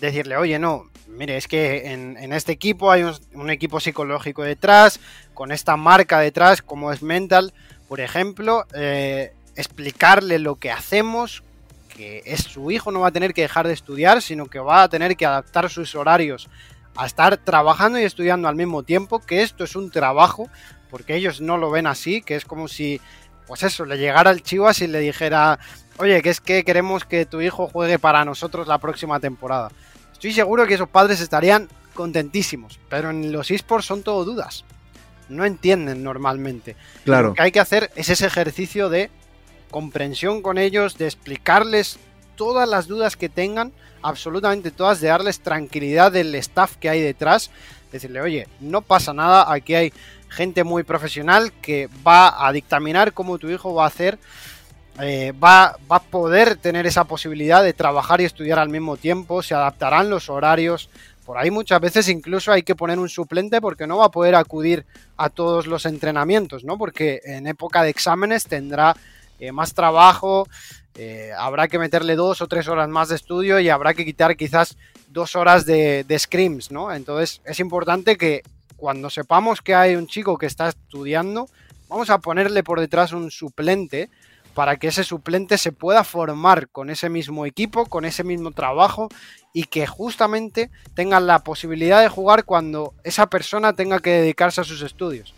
decirle, 0.00 0.36
oye, 0.36 0.58
no, 0.58 0.84
mire, 1.08 1.36
es 1.36 1.48
que 1.48 1.92
en, 1.92 2.32
este 2.32 2.52
equipo 2.52 2.90
hay 2.90 3.04
un, 3.32 3.50
equipo 3.50 3.80
psicológico 3.80 4.42
detrás, 4.42 5.00
con 5.34 5.52
esta 5.52 5.76
marca 5.76 6.20
detrás, 6.20 6.62
como 6.62 6.92
es 6.92 7.02
Mental, 7.02 7.52
por 7.88 8.00
ejemplo, 8.00 8.66
eh, 8.74 9.32
explicarle 9.56 10.38
lo 10.38 10.56
que 10.56 10.70
hacemos, 10.70 11.42
que 11.88 12.22
es 12.26 12.42
su 12.42 12.70
hijo 12.70 12.92
no 12.92 13.00
va 13.00 13.08
a 13.08 13.12
tener 13.12 13.34
que 13.34 13.42
dejar 13.42 13.66
de 13.66 13.72
estudiar, 13.72 14.22
sino 14.22 14.46
que 14.46 14.58
va 14.58 14.82
a 14.82 14.88
tener 14.88 15.16
que 15.16 15.26
adaptar 15.26 15.70
sus 15.70 15.94
horarios 15.94 16.48
a 16.98 17.06
estar 17.06 17.36
trabajando 17.36 17.98
y 17.98 18.02
estudiando 18.02 18.48
al 18.48 18.56
mismo 18.56 18.82
tiempo, 18.82 19.20
que 19.20 19.42
esto 19.42 19.62
es 19.62 19.76
un 19.76 19.90
trabajo, 19.90 20.48
porque 20.90 21.14
ellos 21.14 21.40
no 21.40 21.56
lo 21.56 21.70
ven 21.70 21.86
así, 21.86 22.22
que 22.22 22.36
es 22.36 22.44
como 22.44 22.68
si, 22.68 23.00
pues 23.46 23.62
eso, 23.62 23.84
le 23.84 23.98
llegara 23.98 24.30
el 24.30 24.42
Chivas 24.42 24.80
y 24.80 24.86
le 24.86 25.00
dijera, 25.00 25.58
oye, 25.98 26.22
que 26.22 26.30
es 26.30 26.40
que 26.40 26.64
queremos 26.64 27.04
que 27.04 27.26
tu 27.26 27.40
hijo 27.40 27.68
juegue 27.68 27.98
para 27.98 28.24
nosotros 28.24 28.66
la 28.66 28.78
próxima 28.78 29.20
temporada. 29.20 29.70
Estoy 30.12 30.32
seguro 30.32 30.66
que 30.66 30.74
esos 30.74 30.88
padres 30.88 31.20
estarían 31.20 31.68
contentísimos, 31.94 32.78
pero 32.88 33.10
en 33.10 33.32
los 33.32 33.50
esports 33.50 33.86
son 33.86 34.02
todo 34.02 34.24
dudas. 34.24 34.64
No 35.28 35.44
entienden 35.44 36.02
normalmente. 36.02 36.76
Claro. 37.04 37.28
Lo 37.28 37.34
que 37.34 37.42
hay 37.42 37.52
que 37.52 37.60
hacer 37.60 37.90
es 37.96 38.08
ese 38.08 38.26
ejercicio 38.26 38.88
de 38.88 39.10
comprensión 39.70 40.42
con 40.42 40.58
ellos, 40.58 40.96
de 40.96 41.06
explicarles 41.06 41.98
todas 42.36 42.68
las 42.68 42.86
dudas 42.86 43.16
que 43.16 43.28
tengan 43.28 43.72
absolutamente 44.02 44.70
todas, 44.70 45.00
de 45.00 45.08
darles 45.08 45.40
tranquilidad 45.40 46.12
del 46.12 46.34
staff 46.36 46.76
que 46.76 46.88
hay 46.88 47.00
detrás, 47.00 47.50
decirle, 47.92 48.20
oye, 48.20 48.48
no 48.60 48.82
pasa 48.82 49.12
nada, 49.12 49.52
aquí 49.52 49.74
hay 49.74 49.92
gente 50.28 50.64
muy 50.64 50.82
profesional 50.82 51.52
que 51.62 51.88
va 52.06 52.46
a 52.46 52.52
dictaminar 52.52 53.12
cómo 53.12 53.38
tu 53.38 53.48
hijo 53.48 53.74
va 53.74 53.84
a 53.84 53.88
hacer, 53.88 54.18
eh, 55.00 55.32
va, 55.32 55.76
va 55.90 55.96
a 55.96 56.02
poder 56.02 56.56
tener 56.56 56.86
esa 56.86 57.04
posibilidad 57.04 57.62
de 57.62 57.72
trabajar 57.72 58.20
y 58.20 58.24
estudiar 58.24 58.58
al 58.58 58.68
mismo 58.68 58.96
tiempo, 58.96 59.42
se 59.42 59.54
adaptarán 59.54 60.10
los 60.10 60.28
horarios, 60.28 60.90
por 61.28 61.36
ahí 61.36 61.50
muchas 61.50 61.78
veces 61.80 62.08
incluso 62.08 62.52
hay 62.52 62.62
que 62.62 62.74
poner 62.74 62.98
un 62.98 63.10
suplente 63.10 63.60
porque 63.60 63.86
no 63.86 63.98
va 63.98 64.06
a 64.06 64.10
poder 64.10 64.34
acudir 64.34 64.86
a 65.18 65.28
todos 65.28 65.66
los 65.66 65.84
entrenamientos, 65.84 66.64
¿no? 66.64 66.78
Porque 66.78 67.20
en 67.22 67.46
época 67.46 67.82
de 67.82 67.90
exámenes 67.90 68.44
tendrá 68.44 68.96
eh, 69.38 69.52
más 69.52 69.74
trabajo, 69.74 70.48
eh, 70.94 71.30
habrá 71.36 71.68
que 71.68 71.78
meterle 71.78 72.16
dos 72.16 72.40
o 72.40 72.48
tres 72.48 72.66
horas 72.66 72.88
más 72.88 73.10
de 73.10 73.16
estudio 73.16 73.60
y 73.60 73.68
habrá 73.68 73.92
que 73.92 74.06
quitar 74.06 74.38
quizás 74.38 74.78
dos 75.08 75.36
horas 75.36 75.66
de, 75.66 76.02
de 76.04 76.18
scrims, 76.18 76.70
¿no? 76.70 76.92
Entonces 76.94 77.42
es 77.44 77.60
importante 77.60 78.16
que 78.16 78.42
cuando 78.78 79.10
sepamos 79.10 79.60
que 79.60 79.74
hay 79.74 79.96
un 79.96 80.06
chico 80.06 80.38
que 80.38 80.46
está 80.46 80.68
estudiando, 80.68 81.48
vamos 81.88 82.08
a 82.10 82.18
ponerle 82.18 82.62
por 82.62 82.80
detrás 82.80 83.12
un 83.12 83.30
suplente 83.30 84.08
para 84.54 84.76
que 84.76 84.88
ese 84.88 85.04
suplente 85.04 85.58
se 85.58 85.72
pueda 85.72 86.04
formar 86.04 86.68
con 86.68 86.88
ese 86.88 87.10
mismo 87.10 87.44
equipo, 87.44 87.86
con 87.86 88.04
ese 88.04 88.24
mismo 88.24 88.52
trabajo 88.52 89.08
y 89.52 89.64
que 89.64 89.86
justamente 89.86 90.70
tenga 90.94 91.20
la 91.20 91.40
posibilidad 91.40 92.00
de 92.00 92.08
jugar 92.08 92.44
cuando 92.44 92.94
esa 93.04 93.26
persona 93.26 93.72
tenga 93.72 93.98
que 93.98 94.10
dedicarse 94.10 94.60
a 94.60 94.64
sus 94.64 94.82
estudios. 94.82 95.34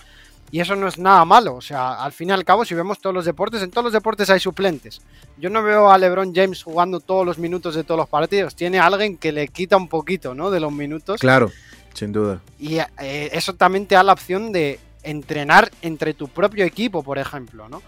Y 0.52 0.60
eso 0.60 0.74
no 0.76 0.88
es 0.88 0.98
nada 0.98 1.24
malo. 1.24 1.54
O 1.54 1.60
sea, 1.60 2.02
al 2.02 2.12
fin 2.12 2.30
y 2.30 2.32
al 2.32 2.44
cabo, 2.44 2.64
si 2.64 2.74
vemos 2.74 2.98
todos 2.98 3.14
los 3.14 3.24
deportes, 3.24 3.62
en 3.62 3.70
todos 3.70 3.84
los 3.84 3.92
deportes 3.92 4.30
hay 4.30 4.40
suplentes. 4.40 5.00
Yo 5.38 5.48
no 5.48 5.62
veo 5.62 5.90
a 5.90 5.98
LeBron 5.98 6.34
James 6.34 6.62
jugando 6.62 7.00
todos 7.00 7.24
los 7.24 7.38
minutos 7.38 7.74
de 7.74 7.84
todos 7.84 7.98
los 7.98 8.08
partidos. 8.08 8.56
Tiene 8.56 8.80
alguien 8.80 9.16
que 9.16 9.32
le 9.32 9.48
quita 9.48 9.76
un 9.76 9.88
poquito, 9.88 10.34
¿no? 10.34 10.50
De 10.50 10.60
los 10.60 10.72
minutos. 10.72 11.20
Claro, 11.20 11.52
sin 11.94 12.12
duda. 12.12 12.40
Y 12.58 12.78
eh, 12.78 13.30
eso 13.32 13.54
también 13.54 13.86
te 13.86 13.94
da 13.94 14.02
la 14.02 14.12
opción 14.12 14.52
de 14.52 14.78
entrenar 15.02 15.70
entre 15.82 16.14
tu 16.14 16.28
propio 16.28 16.64
equipo, 16.64 17.02
por 17.02 17.18
ejemplo, 17.18 17.68
¿no? 17.68 17.82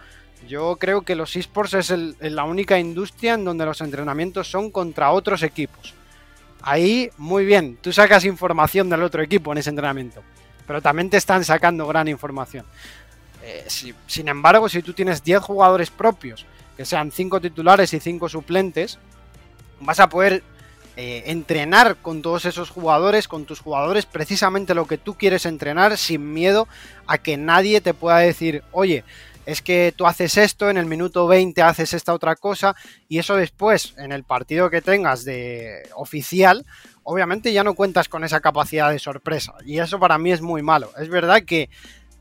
Yo 0.48 0.76
creo 0.76 1.02
que 1.02 1.14
los 1.14 1.36
esports 1.36 1.74
es 1.74 1.90
la 2.20 2.44
única 2.44 2.78
industria 2.78 3.34
en 3.34 3.44
donde 3.44 3.64
los 3.64 3.80
entrenamientos 3.80 4.50
son 4.50 4.70
contra 4.70 5.12
otros 5.12 5.42
equipos. 5.44 5.94
Ahí, 6.62 7.10
muy 7.16 7.44
bien, 7.44 7.78
tú 7.80 7.92
sacas 7.92 8.24
información 8.24 8.88
del 8.88 9.02
otro 9.02 9.22
equipo 9.22 9.52
en 9.52 9.58
ese 9.58 9.70
entrenamiento 9.70 10.22
pero 10.66 10.80
también 10.80 11.10
te 11.10 11.16
están 11.16 11.44
sacando 11.44 11.86
gran 11.86 12.08
información. 12.08 12.64
Eh, 13.42 13.66
sin 14.06 14.28
embargo, 14.28 14.68
si 14.68 14.82
tú 14.82 14.92
tienes 14.92 15.22
10 15.22 15.42
jugadores 15.42 15.90
propios, 15.90 16.46
que 16.76 16.84
sean 16.84 17.10
5 17.10 17.40
titulares 17.40 17.92
y 17.92 18.00
5 18.00 18.28
suplentes, 18.28 18.98
vas 19.80 20.00
a 20.00 20.08
poder 20.08 20.42
eh, 20.96 21.24
entrenar 21.26 21.96
con 21.96 22.20
todos 22.20 22.44
esos 22.44 22.70
jugadores, 22.70 23.26
con 23.26 23.44
tus 23.46 23.60
jugadores, 23.60 24.06
precisamente 24.06 24.74
lo 24.74 24.86
que 24.86 24.98
tú 24.98 25.14
quieres 25.14 25.46
entrenar 25.46 25.96
sin 25.96 26.32
miedo 26.32 26.68
a 27.06 27.18
que 27.18 27.36
nadie 27.36 27.80
te 27.80 27.94
pueda 27.94 28.18
decir, 28.18 28.62
oye, 28.72 29.04
es 29.46 29.62
que 29.62 29.92
tú 29.96 30.06
haces 30.06 30.36
esto, 30.36 30.70
en 30.70 30.76
el 30.76 30.86
minuto 30.86 31.26
20 31.26 31.62
haces 31.62 31.94
esta 31.94 32.12
otra 32.12 32.36
cosa, 32.36 32.76
y 33.08 33.18
eso 33.18 33.36
después, 33.36 33.94
en 33.96 34.12
el 34.12 34.24
partido 34.24 34.70
que 34.70 34.82
tengas 34.82 35.24
de 35.24 35.88
oficial, 35.94 36.64
obviamente 37.04 37.52
ya 37.52 37.64
no 37.64 37.74
cuentas 37.74 38.08
con 38.08 38.22
esa 38.24 38.40
capacidad 38.40 38.90
de 38.90 38.98
sorpresa. 38.98 39.54
Y 39.64 39.78
eso 39.78 39.98
para 39.98 40.18
mí 40.18 40.30
es 40.30 40.40
muy 40.40 40.62
malo. 40.62 40.90
Es 40.98 41.08
verdad 41.08 41.42
que 41.42 41.70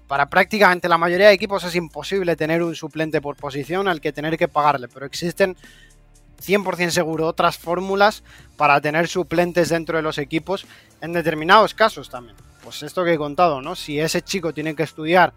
para 0.08 0.30
prácticamente 0.30 0.90
la 0.90 0.98
mayoría 0.98 1.28
de 1.28 1.34
equipos 1.34 1.64
es 1.64 1.76
imposible 1.76 2.36
tener 2.36 2.64
un 2.64 2.76
suplente 2.76 3.22
por 3.22 3.36
posición 3.36 3.88
al 3.88 4.02
que 4.02 4.12
tener 4.12 4.38
que 4.38 4.48
pagarle, 4.48 4.88
pero 4.88 5.06
existen 5.06 5.56
100% 6.42 6.90
seguro 6.90 7.28
otras 7.28 7.58
fórmulas 7.58 8.24
para 8.58 8.82
tener 8.82 9.08
suplentes 9.08 9.70
dentro 9.70 9.98
de 9.98 10.04
los 10.04 10.18
equipos 10.18 10.66
en 11.02 11.14
determinados 11.14 11.74
casos 11.74 12.10
también. 12.10 12.36
Pues 12.64 12.84
esto 12.84 13.04
que 13.04 13.14
he 13.14 13.18
contado, 13.18 13.62
¿no? 13.62 13.76
Si 13.76 14.00
ese 14.00 14.22
chico 14.22 14.54
tiene 14.54 14.76
que 14.76 14.84
estudiar 14.84 15.34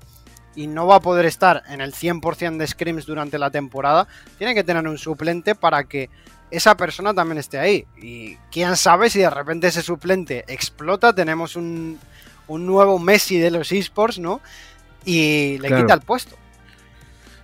y 0.57 0.67
no 0.67 0.87
va 0.87 0.97
a 0.97 1.01
poder 1.01 1.27
estar 1.27 1.63
en 1.69 1.81
el 1.81 1.93
100% 1.93 2.57
de 2.59 2.67
scrims 2.67 3.07
durante 3.07 3.39
la 3.39 3.51
temporada, 3.51 4.07
tiene 4.39 4.55
que 4.55 4.65
tener 4.65 4.87
un 4.87 4.99
suplente 4.99 5.55
para 5.55 5.85
que 5.85 6.11
esa 6.51 6.77
persona 6.77 7.15
también 7.15 7.39
esté 7.39 7.59
ahí. 7.59 7.87
Y 8.01 8.37
quién 8.53 8.77
sabe 8.77 9.11
si 9.11 9.21
de 9.21 9.31
repente 9.31 9.69
ese 9.69 9.83
suplente 9.83 10.45
explota, 10.49 11.15
tenemos 11.15 11.57
un, 11.57 11.99
nuevo 12.49 12.99
Messi 12.99 13.39
de 13.39 13.51
los 13.51 13.73
esports, 13.73 14.19
¿no? 14.19 14.41
Y 15.05 15.59
le 15.59 15.69
quita 15.69 15.95
el 15.95 16.01
puesto. 16.01 16.37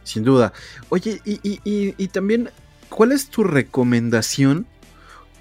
Sin 0.05 0.25
duda. 0.25 0.53
Oye, 0.88 1.20
y, 1.25 1.61
y 1.64 2.09
también 2.09 2.51
¿cuál 2.90 3.12
es 3.12 3.29
tu 3.29 3.44
recomendación? 3.44 4.66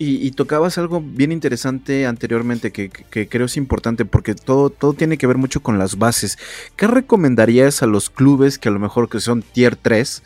Y, 0.01 0.31
tocabas 0.31 0.77
algo 0.77 1.01
bien 1.01 1.33
interesante 1.33 2.05
anteriormente 2.05 2.71
que, 2.71 2.89
creo 2.89 3.47
es 3.47 3.57
importante 3.57 4.05
porque 4.05 4.33
todo, 4.33 4.69
todo 4.69 4.93
tiene 4.93 5.17
que 5.17 5.27
ver 5.27 5.37
mucho 5.37 5.59
con 5.61 5.77
las 5.77 5.97
bases. 5.97 6.37
¿Qué 6.77 6.87
recomendarías 6.87 7.83
a 7.83 7.85
los 7.85 8.09
clubes 8.09 8.57
que 8.57 8.69
a 8.69 8.71
lo 8.71 8.79
mejor 8.79 9.09
que 9.09 9.19
son 9.19 9.41
tier 9.41 9.75
3 9.75 10.23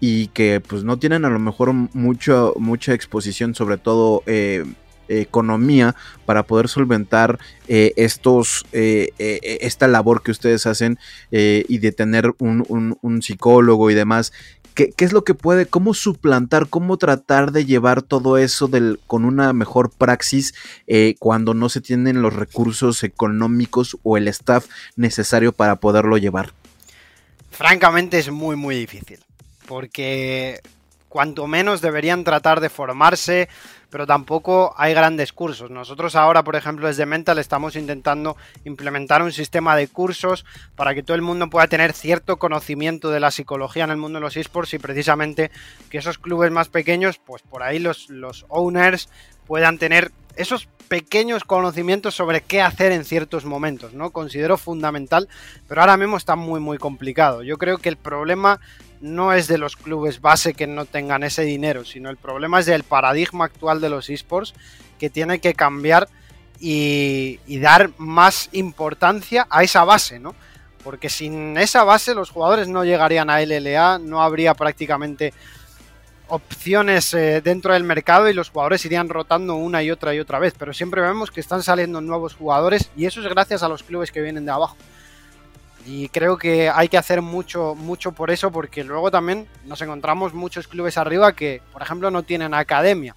y 0.00 0.26
que 0.28 0.60
pues 0.60 0.82
no 0.82 0.98
tienen 0.98 1.24
a 1.24 1.30
lo 1.30 1.38
mejor 1.38 1.72
mucho, 1.72 2.54
mucha 2.58 2.94
exposición, 2.94 3.54
sobre 3.54 3.78
todo 3.78 4.24
eh, 4.26 4.64
economía, 5.06 5.94
para 6.26 6.42
poder 6.42 6.66
solventar 6.66 7.38
eh, 7.68 7.92
estos, 7.94 8.66
eh, 8.72 9.12
esta 9.60 9.86
labor 9.86 10.24
que 10.24 10.32
ustedes 10.32 10.66
hacen 10.66 10.98
y 11.30 11.78
de 11.78 11.92
tener 11.92 12.34
un, 12.38 12.98
un 13.00 13.22
psicólogo 13.22 13.88
y 13.88 13.94
demás? 13.94 14.32
¿Qué, 14.74 14.94
es 14.98 15.12
lo 15.12 15.24
que 15.24 15.34
puede, 15.34 15.66
cómo 15.66 15.92
suplantar, 15.92 16.68
cómo 16.68 16.96
tratar 16.96 17.52
de 17.52 17.66
llevar 17.66 18.02
todo 18.02 18.38
eso 18.38 18.68
del, 18.68 19.00
con 19.06 19.24
una 19.24 19.52
mejor 19.52 19.90
praxis 19.90 20.54
eh, 20.86 21.14
cuando 21.18 21.52
no 21.52 21.68
se 21.68 21.80
tienen 21.80 22.22
los 22.22 22.34
recursos 22.34 23.02
económicos 23.02 23.98
o 24.02 24.16
el 24.16 24.28
staff 24.28 24.66
necesario 24.96 25.52
para 25.52 25.76
poderlo 25.76 26.16
llevar? 26.16 26.52
Francamente 27.50 28.18
es 28.18 28.30
muy 28.30 28.56
muy 28.56 28.76
difícil, 28.76 29.18
porque 29.68 30.60
cuanto 31.12 31.46
menos 31.46 31.82
deberían 31.82 32.24
tratar 32.24 32.60
de 32.60 32.70
formarse, 32.70 33.50
pero 33.90 34.06
tampoco 34.06 34.72
hay 34.78 34.94
grandes 34.94 35.34
cursos. 35.34 35.70
Nosotros 35.70 36.16
ahora, 36.16 36.42
por 36.42 36.56
ejemplo, 36.56 36.86
desde 36.86 37.04
Mental 37.04 37.36
estamos 37.36 37.76
intentando 37.76 38.34
implementar 38.64 39.22
un 39.22 39.30
sistema 39.30 39.76
de 39.76 39.88
cursos 39.88 40.46
para 40.74 40.94
que 40.94 41.02
todo 41.02 41.14
el 41.14 41.20
mundo 41.20 41.50
pueda 41.50 41.66
tener 41.66 41.92
cierto 41.92 42.38
conocimiento 42.38 43.10
de 43.10 43.20
la 43.20 43.30
psicología 43.30 43.84
en 43.84 43.90
el 43.90 43.98
mundo 43.98 44.20
de 44.20 44.22
los 44.22 44.38
esports 44.38 44.72
y 44.72 44.78
precisamente 44.78 45.50
que 45.90 45.98
esos 45.98 46.16
clubes 46.16 46.50
más 46.50 46.70
pequeños, 46.70 47.18
pues 47.18 47.42
por 47.42 47.62
ahí 47.62 47.78
los, 47.78 48.08
los 48.08 48.46
owners 48.48 49.10
puedan 49.46 49.76
tener 49.76 50.12
esos 50.36 50.66
pequeños 50.88 51.44
conocimientos 51.44 52.14
sobre 52.14 52.40
qué 52.40 52.62
hacer 52.62 52.90
en 52.90 53.04
ciertos 53.04 53.44
momentos, 53.44 53.92
¿no? 53.92 54.12
Considero 54.12 54.56
fundamental, 54.56 55.28
pero 55.68 55.82
ahora 55.82 55.98
mismo 55.98 56.16
está 56.16 56.36
muy 56.36 56.58
muy 56.58 56.78
complicado. 56.78 57.42
Yo 57.42 57.58
creo 57.58 57.76
que 57.76 57.90
el 57.90 57.98
problema 57.98 58.60
no 59.02 59.32
es 59.32 59.48
de 59.48 59.58
los 59.58 59.76
clubes 59.76 60.20
base 60.20 60.54
que 60.54 60.66
no 60.66 60.86
tengan 60.86 61.24
ese 61.24 61.42
dinero, 61.42 61.84
sino 61.84 62.08
el 62.08 62.16
problema 62.16 62.60
es 62.60 62.66
del 62.66 62.84
paradigma 62.84 63.44
actual 63.44 63.80
de 63.80 63.90
los 63.90 64.08
esports 64.08 64.54
que 64.98 65.10
tiene 65.10 65.40
que 65.40 65.54
cambiar 65.54 66.08
y, 66.60 67.40
dar 67.58 67.90
más 67.98 68.48
importancia 68.52 69.48
a 69.50 69.64
esa 69.64 69.84
base, 69.84 70.20
¿no? 70.20 70.34
Porque 70.84 71.10
sin 71.10 71.58
esa 71.58 71.82
base 71.82 72.14
los 72.14 72.30
jugadores 72.30 72.68
no 72.68 72.84
llegarían 72.84 73.28
a 73.28 73.40
LLA, 73.40 73.98
no 73.98 74.22
habría 74.22 74.54
prácticamente 74.54 75.34
opciones 76.28 77.12
eh, 77.14 77.40
dentro 77.42 77.74
del 77.74 77.82
mercado 77.82 78.28
y 78.28 78.32
los 78.32 78.50
jugadores 78.50 78.84
irían 78.84 79.08
rotando 79.08 79.56
una 79.56 79.82
y 79.82 79.90
otra 79.90 80.14
y 80.14 80.20
otra 80.20 80.38
vez. 80.38 80.54
Pero 80.56 80.72
siempre 80.72 81.02
vemos 81.02 81.32
que 81.32 81.40
están 81.40 81.64
saliendo 81.64 82.00
nuevos 82.00 82.34
jugadores 82.34 82.90
y 82.96 83.06
eso 83.06 83.20
es 83.20 83.28
gracias 83.28 83.64
a 83.64 83.68
los 83.68 83.82
clubes 83.82 84.12
que 84.12 84.22
vienen 84.22 84.44
de 84.44 84.52
abajo. 84.52 84.76
Y 85.86 86.08
creo 86.08 86.38
que 86.38 86.70
hay 86.70 86.88
que 86.88 86.96
hacer 86.96 87.22
mucho, 87.22 87.74
mucho 87.74 88.12
por 88.12 88.30
eso, 88.30 88.52
porque 88.52 88.84
luego 88.84 89.10
también 89.10 89.48
nos 89.64 89.80
encontramos 89.82 90.32
muchos 90.32 90.68
clubes 90.68 90.96
arriba 90.96 91.32
que, 91.32 91.60
por 91.72 91.82
ejemplo, 91.82 92.10
no 92.10 92.22
tienen 92.22 92.54
academia. 92.54 93.16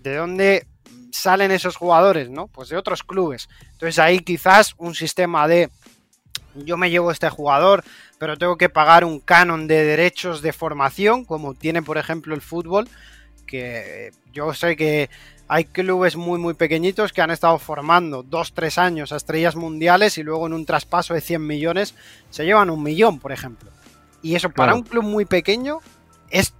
¿De 0.00 0.16
dónde 0.16 0.66
salen 1.10 1.50
esos 1.50 1.76
jugadores? 1.76 2.28
¿No? 2.28 2.46
Pues 2.48 2.68
de 2.68 2.76
otros 2.76 3.02
clubes. 3.02 3.48
Entonces 3.72 3.98
ahí 3.98 4.20
quizás 4.20 4.74
un 4.76 4.94
sistema 4.94 5.48
de 5.48 5.70
yo 6.54 6.76
me 6.76 6.90
llevo 6.90 7.10
este 7.10 7.28
jugador, 7.30 7.84
pero 8.18 8.36
tengo 8.36 8.56
que 8.56 8.68
pagar 8.68 9.04
un 9.04 9.20
canon 9.20 9.66
de 9.66 9.84
derechos 9.84 10.42
de 10.42 10.52
formación, 10.52 11.24
como 11.24 11.54
tiene, 11.54 11.82
por 11.82 11.98
ejemplo, 11.98 12.34
el 12.34 12.40
fútbol, 12.40 12.88
que 13.46 14.10
yo 14.32 14.52
sé 14.54 14.76
que 14.76 15.08
hay 15.48 15.64
clubes 15.64 16.16
muy 16.16 16.38
muy 16.38 16.54
pequeñitos 16.54 17.12
que 17.12 17.22
han 17.22 17.30
estado 17.30 17.58
formando 17.58 18.22
dos, 18.22 18.52
tres 18.52 18.78
años 18.78 19.12
a 19.12 19.16
estrellas 19.16 19.56
mundiales 19.56 20.18
y 20.18 20.22
luego 20.22 20.46
en 20.46 20.52
un 20.52 20.66
traspaso 20.66 21.14
de 21.14 21.20
100 21.20 21.46
millones 21.46 21.94
se 22.30 22.44
llevan 22.44 22.70
un 22.70 22.82
millón, 22.82 23.18
por 23.18 23.32
ejemplo. 23.32 23.70
Y 24.22 24.34
eso 24.34 24.50
para 24.50 24.74
un 24.74 24.82
club 24.82 25.04
muy 25.04 25.24
pequeño 25.24 25.78
es 26.30 26.52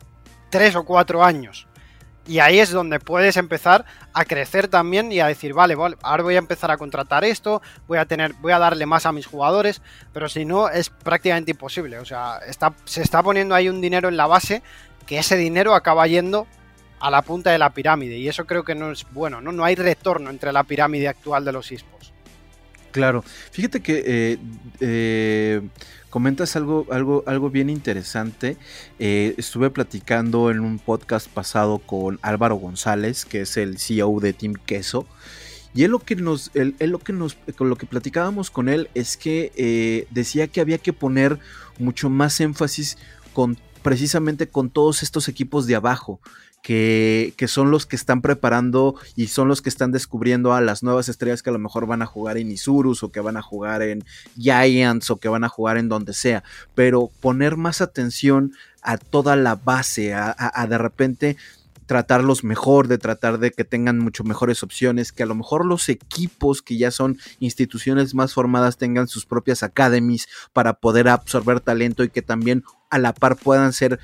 tres 0.51 0.75
o 0.75 0.85
cuatro 0.85 1.23
años. 1.23 1.67
Y 2.27 2.41
ahí 2.41 2.59
es 2.59 2.71
donde 2.71 3.01
puedes 3.01 3.39
empezar 3.39 3.87
a 4.13 4.27
crecer 4.27 4.69
también 4.69 5.11
y 5.11 5.21
a 5.21 5.27
decir, 5.27 5.55
vale, 5.55 5.75
vale, 5.75 5.97
ahora 6.03 6.23
voy 6.23 6.35
a 6.35 6.39
empezar 6.39 6.71
a 6.71 6.77
contratar 6.77 7.25
esto, 7.25 7.63
voy 7.87 7.97
a 7.97 8.05
tener, 8.05 8.35
voy 8.35 8.53
a 8.53 8.59
darle 8.59 8.85
más 8.85 9.07
a 9.07 9.13
mis 9.13 9.27
jugadores, 9.27 9.81
pero 10.13 10.29
si 10.29 10.45
no 10.45 10.69
es 10.69 10.91
prácticamente 10.91 11.53
imposible. 11.53 11.99
O 11.99 12.05
sea, 12.05 12.39
está, 12.47 12.75
se 12.85 13.03
está 13.03 13.23
poniendo 13.23 13.55
ahí 13.55 13.71
un 13.71 13.81
dinero 13.81 14.11
en 14.11 14.19
la 14.19 14.27
base 14.27 14.63
que 15.07 15.19
ese 15.19 15.37
dinero 15.37 15.75
acaba 15.75 16.07
yendo 16.07 16.47
a 17.01 17.11
la 17.11 17.23
punta 17.23 17.51
de 17.51 17.59
la 17.59 17.71
pirámide 17.71 18.19
y 18.19 18.29
eso 18.29 18.47
creo 18.47 18.65
que 18.65 18.75
no 18.75 18.91
es 18.91 19.07
bueno, 19.13 19.41
¿no? 19.41 19.53
No 19.53 19.65
hay 19.65 19.75
retorno 19.75 20.31
entre 20.31 20.53
la 20.53 20.65
pirámide 20.65 21.09
actual 21.09 21.45
de 21.45 21.53
los 21.53 21.71
esports. 21.71 22.13
Claro, 22.91 23.23
fíjate 23.51 23.81
que 23.81 24.03
eh, 24.07 24.39
eh, 24.81 25.61
comentas 26.11 26.57
algo, 26.57 26.87
algo, 26.91 27.23
algo 27.27 27.51
bien 27.51 27.71
interesante. 27.71 28.57
Eh, 28.99 29.35
estuve 29.37 29.71
platicando 29.71 30.51
en 30.51 30.61
un 30.61 30.79
podcast 30.79 31.29
pasado 31.29 31.79
con 31.79 32.19
Álvaro 32.23 32.57
González, 32.57 33.25
que 33.25 33.43
es 33.43 33.57
el 33.57 33.79
CEO 33.79 34.21
de 34.21 34.33
Team 34.33 34.55
Queso. 34.55 35.07
Y 35.75 35.85
él 35.85 35.91
lo 35.91 35.99
que 35.99 36.17
nos, 36.17 36.51
él, 36.55 36.75
lo 36.81 36.99
que 36.99 37.13
nos, 37.13 37.37
con 37.57 37.69
lo 37.69 37.77
que 37.77 37.87
platicábamos 37.87 38.51
con 38.51 38.69
él 38.69 38.89
es 38.95 39.17
que 39.17 40.07
decía 40.11 40.49
que 40.49 40.61
había 40.61 40.79
que 40.79 40.95
poner 40.95 41.39
mucho 41.79 42.09
más 42.09 42.41
énfasis 42.41 42.97
con 43.35 43.59
precisamente 43.83 44.49
con 44.49 44.71
todos 44.71 45.03
estos 45.03 45.29
equipos 45.29 45.67
de 45.67 45.77
abajo 45.77 46.21
que, 46.63 47.35
son 47.47 47.71
los 47.71 47.87
que 47.87 47.97
están 47.97 48.21
preparando 48.21 48.95
y 49.17 49.29
son 49.29 49.49
los 49.49 49.63
que 49.63 49.69
están 49.69 49.93
descubriendo 49.93 50.53
a 50.53 50.61
las 50.61 50.83
nuevas 50.83 51.09
estrellas 51.09 51.43
que 51.43 51.51
a 51.51 51.53
lo 51.53 51.59
mejor 51.59 51.87
van 51.87 52.03
a 52.03 52.07
jugar 52.07 52.37
en 52.37 52.51
Isurus 52.51 53.03
o 53.03 53.11
que 53.11 53.21
van 53.21 53.37
a 53.37 53.43
jugar 53.43 53.83
en 53.83 54.05
Giants 54.37 55.11
o 55.11 55.17
que 55.17 55.29
van 55.29 55.45
a 55.45 55.49
jugar 55.49 55.79
en 55.79 55.89
donde 55.89 56.13
sea. 56.13 56.43
Pero 56.75 57.11
poner 57.21 57.57
más 57.57 57.81
atención 57.81 58.53
a 58.83 58.99
toda 58.99 59.37
la 59.37 59.55
base, 59.55 60.15
a, 60.15 60.67
de 60.69 60.79
repente 60.79 61.37
tratarlos 61.87 62.45
mejor, 62.45 62.87
de 62.87 62.99
tratar 62.99 63.39
de 63.39 63.51
que 63.51 63.65
tengan 63.65 63.99
mucho 63.99 64.23
mejores 64.23 64.63
opciones, 64.63 65.11
que 65.11 65.23
a 65.23 65.27
lo 65.27 65.35
mejor 65.35 65.65
los 65.65 65.89
equipos 65.89 66.61
que 66.61 66.77
ya 66.77 66.91
son 66.91 67.19
instituciones 67.41 68.15
más 68.15 68.35
formadas 68.35 68.77
tengan 68.77 69.09
sus 69.09 69.25
propias 69.25 69.63
academies 69.63 70.29
para 70.53 70.75
poder 70.75 71.09
absorber 71.09 71.61
talento 71.61 72.05
y 72.05 72.11
que 72.11 72.21
también 72.21 72.63
a 72.91 72.99
la 72.99 73.15
par 73.15 73.37
puedan 73.37 73.73
ser 73.73 73.99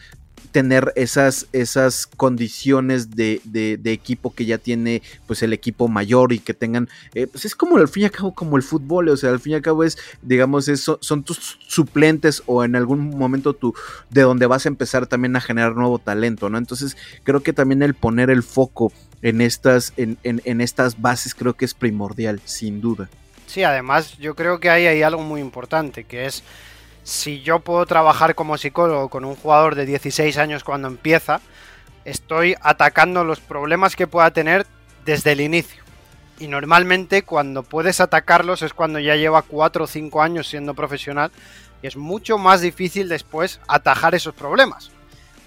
tener 0.55 0.93
esas, 0.95 1.49
esas 1.53 2.07
condiciones 2.07 3.11
de, 3.17 3.41
equipo 3.87 4.33
que 4.33 4.45
ya 4.47 4.57
tiene 4.57 5.03
pues 5.27 5.43
el 5.43 5.53
equipo 5.53 5.89
mayor 5.89 6.33
y 6.33 6.39
que 6.39 6.55
tengan, 6.55 6.89
eh, 7.17 7.27
pues 7.27 7.45
es 7.45 7.57
como 7.57 7.77
al 7.77 7.89
fin 7.89 8.05
y 8.05 8.07
al 8.07 8.13
cabo 8.13 8.33
como 8.37 8.57
el 8.57 8.63
fútbol, 8.63 9.09
o 9.09 9.17
sea, 9.17 9.31
al 9.31 9.41
fin 9.41 9.55
y 9.55 9.55
al 9.57 9.63
cabo 9.63 9.83
es, 9.83 9.99
digamos, 10.23 10.69
eso, 10.69 10.97
son 11.03 11.25
tus 11.25 11.59
suplentes 11.67 12.41
o 12.47 12.63
en 12.63 12.77
algún 12.77 13.19
momento 13.19 13.55
tú, 13.55 13.75
de 14.11 14.23
donde 14.23 14.47
vas 14.47 14.65
a 14.65 14.69
empezar 14.69 15.09
también 15.09 15.35
a 15.35 15.41
generar 15.41 15.75
nuevo 15.75 15.99
talento, 15.99 16.49
¿no? 16.49 16.57
Entonces 16.57 16.97
creo 17.25 17.43
que 17.43 17.53
también 17.53 17.83
el 17.83 17.95
poner 17.95 18.31
el 18.31 18.45
foco 18.45 18.93
en 19.23 19.41
estas, 19.41 19.93
en, 19.97 20.19
en 20.23 20.61
estas 20.61 21.01
bases 21.01 21.35
creo 21.35 21.55
que 21.55 21.65
es 21.65 21.75
primordial, 21.75 22.41
sin 22.45 22.81
duda. 22.81 23.11
Sí, 23.49 23.65
además 23.65 24.17
yo 24.19 24.37
creo 24.37 24.61
que 24.61 24.71
ahí 24.71 24.87
hay 24.87 25.03
algo 25.03 25.23
muy 25.23 25.41
importante, 25.41 26.05
que 26.05 26.27
es 26.27 26.45
si 27.05 27.43
yo 27.43 27.61
puedo 27.61 27.85
trabajar 27.87 28.35
como 28.35 28.59
psicólogo 28.59 29.09
con 29.11 29.25
un 29.25 29.37
jugador 29.37 29.75
de 29.75 29.87
16 29.87 30.37
años 30.39 30.65
cuando 30.65 30.89
empieza, 30.89 31.41
estoy 32.05 32.57
atacando 32.63 33.25
los 33.25 33.41
problemas 33.41 33.95
que 33.95 34.07
pueda 34.07 34.31
tener 34.33 34.67
desde 35.05 35.33
el 35.33 35.43
inicio. 35.43 35.85
Y 36.41 36.49
normalmente 36.49 37.23
cuando 37.23 37.63
puedes 37.63 38.01
atacarlos 38.01 38.63
es 38.63 38.73
cuando 38.73 38.99
ya 38.99 39.17
lleva 39.17 39.43
4 39.43 39.85
o 39.85 39.87
5 39.87 40.23
años 40.23 40.49
siendo 40.49 40.75
profesional 40.75 41.31
y 41.83 41.87
es 41.87 41.97
mucho 41.97 42.39
más 42.39 42.63
difícil 42.63 43.09
después 43.09 43.61
atajar 43.69 44.15
esos 44.15 44.35
problemas. 44.35 44.91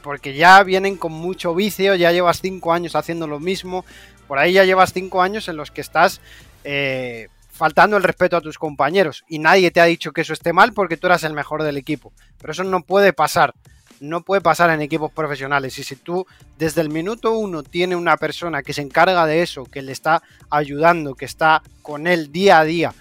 Porque 0.03 0.35
ya 0.35 0.61
vienen 0.63 0.95
con 0.95 1.11
mucho 1.11 1.55
vicio, 1.55 1.95
ya 1.95 2.11
llevas 2.11 2.39
5 2.39 2.71
años 2.71 2.95
haciendo 2.95 3.27
lo 3.27 3.39
mismo, 3.39 3.83
por 4.27 4.37
ahí 4.37 4.53
ya 4.53 4.63
llevas 4.63 4.93
5 4.93 5.21
años 5.23 5.49
en 5.49 5.57
los 5.57 5.71
que 5.71 5.81
estás 5.81 6.21
eh, 6.63 7.29
faltando 7.57 7.97
el 7.97 8.03
respeto 8.03 8.37
a 8.37 8.41
tus 8.41 8.57
compañeros. 8.57 9.25
Y 9.27 9.39
nadie 9.39 9.71
te 9.71 9.81
ha 9.81 9.85
dicho 9.85 10.11
que 10.11 10.21
eso 10.21 10.33
esté 10.33 10.53
mal 10.53 10.73
porque 10.73 10.97
tú 10.97 11.07
eras 11.07 11.23
el 11.23 11.33
mejor 11.33 11.63
del 11.63 11.77
equipo. 11.77 12.13
Pero 12.39 12.53
eso 12.53 12.63
no 12.63 12.81
puede 12.83 13.13
pasar 13.13 13.53
no 13.99 14.21
puede 14.21 14.41
pasar 14.41 14.69
en 14.69 14.81
equipos 14.81 15.11
profesionales. 15.11 15.77
Y 15.79 15.83
si 15.83 15.95
tú 15.95 16.25
desde 16.57 16.81
el 16.81 16.89
minuto 16.89 17.33
uno 17.33 17.63
tiene 17.63 17.95
una 17.95 18.17
persona 18.17 18.63
que 18.63 18.73
se 18.73 18.81
encarga 18.81 19.25
de 19.25 19.41
eso, 19.41 19.65
que 19.65 19.81
le 19.81 19.91
está 19.91 20.21
ayudando, 20.49 21.15
que 21.15 21.25
está 21.25 21.63
con 21.81 22.07
él 22.07 22.31
día 22.31 22.59
a 22.59 22.63
día, 22.63 22.93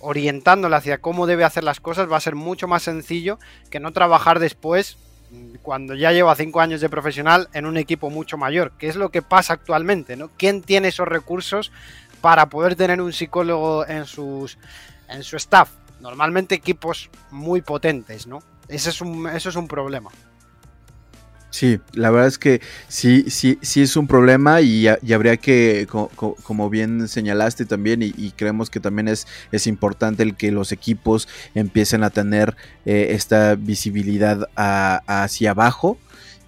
orientándole 0.00 0.76
hacia 0.76 0.98
cómo 0.98 1.26
debe 1.26 1.44
hacer 1.44 1.64
las 1.64 1.80
cosas, 1.80 2.10
va 2.10 2.16
a 2.16 2.20
ser 2.20 2.34
mucho 2.34 2.68
más 2.68 2.82
sencillo 2.82 3.38
que 3.70 3.80
no 3.80 3.92
trabajar 3.92 4.38
después 4.38 4.98
cuando 5.62 5.94
ya 5.94 6.10
lleva 6.10 6.34
cinco 6.34 6.60
años 6.60 6.80
de 6.80 6.88
profesional 6.88 7.48
en 7.52 7.66
un 7.66 7.76
equipo 7.76 8.10
mucho 8.10 8.36
mayor, 8.36 8.72
que 8.78 8.88
es 8.88 8.96
lo 8.96 9.10
que 9.10 9.22
pasa 9.22 9.52
actualmente, 9.52 10.16
¿no? 10.16 10.28
¿Quién 10.36 10.60
tiene 10.62 10.88
esos 10.88 11.06
recursos 11.06 11.70
para 12.20 12.48
poder 12.48 12.74
tener 12.76 13.00
un 13.00 13.12
psicólogo 13.12 13.86
en 13.86 14.06
sus 14.06 14.58
en 15.08 15.22
su 15.22 15.36
staff? 15.36 15.70
Normalmente 16.00 16.54
equipos 16.54 17.10
muy 17.30 17.62
potentes, 17.62 18.26
¿no? 18.26 18.42
Ese 18.68 18.90
es 18.90 19.00
un, 19.00 19.28
eso 19.28 19.48
es 19.48 19.56
un 19.56 19.68
problema. 19.68 20.10
Sí, 21.50 21.80
la 21.94 22.10
verdad 22.10 22.28
es 22.28 22.38
que 22.38 22.60
sí, 22.86 23.24
sí, 23.28 23.58
sí 23.60 23.82
es 23.82 23.96
un 23.96 24.06
problema 24.06 24.60
y, 24.60 24.86
habría 24.86 25.36
que, 25.36 25.88
como 25.90 26.70
bien 26.70 27.08
señalaste 27.08 27.66
también, 27.66 28.02
y, 28.02 28.30
creemos 28.36 28.70
que 28.70 28.78
también 28.78 29.08
es, 29.08 29.26
es, 29.50 29.66
importante 29.66 30.22
el 30.22 30.36
que 30.36 30.52
los 30.52 30.70
equipos 30.70 31.28
empiecen 31.56 32.04
a 32.04 32.10
tener 32.10 32.56
eh, 32.86 33.08
esta 33.10 33.56
visibilidad 33.56 34.48
hacia 34.54 35.50
abajo 35.50 35.98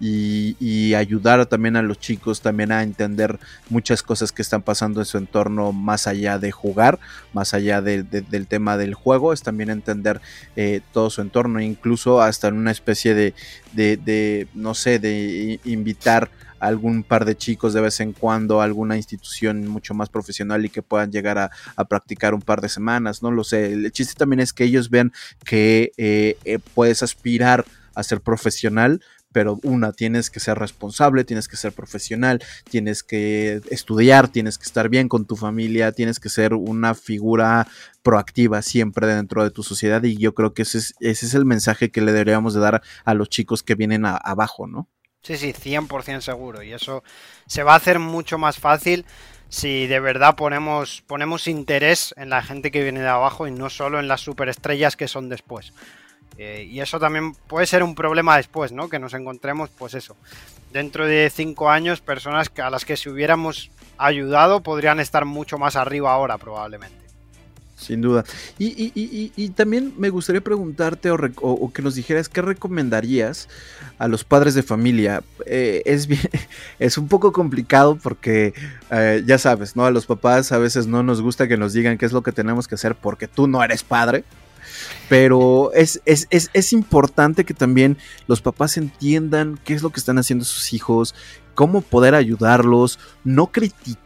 y, 0.05 0.93
ayudar 0.93 1.45
también 1.45 1.75
a 1.75 1.81
los 1.81 1.99
chicos 1.99 2.41
también 2.41 2.71
a 2.71 2.83
entender 2.83 3.39
muchas 3.69 4.03
cosas 4.03 4.31
que 4.31 4.41
están 4.41 4.61
pasando 4.61 4.99
en 4.99 5.05
su 5.05 5.17
entorno 5.17 5.71
más 5.71 6.07
allá 6.07 6.37
de 6.37 6.51
jugar, 6.51 6.99
más 7.33 7.53
allá 7.53 7.81
del 7.81 8.47
tema 8.47 8.77
del 8.77 8.93
juego, 8.93 9.33
es 9.33 9.41
también 9.41 9.69
entender 9.69 10.21
eh, 10.55 10.81
todo 10.91 11.09
su 11.09 11.21
entorno, 11.21 11.61
incluso 11.61 12.21
hasta 12.21 12.49
en 12.49 12.55
una 12.55 12.71
especie 12.71 13.13
de, 13.13 13.33
de, 13.73 14.47
no 14.53 14.73
sé, 14.73 14.99
de 14.99 15.59
invitar 15.63 16.29
algún 16.59 17.03
par 17.03 17.25
de 17.25 17.35
chicos 17.35 17.73
de 17.73 17.81
vez 17.81 17.99
en 17.99 18.13
cuando 18.13 18.61
a 18.61 18.63
alguna 18.63 18.95
institución 18.95 19.67
mucho 19.67 19.93
más 19.93 20.09
profesional 20.09 20.63
y 20.63 20.69
que 20.69 20.81
puedan 20.81 21.11
llegar 21.11 21.37
a, 21.37 21.51
practicar 21.85 22.33
un 22.33 22.41
par 22.41 22.61
de 22.61 22.69
semanas, 22.69 23.21
no 23.21 23.31
lo 23.31 23.43
sé. 23.43 23.73
El 23.73 23.91
chiste 23.91 24.13
también 24.15 24.39
es 24.39 24.53
que 24.53 24.63
ellos 24.63 24.89
vean 24.89 25.11
que 25.43 25.91
eh, 25.97 26.37
eh, 26.45 26.59
puedes 26.73 27.03
aspirar 27.03 27.65
a 27.95 28.03
ser 28.03 28.21
profesional, 28.21 29.01
pero 29.33 29.59
una, 29.63 29.91
tienes 29.91 30.29
que 30.29 30.39
ser 30.39 30.57
responsable, 30.57 31.25
tienes 31.25 31.47
que 31.47 31.57
ser 31.57 31.73
profesional, 31.73 32.41
tienes 32.69 33.03
que 33.03 33.61
estudiar, 33.69 34.29
tienes 34.29 34.57
que 34.57 34.65
estar 34.65 34.87
bien 34.87 35.09
con 35.09 35.25
tu 35.25 35.35
familia, 35.35 35.91
tienes 35.91 36.19
que 36.19 36.29
ser 36.29 36.53
una 36.53 36.93
figura 36.95 37.67
proactiva 38.03 38.61
siempre 38.61 39.07
dentro 39.07 39.43
de 39.43 39.51
tu 39.51 39.63
sociedad 39.63 40.03
y 40.03 40.17
yo 40.17 40.33
creo 40.33 40.53
que 40.53 40.61
ese 40.61 40.93
es, 40.99 41.33
el 41.33 41.45
mensaje 41.45 41.89
que 41.89 42.01
le 42.01 42.11
deberíamos 42.11 42.53
de 42.53 42.61
dar 42.61 42.81
a 43.03 43.13
los 43.13 43.29
chicos 43.29 43.63
que 43.63 43.75
vienen 43.75 44.05
abajo, 44.05 44.67
¿no? 44.67 44.87
Sí, 45.23 45.37
sí, 45.37 45.53
100% 45.53 46.21
seguro 46.21 46.63
y 46.63 46.73
eso 46.73 47.03
se 47.47 47.63
va 47.63 47.73
a 47.73 47.77
hacer 47.77 47.97
mucho 47.99 48.37
más 48.37 48.57
fácil 48.57 49.05
si 49.47 49.87
de 49.87 49.99
verdad 49.99 50.35
ponemos 50.35 51.47
interés 51.47 52.13
en 52.17 52.29
la 52.29 52.43
gente 52.43 52.71
que 52.71 52.83
viene 52.83 52.99
de 52.99 53.07
abajo 53.07 53.47
y 53.47 53.51
no 53.51 53.69
solo 53.69 53.99
en 53.99 54.07
las 54.07 54.21
superestrellas 54.21 54.97
que 54.97 55.07
son 55.07 55.29
después. 55.29 55.73
Eh, 56.37 56.67
y 56.69 56.79
eso 56.79 56.99
también 56.99 57.33
puede 57.33 57.67
ser 57.67 57.83
un 57.83 57.95
problema 57.95 58.37
después, 58.37 58.71
¿no? 58.71 58.89
Que 58.89 58.99
nos 58.99 59.13
encontremos, 59.13 59.69
pues 59.69 59.93
eso, 59.93 60.15
dentro 60.71 61.05
de 61.05 61.31
cinco 61.33 61.69
años, 61.69 62.01
personas 62.01 62.51
a 62.61 62.69
las 62.69 62.85
que 62.85 62.97
si 62.97 63.09
hubiéramos 63.09 63.71
ayudado 63.97 64.61
podrían 64.61 64.99
estar 64.99 65.25
mucho 65.25 65.57
más 65.57 65.75
arriba 65.75 66.11
ahora, 66.11 66.37
probablemente. 66.37 67.03
Sin 67.75 68.01
duda. 68.01 68.23
Y, 68.57 69.49
también 69.49 69.93
me 69.97 70.09
gustaría 70.09 70.41
preguntarte 70.41 71.11
o, 71.11 71.71
que 71.73 71.81
nos 71.81 71.95
dijeras 71.95 72.29
qué 72.29 72.41
recomendarías 72.41 73.49
a 73.97 74.07
los 74.07 74.23
padres 74.23 74.53
de 74.53 74.63
familia. 74.63 75.21
Eh, 75.45 75.81
es, 75.85 76.07
bien, 76.07 76.21
es 76.79 76.97
un 76.97 77.09
poco 77.09 77.33
complicado 77.33 77.97
porque 78.01 78.53
eh, 78.89 79.23
ya 79.25 79.37
sabes, 79.37 79.75
¿no? 79.75 79.85
A 79.85 79.91
los 79.91 80.05
papás 80.05 80.51
a 80.53 80.59
veces 80.59 80.87
no 80.87 81.03
nos 81.03 81.21
gusta 81.21 81.47
que 81.47 81.57
nos 81.57 81.73
digan 81.73 81.97
qué 81.97 82.05
es 82.05 82.13
lo 82.13 82.23
que 82.23 82.31
tenemos 82.31 82.67
que 82.67 82.75
hacer 82.75 82.95
porque 82.95 83.27
tú 83.27 83.47
no 83.47 83.61
eres 83.63 83.83
padre. 83.83 84.23
Pero 85.09 85.71
es, 85.73 86.01
es, 86.05 86.27
es, 86.29 86.49
es, 86.53 86.73
importante 86.73 87.45
que 87.45 87.53
también 87.53 87.97
los 88.27 88.41
papás 88.41 88.77
entiendan 88.77 89.59
qué 89.63 89.73
es 89.73 89.83
lo 89.83 89.89
que 89.89 89.99
están 89.99 90.17
haciendo 90.17 90.45
sus 90.45 90.73
hijos, 90.73 91.13
cómo 91.55 91.81
poder 91.81 92.15
ayudarlos, 92.15 92.99
no 93.23 93.47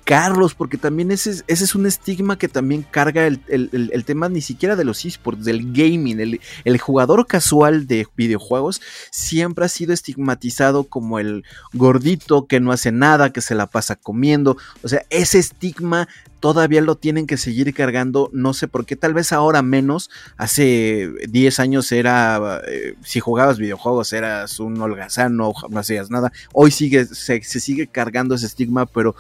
criticarlos, 0.08 0.56
porque 0.56 0.78
también 0.78 1.12
ese, 1.12 1.44
ese 1.48 1.64
es 1.66 1.76
un 1.76 1.86
estigma 1.86 2.38
que 2.38 2.48
también 2.48 2.82
carga 2.90 3.28
el, 3.28 4.04
tema 4.06 4.30
ni 4.30 4.40
siquiera 4.42 4.78
de 4.78 4.86
los 4.86 5.04
esports, 5.04 5.44
del 5.44 5.74
gaming. 5.74 6.40
El, 6.64 6.78
jugador 6.80 7.28
casual 7.28 7.88
de 7.88 8.08
videojuegos 8.16 8.82
siempre 9.12 9.66
ha 9.66 9.68
sido 9.68 9.94
estigmatizado 9.94 10.86
como 10.86 11.20
el 11.20 11.44
gordito 11.74 12.48
que 12.48 12.62
no 12.62 12.72
hace 12.72 12.92
nada, 12.94 13.34
que 13.34 13.42
se 13.42 13.56
la 13.56 13.68
pasa 13.68 13.98
comiendo. 13.98 14.56
O 14.82 14.88
sea, 14.88 15.04
ese 15.10 15.40
estigma 15.40 16.08
todavía 16.40 16.82
lo 16.82 16.96
tienen 16.96 17.28
que 17.28 17.38
seguir 17.38 17.74
cargando, 17.74 18.30
no 18.32 18.54
sé 18.54 18.68
por 18.68 18.86
qué, 18.86 18.96
tal 18.96 19.14
vez 19.14 19.34
ahora 19.34 19.62
menos, 19.62 20.10
hace 20.38 21.10
10 21.28 21.60
años 21.60 21.92
era, 21.92 22.62
eh, 22.68 22.96
si 23.04 23.20
jugabas 23.20 23.58
videojuegos 23.58 24.14
eras 24.14 24.60
un 24.60 24.80
holgazano, 24.80 25.54
no 25.70 25.80
hacías 25.80 26.10
nada, 26.10 26.32
hoy 26.54 26.72
sigue, 26.72 27.06
se, 27.06 27.42
sigue 27.42 27.88
cargando 27.88 28.36
ese 28.36 28.46
estigma, 28.46 28.86
pero 28.86 29.16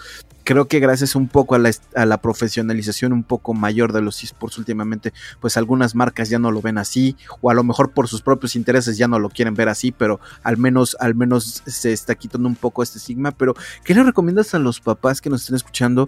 creo 0.48 0.70
que 0.70 0.80
gracias 0.80 1.14
un 1.18 1.28
poco 1.28 1.56
a 1.56 1.60
la, 1.60 1.72
a 1.94 2.06
la, 2.06 2.22
profesionalización 2.22 3.12
un 3.12 3.24
poco 3.24 3.54
mayor 3.54 3.92
de 3.92 4.02
los 4.02 4.24
esports 4.24 4.58
últimamente, 4.58 5.12
pues 5.42 5.58
algunas 5.58 5.94
marcas 5.94 6.30
ya 6.30 6.40
no 6.40 6.52
lo 6.52 6.62
ven 6.62 6.78
así, 6.78 7.18
o 7.42 7.50
a 7.50 7.54
lo 7.54 7.66
mejor 7.66 7.92
por 7.92 8.08
sus 8.08 8.22
propios 8.22 8.56
intereses 8.56 8.98
ya 8.98 9.10
no 9.10 9.20
lo 9.20 9.30
quieren 9.30 9.56
ver 9.56 9.68
así, 9.68 9.92
pero 9.92 10.22
al 10.44 10.56
menos, 10.56 10.96
al 11.02 11.16
menos 11.16 11.64
se 11.68 11.92
está 11.92 12.16
quitando 12.16 12.48
un 12.48 12.56
poco 12.56 12.82
este 12.82 12.98
estigma. 12.98 13.32
Pero, 13.32 13.56
¿qué 13.84 13.94
le 13.94 14.04
recomiendas 14.04 14.54
a 14.54 14.60
los 14.60 14.80
papás 14.80 15.20
que 15.20 15.30
nos 15.30 15.42
estén 15.42 15.58
escuchando? 15.58 16.08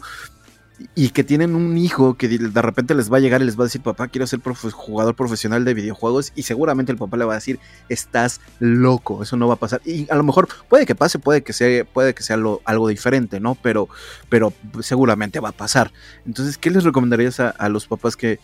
Y 0.95 1.09
que 1.09 1.23
tienen 1.23 1.55
un 1.55 1.77
hijo 1.77 2.15
que 2.15 2.27
de 2.27 2.61
repente 2.61 2.95
les 2.95 3.11
va 3.11 3.17
a 3.17 3.19
llegar 3.19 3.41
y 3.41 3.45
les 3.45 3.57
va 3.57 3.63
a 3.63 3.67
decir, 3.67 3.81
papá, 3.81 4.07
quiero 4.07 4.27
ser 4.27 4.39
jugador 4.71 5.15
profesional 5.15 5.65
de 5.65 5.73
videojuegos 5.73 6.31
y 6.35 6.43
seguramente 6.43 6.91
el 6.91 6.97
papá 6.97 7.17
le 7.17 7.25
va 7.25 7.33
a 7.33 7.35
decir, 7.35 7.59
estás 7.89 8.41
loco, 8.59 9.23
eso 9.23 9.37
no 9.37 9.47
va 9.47 9.55
a 9.55 9.57
pasar. 9.57 9.81
Y 9.85 10.09
a 10.09 10.15
lo 10.15 10.23
mejor 10.23 10.47
puede 10.67 10.85
que 10.85 10.95
pase, 10.95 11.19
puede 11.19 11.43
que 11.43 11.53
sea, 11.53 11.85
puede 11.85 12.13
que 12.13 12.23
sea 12.23 12.37
algo 12.65 12.87
diferente, 12.87 13.39
¿no? 13.39 13.55
Pero, 13.55 13.89
pero 14.29 14.53
seguramente 14.81 15.39
va 15.39 15.49
a 15.49 15.53
pasar. 15.53 15.91
Entonces, 16.25 16.57
¿qué 16.57 16.69
les 16.69 16.83
recomendarías 16.83 17.39
a, 17.39 17.69
los 17.69 17.87
papás 17.87 18.15
que, 18.15 18.39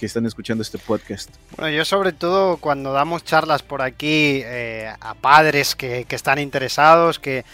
están 0.00 0.26
escuchando 0.26 0.62
este 0.62 0.78
podcast? 0.78 1.30
Bueno, 1.56 1.74
yo 1.76 1.84
sobre 1.84 2.12
todo 2.12 2.56
cuando 2.58 2.92
damos 2.92 3.24
charlas 3.24 3.62
por 3.62 3.82
aquí 3.82 4.42
eh, 4.44 4.90
a 5.00 5.14
padres 5.14 5.74
que, 5.74 6.06
están 6.08 6.38
interesados, 6.38 7.18
que, 7.18 7.44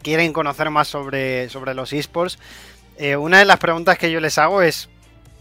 quieren 0.00 0.32
conocer 0.32 0.70
más 0.70 0.88
sobre, 0.88 1.50
sobre 1.50 1.74
los 1.74 1.92
esports, 1.92 2.38
eh, 2.96 3.16
una 3.16 3.38
de 3.38 3.44
las 3.44 3.58
preguntas 3.58 3.98
que 3.98 4.10
yo 4.10 4.20
les 4.20 4.38
hago 4.38 4.62
es, 4.62 4.88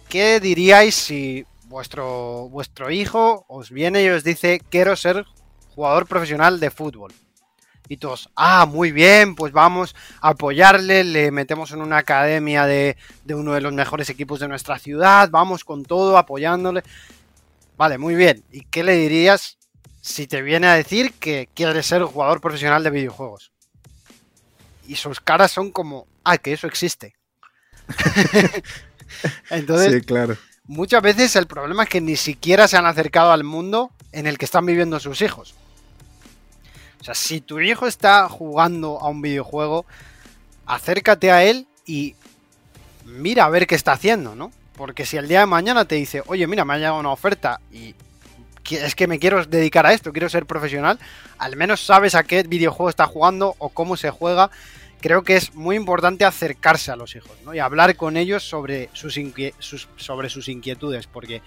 ¿qué 0.09 0.39
diríais 0.39 0.95
si 0.95 1.45
vuestro, 1.65 2.49
vuestro 2.49 2.91
hijo 2.91 3.45
os 3.47 3.69
viene 3.71 4.03
y 4.03 4.09
os 4.09 4.23
dice, 4.23 4.61
quiero 4.69 4.95
ser 4.95 5.25
jugador 5.75 6.07
profesional 6.07 6.59
de 6.59 6.71
fútbol? 6.71 7.13
Y 7.87 7.97
todos, 7.97 8.29
ah, 8.35 8.65
muy 8.65 8.93
bien, 8.93 9.35
pues 9.35 9.51
vamos 9.51 9.95
a 10.21 10.29
apoyarle, 10.29 11.03
le 11.03 11.29
metemos 11.29 11.71
en 11.71 11.81
una 11.81 11.97
academia 11.97 12.65
de, 12.65 12.95
de 13.25 13.35
uno 13.35 13.53
de 13.53 13.59
los 13.59 13.73
mejores 13.73 14.09
equipos 14.09 14.39
de 14.39 14.47
nuestra 14.47 14.79
ciudad, 14.79 15.29
vamos 15.29 15.65
con 15.65 15.83
todo, 15.83 16.17
apoyándole. 16.17 16.83
Vale, 17.77 17.97
muy 17.97 18.15
bien. 18.15 18.43
¿Y 18.51 18.61
qué 18.65 18.83
le 18.83 18.95
dirías 18.95 19.57
si 20.01 20.25
te 20.27 20.41
viene 20.41 20.67
a 20.67 20.75
decir 20.75 21.13
que 21.13 21.49
quiere 21.53 21.83
ser 21.83 22.03
jugador 22.03 22.39
profesional 22.39 22.83
de 22.83 22.91
videojuegos? 22.91 23.51
Y 24.87 24.95
sus 24.95 25.19
caras 25.19 25.51
son 25.51 25.71
como, 25.71 26.07
ah, 26.23 26.37
que 26.37 26.53
eso 26.53 26.67
existe. 26.67 27.15
Entonces, 29.49 30.03
claro. 30.05 30.37
muchas 30.65 31.01
veces 31.01 31.35
el 31.35 31.47
problema 31.47 31.83
es 31.83 31.89
que 31.89 32.01
ni 32.01 32.15
siquiera 32.15 32.67
se 32.67 32.77
han 32.77 32.85
acercado 32.85 33.31
al 33.31 33.43
mundo 33.43 33.91
en 34.11 34.27
el 34.27 34.37
que 34.37 34.45
están 34.45 34.65
viviendo 34.65 34.99
sus 34.99 35.21
hijos. 35.21 35.53
O 36.99 37.03
sea, 37.03 37.15
si 37.15 37.41
tu 37.41 37.59
hijo 37.59 37.87
está 37.87 38.29
jugando 38.29 38.99
a 38.99 39.09
un 39.09 39.21
videojuego, 39.21 39.85
acércate 40.65 41.31
a 41.31 41.43
él 41.43 41.67
y 41.85 42.15
mira 43.05 43.45
a 43.45 43.49
ver 43.49 43.67
qué 43.67 43.75
está 43.75 43.93
haciendo, 43.93 44.35
¿no? 44.35 44.51
Porque 44.75 45.05
si 45.05 45.17
el 45.17 45.27
día 45.27 45.41
de 45.41 45.45
mañana 45.47 45.85
te 45.85 45.95
dice, 45.95 46.23
oye, 46.27 46.45
mira, 46.47 46.63
me 46.63 46.73
ha 46.73 46.77
llegado 46.77 46.99
una 46.99 47.11
oferta 47.11 47.59
y 47.71 47.95
es 48.69 48.95
que 48.95 49.07
me 49.07 49.19
quiero 49.19 49.43
dedicar 49.45 49.85
a 49.85 49.93
esto, 49.93 50.11
quiero 50.11 50.29
ser 50.29 50.45
profesional, 50.45 50.99
al 51.37 51.55
menos 51.55 51.85
sabes 51.85 52.15
a 52.15 52.23
qué 52.23 52.43
videojuego 52.43 52.89
está 52.89 53.05
jugando 53.05 53.55
o 53.57 53.69
cómo 53.69 53.97
se 53.97 54.11
juega 54.11 54.49
creo 55.01 55.23
que 55.23 55.35
es 55.35 55.53
muy 55.53 55.75
importante 55.75 56.23
acercarse 56.23 56.91
a 56.91 56.95
los 56.95 57.15
hijos 57.15 57.31
¿no? 57.43 57.53
y 57.53 57.59
hablar 57.59 57.95
con 57.95 58.17
ellos 58.17 58.43
sobre 58.43 58.89
sus, 58.93 59.19
sobre 59.97 60.29
sus 60.29 60.47
inquietudes, 60.47 61.07
porque 61.07 61.41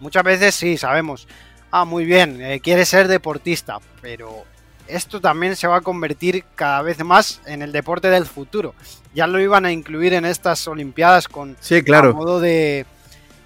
muchas 0.00 0.24
veces 0.24 0.54
sí, 0.54 0.76
sabemos, 0.76 1.26
ah, 1.70 1.84
muy 1.84 2.04
bien, 2.04 2.40
eh, 2.42 2.60
quiere 2.60 2.84
ser 2.84 3.08
deportista, 3.08 3.78
pero 4.02 4.44
esto 4.88 5.20
también 5.20 5.56
se 5.56 5.66
va 5.66 5.76
a 5.76 5.80
convertir 5.80 6.44
cada 6.54 6.82
vez 6.82 7.02
más 7.04 7.40
en 7.46 7.62
el 7.62 7.72
deporte 7.72 8.08
del 8.10 8.26
futuro. 8.26 8.74
Ya 9.14 9.26
lo 9.26 9.40
iban 9.40 9.64
a 9.64 9.72
incluir 9.72 10.14
en 10.14 10.24
estas 10.24 10.66
Olimpiadas 10.68 11.28
con 11.28 11.56
sí, 11.60 11.82
claro. 11.82 12.14
modo 12.14 12.40
de, 12.40 12.86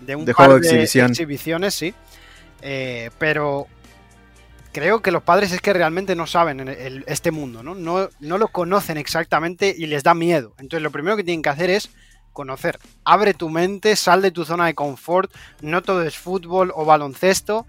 de 0.01 0.17
un 0.17 0.27
par 0.27 0.61
de, 0.61 0.83
exhibiciones, 0.83 1.75
sí. 1.75 1.95
Eh, 2.63 3.11
pero 3.19 3.69
creo 4.73 5.03
que 5.03 5.11
los 5.11 5.23
padres 5.23 5.53
es 5.53 5.61
que 5.61 5.73
realmente 5.73 6.15
no 6.15 6.27
saben 6.27 6.69
este 7.07 7.31
mundo, 7.31 7.63
¿no? 7.63 7.75
¿no? 7.75 8.09
No 8.21 8.39
lo 8.39 8.49
conocen 8.49 8.97
exactamente 8.97 9.75
y 9.77 9.87
les 9.87 10.03
da 10.03 10.15
miedo. 10.15 10.55
Entonces 10.59 10.83
lo 10.83 10.91
primero 10.91 11.17
que 11.17 11.25
tienen 11.25 11.43
que 11.43 11.49
hacer 11.49 11.71
es 11.71 11.91
conocer. 12.33 12.79
Abre 13.05 13.35
tu 13.35 13.49
mente, 13.49 13.97
sal 13.97 14.23
de 14.23 14.31
tu 14.31 14.45
zona 14.45 14.67
de 14.67 14.75
confort, 14.75 15.33
no 15.61 15.83
todo 15.83 16.03
es 16.03 16.17
fútbol 16.17 16.73
o 16.75 16.85
baloncesto. 16.85 17.67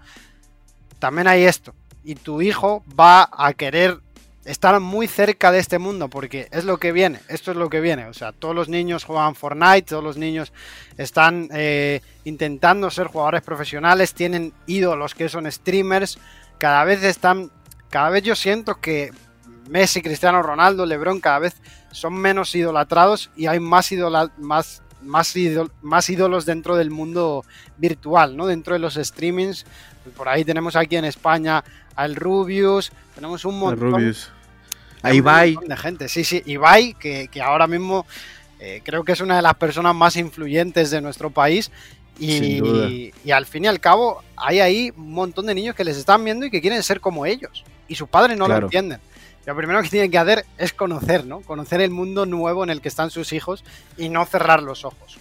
También 0.98 1.26
hay 1.26 1.44
esto. 1.44 1.74
Y 2.04 2.14
tu 2.14 2.42
hijo 2.42 2.84
va 2.98 3.28
a 3.32 3.52
querer 3.54 4.00
estar 4.44 4.78
muy 4.80 5.06
cerca 5.06 5.52
de 5.52 5.60
este 5.60 5.78
mundo 5.78 6.08
porque 6.08 6.48
es 6.50 6.64
lo 6.64 6.78
que 6.78 6.90
viene, 6.90 7.20
esto 7.28 7.52
es 7.52 7.56
lo 7.56 7.70
que 7.70 7.80
viene. 7.80 8.06
O 8.06 8.14
sea, 8.14 8.32
todos 8.32 8.54
los 8.54 8.68
niños 8.68 9.04
juegan 9.04 9.34
Fortnite, 9.34 9.82
todos 9.82 10.02
los 10.02 10.16
niños 10.16 10.52
están 10.96 11.48
eh, 11.52 12.00
intentando 12.24 12.90
ser 12.90 13.06
jugadores 13.06 13.42
profesionales, 13.42 14.14
tienen 14.14 14.52
ídolos 14.66 15.14
que 15.14 15.28
son 15.28 15.50
streamers, 15.50 16.18
cada 16.62 16.84
vez 16.84 17.02
están, 17.02 17.50
cada 17.90 18.08
vez 18.10 18.22
yo 18.22 18.36
siento 18.36 18.76
que 18.76 19.10
Messi, 19.68 20.00
Cristiano 20.00 20.44
Ronaldo, 20.44 20.86
LeBron 20.86 21.18
cada 21.18 21.40
vez 21.40 21.56
son 21.90 22.14
menos 22.14 22.54
idolatrados 22.54 23.32
y 23.34 23.48
hay 23.48 23.58
más, 23.58 23.90
más, 24.38 24.80
más, 25.02 25.34
más 25.82 26.08
ídolos 26.08 26.46
dentro 26.46 26.76
del 26.76 26.90
mundo 26.92 27.44
virtual, 27.78 28.36
¿no? 28.36 28.46
Dentro 28.46 28.74
de 28.74 28.78
los 28.78 28.94
streamings. 28.94 29.66
Por 30.16 30.28
ahí 30.28 30.44
tenemos 30.44 30.76
aquí 30.76 30.94
en 30.94 31.04
España 31.04 31.64
al 31.96 32.14
Rubius, 32.14 32.92
tenemos 33.16 33.44
un 33.44 33.58
montón. 33.58 34.14
A 35.02 35.12
Ibai. 35.12 35.58
de 35.66 35.76
gente, 35.76 36.08
sí, 36.08 36.22
sí, 36.22 36.44
Ibai, 36.46 36.94
que, 36.94 37.26
que 37.26 37.42
ahora 37.42 37.66
mismo 37.66 38.06
eh, 38.60 38.82
creo 38.84 39.02
que 39.02 39.10
es 39.10 39.20
una 39.20 39.34
de 39.34 39.42
las 39.42 39.54
personas 39.54 39.96
más 39.96 40.14
influyentes 40.14 40.92
de 40.92 41.00
nuestro 41.00 41.30
país. 41.30 41.72
Y, 42.18 43.12
y, 43.24 43.30
al 43.30 43.46
fin 43.46 43.64
y 43.64 43.68
al 43.68 43.80
cabo, 43.80 44.22
hay 44.36 44.60
ahí 44.60 44.92
un 44.96 45.12
montón 45.12 45.46
de 45.46 45.54
niños 45.54 45.74
que 45.74 45.82
les 45.82 45.96
están 45.96 46.24
viendo 46.24 46.46
y 46.46 46.50
que 46.50 46.60
quieren 46.60 46.82
ser 46.82 47.00
como 47.00 47.26
ellos. 47.26 47.64
Y 47.88 47.94
sus 47.94 48.08
padres 48.08 48.36
no 48.36 48.46
lo 48.46 48.56
entienden. 48.56 49.00
Lo 49.44 49.56
primero 49.56 49.82
que 49.82 49.88
tienen 49.88 50.10
que 50.10 50.18
hacer 50.18 50.46
es 50.56 50.72
conocer, 50.72 51.26
¿no? 51.26 51.40
Conocer 51.40 51.80
el 51.80 51.90
mundo 51.90 52.26
nuevo 52.26 52.62
en 52.62 52.70
el 52.70 52.80
que 52.80 52.88
están 52.88 53.10
sus 53.10 53.32
hijos 53.32 53.64
y 53.96 54.08
no 54.08 54.24
cerrar 54.24 54.62
los 54.62 54.84
ojos. 54.84 55.18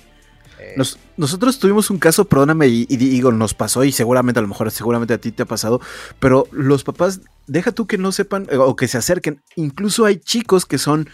Eh, 0.59 0.75
nosotros 1.17 1.57
tuvimos 1.57 1.89
un 1.89 1.97
caso, 1.97 2.25
perdóname, 2.25 2.67
y, 2.67 2.85
digo, 2.85 3.31
nos 3.31 3.55
pasó, 3.55 3.83
y 3.83 3.91
seguramente 3.91 4.39
a 4.39 4.43
lo 4.43 4.47
mejor, 4.47 4.69
seguramente 4.69 5.15
a 5.15 5.17
ti 5.17 5.31
te 5.31 5.43
ha 5.43 5.47
pasado, 5.47 5.81
pero 6.19 6.47
los 6.51 6.83
papás, 6.83 7.21
deja 7.47 7.71
tú 7.71 7.87
que 7.87 7.97
no 7.97 8.11
sepan 8.11 8.47
eh, 8.51 8.57
o 8.57 8.75
que 8.75 8.87
se 8.87 8.99
acerquen. 8.99 9.41
Incluso 9.55 10.05
hay 10.05 10.17
chicos 10.17 10.67
que 10.67 10.77
son 10.77 11.09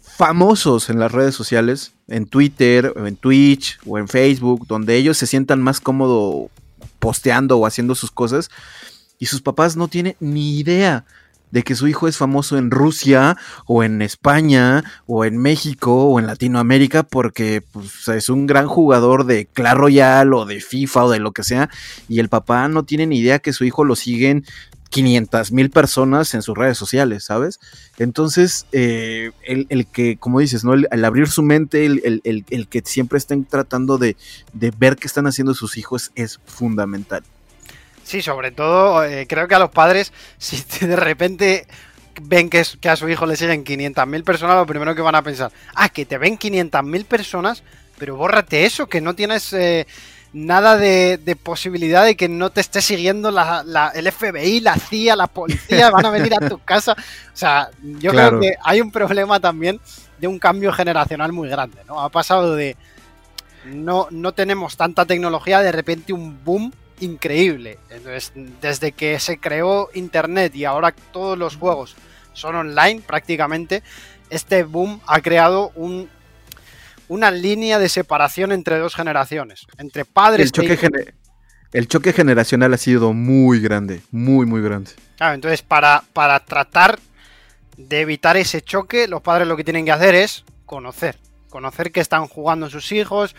famosos 0.00 0.88
en 0.88 0.98
las 0.98 1.12
redes 1.12 1.34
sociales, 1.34 1.92
en 2.08 2.26
Twitter, 2.26 2.92
o 2.96 3.06
en 3.06 3.16
Twitch, 3.16 3.78
o 3.86 3.98
en 3.98 4.08
Facebook, 4.08 4.66
donde 4.66 4.96
ellos 4.96 5.16
se 5.16 5.26
sientan 5.26 5.62
más 5.62 5.80
cómodos 5.80 6.50
posteando 6.98 7.58
o 7.58 7.66
haciendo 7.66 7.94
sus 7.94 8.10
cosas, 8.10 8.50
y 9.18 9.26
sus 9.26 9.42
papás 9.42 9.76
no 9.76 9.88
tienen 9.88 10.16
ni 10.20 10.58
idea 10.58 11.04
de 11.50 11.62
que 11.62 11.74
su 11.74 11.88
hijo 11.88 12.08
es 12.08 12.16
famoso 12.16 12.58
en 12.58 12.70
Rusia 12.70 13.36
o 13.66 13.82
en 13.82 14.02
España 14.02 14.84
o 15.06 15.24
en 15.24 15.38
México 15.38 16.04
o 16.04 16.18
en 16.18 16.26
Latinoamérica 16.26 17.02
porque 17.02 17.62
pues, 17.72 18.08
es 18.08 18.28
un 18.28 18.46
gran 18.46 18.66
jugador 18.66 19.24
de 19.24 19.46
Clash 19.46 19.74
Royale 19.76 20.34
o 20.34 20.44
de 20.44 20.60
FIFA 20.60 21.04
o 21.04 21.10
de 21.10 21.18
lo 21.20 21.32
que 21.32 21.42
sea 21.44 21.70
y 22.08 22.20
el 22.20 22.28
papá 22.28 22.68
no 22.68 22.84
tiene 22.84 23.06
ni 23.06 23.18
idea 23.18 23.38
que 23.38 23.52
su 23.52 23.64
hijo 23.64 23.84
lo 23.84 23.96
siguen 23.96 24.44
500 24.90 25.52
mil 25.52 25.70
personas 25.70 26.34
en 26.34 26.42
sus 26.42 26.56
redes 26.56 26.78
sociales, 26.78 27.24
¿sabes? 27.24 27.60
Entonces, 27.98 28.66
eh, 28.72 29.30
el, 29.42 29.86
que, 29.86 30.16
como 30.16 30.40
dices, 30.40 30.64
¿no? 30.64 30.74
El, 30.74 31.04
abrir 31.04 31.28
su 31.28 31.42
mente, 31.42 31.84
el, 31.84 32.68
que 32.70 32.82
siempre 32.84 33.18
estén 33.18 33.44
tratando 33.44 33.98
de, 33.98 34.16
de 34.52 34.72
ver 34.76 34.96
qué 34.96 35.06
están 35.06 35.26
haciendo 35.26 35.54
sus 35.54 35.76
hijos 35.76 36.10
es 36.14 36.40
fundamental. 36.46 37.22
Sí, 38.04 38.22
sobre 38.22 38.52
todo 38.52 39.04
eh, 39.04 39.26
creo 39.28 39.48
que 39.48 39.54
a 39.54 39.58
los 39.58 39.70
padres, 39.70 40.12
si 40.38 40.86
de 40.86 40.96
repente 40.96 41.66
ven 42.22 42.50
que, 42.50 42.64
que 42.80 42.88
a 42.88 42.96
su 42.96 43.08
hijo 43.08 43.26
le 43.26 43.36
siguen 43.36 43.64
500.000 43.64 44.24
personas, 44.24 44.56
lo 44.56 44.66
primero 44.66 44.94
que 44.94 45.02
van 45.02 45.14
a 45.14 45.22
pensar, 45.22 45.52
ah, 45.74 45.88
que 45.88 46.06
te 46.06 46.18
ven 46.18 46.38
500.000 46.38 47.04
personas, 47.04 47.62
pero 47.98 48.16
bórrate 48.16 48.64
eso, 48.64 48.86
que 48.86 49.00
no 49.00 49.14
tienes 49.14 49.52
eh, 49.52 49.86
nada 50.32 50.76
de, 50.76 51.38
posibilidad 51.42 52.04
de 52.04 52.16
que 52.16 52.28
no 52.28 52.50
te 52.50 52.60
esté 52.60 52.82
siguiendo 52.82 53.30
la, 53.30 53.92
el 53.94 54.10
FBI, 54.10 54.60
la 54.60 54.76
CIA, 54.76 55.16
la 55.16 55.26
policía, 55.26 55.90
van 55.90 56.06
a 56.06 56.10
venir 56.10 56.34
a 56.34 56.48
tu 56.48 56.58
casa. 56.58 56.92
O 56.92 57.36
sea, 57.36 57.70
yo 57.82 58.10
creo 58.10 58.40
que 58.40 58.54
hay 58.62 58.80
un 58.80 58.90
problema 58.90 59.40
también 59.40 59.80
de 60.18 60.26
un 60.26 60.38
cambio 60.38 60.72
generacional 60.72 61.32
muy 61.32 61.48
grande, 61.48 61.78
¿no? 61.86 62.00
Ha 62.00 62.08
pasado 62.08 62.54
de 62.54 62.76
no, 63.64 64.08
no 64.10 64.32
tenemos 64.32 64.76
tanta 64.76 65.06
tecnología, 65.06 65.60
de 65.60 65.72
repente 65.72 66.12
un 66.12 66.42
boom 66.44 66.72
increíble. 67.00 67.78
Entonces, 67.90 68.32
desde 68.60 68.92
que 68.92 69.18
se 69.20 69.38
creó 69.38 69.88
Internet 69.94 70.54
y 70.54 70.64
ahora 70.64 70.94
todos 71.12 71.38
los 71.38 71.56
juegos 71.56 71.96
son 72.32 72.56
online 72.56 73.02
prácticamente, 73.06 73.82
este 74.30 74.64
boom 74.64 75.00
ha 75.06 75.20
creado 75.20 75.72
un, 75.74 76.08
una 77.08 77.30
línea 77.30 77.78
de 77.78 77.88
separación 77.88 78.52
entre 78.52 78.78
dos 78.78 78.94
generaciones, 78.94 79.66
entre 79.78 80.04
padres 80.04 80.46
el 80.46 80.52
choque, 80.52 81.14
el 81.72 81.88
choque 81.88 82.12
generacional 82.12 82.72
ha 82.74 82.78
sido 82.78 83.12
muy 83.12 83.60
grande, 83.60 84.00
muy, 84.10 84.46
muy 84.46 84.62
grande. 84.62 84.92
Claro, 85.16 85.34
entonces 85.34 85.62
para, 85.62 86.04
para 86.12 86.40
tratar 86.40 86.98
de 87.76 88.00
evitar 88.00 88.36
ese 88.36 88.62
choque, 88.62 89.08
los 89.08 89.22
padres 89.22 89.46
lo 89.46 89.56
que 89.56 89.64
tienen 89.64 89.84
que 89.84 89.92
hacer 89.92 90.14
es 90.14 90.44
conocer, 90.66 91.18
conocer 91.48 91.92
que 91.92 92.00
están 92.00 92.26
jugando 92.26 92.68
sus 92.70 92.92
hijos, 92.92 93.34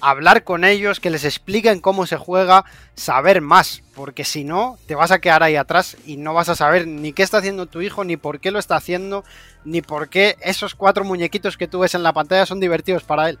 hablar 0.00 0.44
con 0.44 0.64
ellos, 0.64 1.00
que 1.00 1.10
les 1.10 1.24
expliquen 1.24 1.80
cómo 1.80 2.06
se 2.06 2.16
juega, 2.16 2.64
saber 2.94 3.40
más, 3.40 3.82
porque 3.94 4.24
si 4.24 4.44
no, 4.44 4.78
te 4.86 4.94
vas 4.94 5.10
a 5.10 5.20
quedar 5.20 5.42
ahí 5.42 5.56
atrás 5.56 5.96
y 6.06 6.16
no 6.16 6.34
vas 6.34 6.48
a 6.48 6.56
saber 6.56 6.86
ni 6.86 7.12
qué 7.12 7.22
está 7.22 7.38
haciendo 7.38 7.66
tu 7.66 7.80
hijo, 7.80 8.04
ni 8.04 8.16
por 8.16 8.40
qué 8.40 8.50
lo 8.50 8.58
está 8.58 8.76
haciendo, 8.76 9.24
ni 9.64 9.82
por 9.82 10.08
qué 10.08 10.36
esos 10.40 10.74
cuatro 10.74 11.04
muñequitos 11.04 11.56
que 11.56 11.68
tú 11.68 11.80
ves 11.80 11.94
en 11.94 12.02
la 12.02 12.12
pantalla 12.12 12.46
son 12.46 12.60
divertidos 12.60 13.04
para 13.04 13.30
él. 13.30 13.38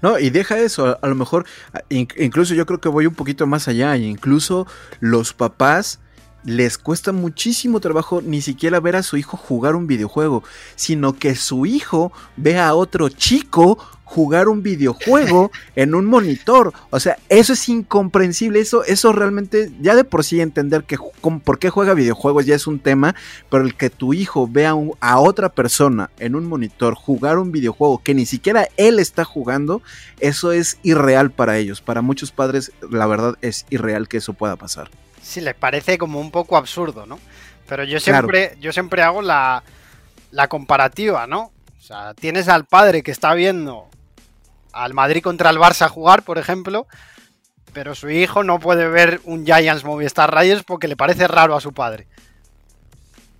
No, 0.00 0.18
y 0.18 0.30
deja 0.30 0.58
eso, 0.58 0.98
a, 1.02 1.06
lo 1.08 1.14
mejor, 1.14 1.44
incluso 1.88 2.54
yo 2.54 2.66
creo 2.66 2.80
que 2.80 2.88
voy 2.88 3.06
un 3.06 3.14
poquito 3.14 3.46
más 3.46 3.66
allá, 3.66 3.96
incluso 3.96 4.66
los 5.00 5.32
papás 5.32 5.98
les 6.48 6.78
cuesta 6.78 7.12
muchísimo 7.12 7.78
trabajo 7.78 8.22
ni 8.22 8.40
siquiera 8.40 8.80
ver 8.80 8.96
a 8.96 9.02
su 9.02 9.18
hijo 9.18 9.36
jugar 9.36 9.76
un 9.76 9.86
videojuego, 9.86 10.42
sino 10.76 11.12
que 11.12 11.34
su 11.34 11.66
hijo 11.66 12.10
vea 12.36 12.68
a 12.68 12.74
otro 12.74 13.10
chico 13.10 13.78
jugar 14.04 14.48
un 14.48 14.62
videojuego 14.62 15.50
en 15.76 15.94
un 15.94 16.06
monitor. 16.06 16.72
O 16.88 16.98
sea, 16.98 17.18
eso 17.28 17.52
es 17.52 17.68
incomprensible. 17.68 18.60
Eso, 18.60 18.82
eso 18.84 19.12
realmente, 19.12 19.70
ya 19.82 19.94
de 19.94 20.04
por 20.04 20.24
sí 20.24 20.40
entender 20.40 20.84
que 20.84 20.96
por 21.44 21.58
qué 21.58 21.68
juega 21.68 21.92
videojuegos 21.92 22.46
ya 22.46 22.54
es 22.54 22.66
un 22.66 22.78
tema, 22.78 23.14
pero 23.50 23.64
el 23.64 23.74
que 23.74 23.90
tu 23.90 24.14
hijo 24.14 24.48
vea 24.48 24.74
a 25.00 25.20
otra 25.20 25.50
persona 25.50 26.08
en 26.18 26.34
un 26.34 26.46
monitor 26.46 26.94
jugar 26.94 27.38
un 27.38 27.52
videojuego 27.52 28.02
que 28.02 28.14
ni 28.14 28.24
siquiera 28.24 28.68
él 28.78 28.98
está 28.98 29.24
jugando, 29.24 29.82
eso 30.20 30.52
es 30.52 30.78
irreal 30.82 31.30
para 31.30 31.58
ellos. 31.58 31.82
Para 31.82 32.00
muchos 32.00 32.32
padres, 32.32 32.72
la 32.90 33.06
verdad 33.06 33.36
es 33.42 33.66
irreal 33.68 34.08
que 34.08 34.16
eso 34.16 34.32
pueda 34.32 34.56
pasar. 34.56 34.88
Sí, 35.22 35.40
les 35.40 35.54
parece 35.54 35.98
como 35.98 36.20
un 36.20 36.30
poco 36.30 36.56
absurdo, 36.56 37.06
¿no? 37.06 37.18
Pero 37.68 37.84
yo 37.84 38.00
siempre, 38.00 38.56
yo 38.60 38.72
siempre 38.72 39.02
hago 39.02 39.20
la, 39.20 39.62
la 40.30 40.48
comparativa, 40.48 41.26
¿no? 41.26 41.52
O 41.78 41.80
sea, 41.80 42.14
tienes 42.14 42.48
al 42.48 42.64
padre 42.64 43.02
que 43.02 43.10
está 43.10 43.34
viendo 43.34 43.88
al 44.72 44.94
Madrid 44.94 45.22
contra 45.22 45.50
el 45.50 45.58
Barça 45.58 45.88
jugar, 45.88 46.22
por 46.22 46.38
ejemplo, 46.38 46.86
pero 47.72 47.94
su 47.94 48.10
hijo 48.10 48.44
no 48.44 48.58
puede 48.58 48.88
ver 48.88 49.20
un 49.24 49.44
Giants 49.44 49.84
Movistar 49.84 50.32
Raiders 50.32 50.64
porque 50.64 50.88
le 50.88 50.96
parece 50.96 51.28
raro 51.28 51.56
a 51.56 51.60
su 51.60 51.72
padre. 51.72 52.06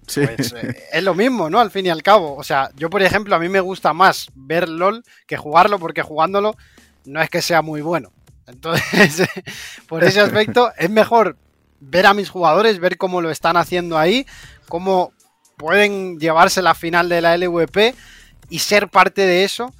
Sí. 0.06 0.22
Pues, 0.24 0.52
eh, 0.54 0.84
es 0.92 1.02
lo 1.02 1.14
mismo, 1.14 1.50
¿no? 1.50 1.60
Al 1.60 1.70
fin 1.70 1.86
y 1.86 1.90
al 1.90 2.02
cabo. 2.02 2.36
O 2.36 2.42
sea, 2.42 2.70
yo, 2.76 2.88
por 2.88 3.02
ejemplo, 3.02 3.34
a 3.34 3.38
mí 3.38 3.48
me 3.48 3.60
gusta 3.60 3.92
más 3.92 4.30
ver 4.34 4.68
LOL 4.68 5.04
que 5.26 5.36
jugarlo 5.36 5.78
porque 5.78 6.02
jugándolo 6.02 6.56
no 7.04 7.20
es 7.20 7.30
que 7.30 7.42
sea 7.42 7.62
muy 7.62 7.82
bueno. 7.82 8.12
Entonces, 8.46 9.28
por 9.88 10.04
ese 10.04 10.20
aspecto, 10.20 10.72
es 10.78 10.88
mejor 10.88 11.36
ver 11.80 12.06
a 12.06 12.14
mis 12.14 12.30
jugadores, 12.30 12.80
ver 12.80 12.96
cómo 12.96 13.20
lo 13.20 13.30
están 13.30 13.56
haciendo 13.56 13.98
ahí, 13.98 14.26
cómo 14.68 15.12
pueden 15.56 16.18
llevarse 16.18 16.62
la 16.62 16.74
final 16.74 17.08
de 17.08 17.20
la 17.20 17.36
LVP 17.36 17.94
y 18.48 18.58
ser 18.60 18.88
parte 18.88 19.22
de 19.22 19.44
eso 19.44 19.72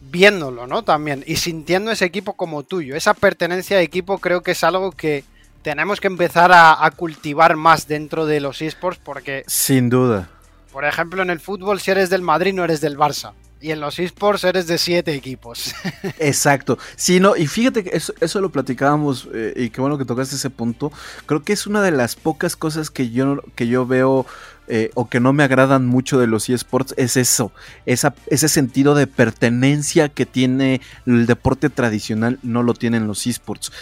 viéndolo, 0.00 0.66
¿no? 0.66 0.82
También 0.82 1.24
y 1.26 1.36
sintiendo 1.36 1.90
ese 1.90 2.04
equipo 2.04 2.34
como 2.34 2.62
tuyo. 2.62 2.96
Esa 2.96 3.14
pertenencia 3.14 3.76
de 3.78 3.82
equipo 3.82 4.18
creo 4.18 4.42
que 4.42 4.50
es 4.52 4.62
algo 4.62 4.92
que 4.92 5.24
tenemos 5.62 6.00
que 6.00 6.08
empezar 6.08 6.50
a, 6.52 6.90
cultivar 6.96 7.56
más 7.56 7.86
dentro 7.86 8.26
de 8.26 8.40
los 8.40 8.60
esports 8.60 9.00
porque... 9.02 9.44
Sin 9.46 9.88
duda. 9.88 10.28
Por 10.72 10.84
ejemplo, 10.84 11.22
en 11.22 11.30
el 11.30 11.40
fútbol, 11.40 11.80
si 11.80 11.92
eres 11.92 12.10
del 12.10 12.22
Madrid, 12.22 12.52
no 12.52 12.64
eres 12.64 12.80
del 12.80 12.98
Barça. 12.98 13.32
Y 13.62 13.70
en 13.70 13.80
los 13.80 14.00
esports 14.00 14.42
eres 14.42 14.66
de 14.66 14.76
siete 14.76 15.14
equipos. 15.14 15.72
Exacto. 16.18 16.78
Sí, 16.96 17.20
no, 17.20 17.36
y 17.36 17.46
fíjate 17.46 17.84
que 17.84 17.96
eso, 17.96 18.40
lo 18.40 18.50
platicábamos 18.50 19.28
eh, 19.32 19.54
y 19.56 19.70
qué 19.70 19.80
bueno 19.80 19.98
que 19.98 20.04
tocaste 20.04 20.34
ese 20.34 20.50
punto. 20.50 20.90
Creo 21.26 21.44
que 21.44 21.52
es 21.52 21.68
una 21.68 21.80
de 21.80 21.92
las 21.92 22.16
pocas 22.16 22.56
cosas 22.56 22.90
que 22.90 23.10
yo, 23.10 23.40
que 23.54 23.68
yo 23.68 23.86
veo 23.86 24.26
eh, 24.68 24.90
o 24.94 25.08
que 25.08 25.20
no 25.20 25.32
me 25.32 25.42
agradan 25.42 25.86
mucho 25.86 26.20
de 26.20 26.28
los 26.28 26.48
eSports 26.48 26.94
es 26.96 27.16
eso, 27.16 27.50
esa, 27.84 28.14
ese 28.28 28.48
sentido 28.48 28.94
de 28.94 29.08
pertenencia 29.08 30.08
que 30.08 30.24
tiene 30.24 30.80
el 31.04 31.26
deporte 31.26 31.68
tradicional, 31.68 32.38
no 32.44 32.62
lo 32.62 32.72
tienen 32.72 33.08
los 33.08 33.26
eSports, 33.26 33.72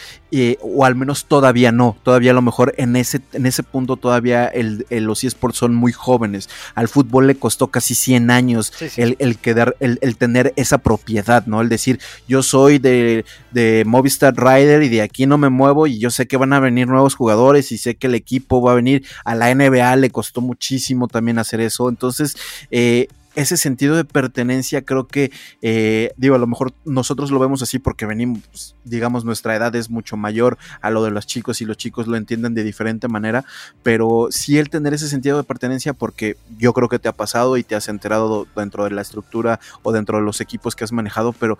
o 0.60 0.84
al 0.84 0.94
menos 0.94 1.24
todavía 1.24 1.72
no, 1.72 1.96
todavía 2.02 2.30
a 2.30 2.34
lo 2.34 2.42
mejor 2.42 2.74
en 2.76 2.96
ese, 2.96 3.20
en 3.32 3.46
ese 3.46 3.62
punto 3.62 3.96
todavía 3.96 4.46
el, 4.46 4.86
los 4.90 5.24
eSports 5.24 5.58
son 5.58 5.74
muy 5.74 5.92
jóvenes, 5.92 6.48
al 6.74 6.88
fútbol 6.88 7.26
le 7.26 7.34
costó 7.34 7.68
casi 7.68 7.94
100 7.94 8.30
años 8.30 8.72
El, 8.96 9.16
el, 9.18 9.38
quedar, 9.38 9.76
el, 9.80 9.98
el, 10.02 10.16
tener 10.16 10.52
esa 10.56 10.78
propiedad, 10.78 11.46
¿no? 11.46 11.60
El 11.60 11.68
decir, 11.68 12.00
yo 12.28 12.42
soy 12.42 12.78
de, 12.78 13.24
de 13.50 13.84
Movistar 13.86 14.34
Rider 14.36 14.82
y 14.82 14.88
de 14.88 15.02
aquí 15.02 15.26
no 15.26 15.38
me 15.38 15.48
muevo 15.48 15.86
y 15.86 15.98
yo 15.98 16.10
sé 16.10 16.26
que 16.26 16.36
van 16.36 16.52
a 16.52 16.60
venir 16.60 16.86
nuevos 16.86 17.14
jugadores 17.14 17.72
y 17.72 17.78
sé 17.78 17.96
que 17.96 18.06
el 18.06 18.14
equipo 18.14 18.62
va 18.62 18.72
a 18.72 18.76
venir. 18.76 19.04
A 19.24 19.34
la 19.34 19.54
NBA, 19.54 19.96
le 19.96 20.10
costó 20.10 20.40
muchísimo 20.40 21.08
también 21.08 21.38
hacer 21.38 21.60
eso, 21.60 21.88
entonces... 21.88 22.36
Eh, 22.70 23.08
ese 23.34 23.56
sentido 23.56 23.96
de 23.96 24.04
pertenencia 24.04 24.82
creo 24.82 25.06
que, 25.06 25.30
eh, 25.62 26.12
digo, 26.16 26.34
a 26.34 26.38
lo 26.38 26.46
mejor 26.46 26.72
nosotros 26.84 27.30
lo 27.30 27.38
vemos 27.38 27.62
así 27.62 27.78
porque 27.78 28.06
venimos, 28.06 28.76
digamos, 28.84 29.24
nuestra 29.24 29.54
edad 29.54 29.74
es 29.76 29.90
mucho 29.90 30.16
mayor 30.16 30.58
a 30.80 30.90
lo 30.90 31.04
de 31.04 31.10
los 31.10 31.26
chicos 31.26 31.60
y 31.60 31.64
los 31.64 31.76
chicos 31.76 32.06
lo 32.06 32.16
entienden 32.16 32.54
de 32.54 32.64
diferente 32.64 33.08
manera, 33.08 33.44
pero 33.82 34.28
sí 34.30 34.58
el 34.58 34.70
tener 34.70 34.94
ese 34.94 35.08
sentido 35.08 35.36
de 35.36 35.44
pertenencia 35.44 35.92
porque 35.92 36.36
yo 36.58 36.72
creo 36.72 36.88
que 36.88 36.98
te 36.98 37.08
ha 37.08 37.12
pasado 37.12 37.56
y 37.56 37.62
te 37.62 37.74
has 37.74 37.88
enterado 37.88 38.46
dentro 38.56 38.84
de 38.84 38.90
la 38.90 39.02
estructura 39.02 39.60
o 39.82 39.92
dentro 39.92 40.18
de 40.18 40.24
los 40.24 40.40
equipos 40.40 40.74
que 40.74 40.84
has 40.84 40.92
manejado, 40.92 41.32
pero 41.32 41.58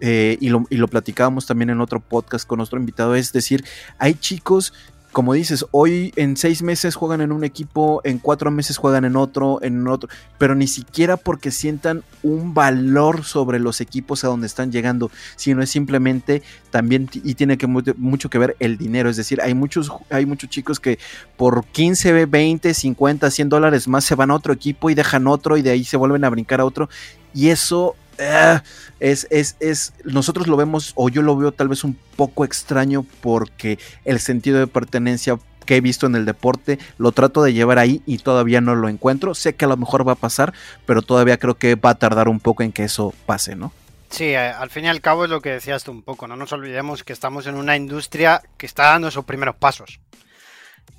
eh, 0.00 0.36
y, 0.40 0.50
lo, 0.50 0.64
y, 0.70 0.76
lo, 0.76 0.86
platicábamos 0.86 1.46
también 1.46 1.70
en 1.70 1.80
otro 1.80 1.98
podcast 1.98 2.46
con 2.46 2.58
nuestro 2.58 2.78
invitado, 2.78 3.16
es 3.16 3.32
decir, 3.32 3.64
hay 3.98 4.14
chicos 4.14 4.72
como 5.12 5.32
dices, 5.32 5.64
hoy 5.70 6.12
en 6.16 6.36
seis 6.36 6.62
meses 6.62 6.94
juegan 6.94 7.20
en 7.20 7.32
un 7.32 7.42
equipo, 7.42 8.00
en 8.04 8.18
cuatro 8.18 8.50
meses 8.50 8.76
juegan 8.76 9.04
en 9.04 9.16
otro, 9.16 9.58
en 9.62 9.86
otro, 9.88 10.08
pero 10.36 10.54
ni 10.54 10.66
siquiera 10.66 11.16
porque 11.16 11.50
sientan 11.50 12.04
un 12.22 12.52
valor 12.54 13.24
sobre 13.24 13.58
los 13.58 13.80
equipos 13.80 14.22
a 14.24 14.28
donde 14.28 14.46
están 14.46 14.70
llegando, 14.70 15.10
sino 15.36 15.62
es 15.62 15.70
simplemente 15.70 16.42
también, 16.70 17.08
y 17.12 17.34
tiene 17.34 17.56
que 17.56 17.66
mucho 17.66 18.28
que 18.28 18.38
ver 18.38 18.56
el 18.60 18.76
dinero, 18.76 19.08
es 19.08 19.16
decir, 19.16 19.40
hay 19.40 19.54
muchos, 19.54 19.90
hay 20.10 20.26
muchos 20.26 20.50
chicos 20.50 20.78
que 20.78 20.98
por 21.36 21.64
15, 21.64 22.26
20, 22.26 22.74
50, 22.74 23.30
100 23.30 23.48
dólares 23.48 23.88
más 23.88 24.04
se 24.04 24.14
van 24.14 24.30
a 24.30 24.34
otro 24.34 24.52
equipo 24.52 24.90
y 24.90 24.94
dejan 24.94 25.26
otro 25.26 25.56
y 25.56 25.62
de 25.62 25.70
ahí 25.70 25.84
se 25.84 25.96
vuelven 25.96 26.24
a 26.24 26.30
brincar 26.30 26.60
a 26.60 26.64
otro, 26.64 26.88
y 27.32 27.48
eso 27.48 27.96
eh, 28.18 28.60
es, 29.00 29.26
es, 29.30 29.56
es, 29.60 29.92
nosotros 30.04 30.46
lo 30.46 30.56
vemos, 30.56 30.92
o 30.96 31.08
yo 31.08 31.22
lo 31.22 31.36
veo 31.36 31.52
tal 31.52 31.68
vez 31.68 31.84
un 31.84 31.96
poco 32.16 32.44
extraño 32.44 33.06
porque 33.20 33.78
el 34.04 34.20
sentido 34.20 34.58
de 34.58 34.66
pertenencia 34.66 35.38
que 35.64 35.76
he 35.76 35.80
visto 35.80 36.06
en 36.06 36.16
el 36.16 36.24
deporte 36.24 36.78
lo 36.96 37.12
trato 37.12 37.42
de 37.42 37.52
llevar 37.52 37.78
ahí 37.78 38.02
y 38.06 38.18
todavía 38.18 38.60
no 38.60 38.74
lo 38.74 38.88
encuentro. 38.88 39.34
Sé 39.34 39.54
que 39.54 39.66
a 39.66 39.68
lo 39.68 39.76
mejor 39.76 40.06
va 40.08 40.12
a 40.12 40.16
pasar, 40.16 40.54
pero 40.86 41.02
todavía 41.02 41.38
creo 41.38 41.56
que 41.56 41.74
va 41.74 41.90
a 41.90 41.98
tardar 41.98 42.28
un 42.28 42.40
poco 42.40 42.62
en 42.62 42.72
que 42.72 42.84
eso 42.84 43.14
pase, 43.26 43.54
¿no? 43.54 43.72
Sí, 44.08 44.34
al 44.34 44.70
fin 44.70 44.86
y 44.86 44.88
al 44.88 45.02
cabo 45.02 45.24
es 45.24 45.30
lo 45.30 45.42
que 45.42 45.50
decías 45.50 45.84
tú 45.84 45.92
un 45.92 46.02
poco, 46.02 46.26
no 46.26 46.36
nos 46.36 46.52
olvidemos 46.52 47.04
que 47.04 47.12
estamos 47.12 47.46
en 47.46 47.56
una 47.56 47.76
industria 47.76 48.42
que 48.56 48.64
está 48.64 48.84
dando 48.84 49.10
sus 49.10 49.24
primeros 49.24 49.56
pasos. 49.56 50.00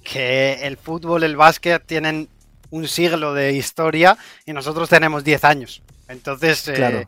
Que 0.03 0.59
el 0.61 0.78
fútbol, 0.78 1.24
el 1.24 1.36
básquet 1.36 1.84
tienen 1.84 2.30
un 2.70 2.88
siglo 2.88 3.34
de 3.34 3.53
historia 3.53 4.17
y 4.45 4.53
nosotros 4.53 4.88
tenemos 4.88 5.24
10 5.24 5.43
años. 5.43 5.82
Entonces, 6.10 6.68
eh, 6.68 7.05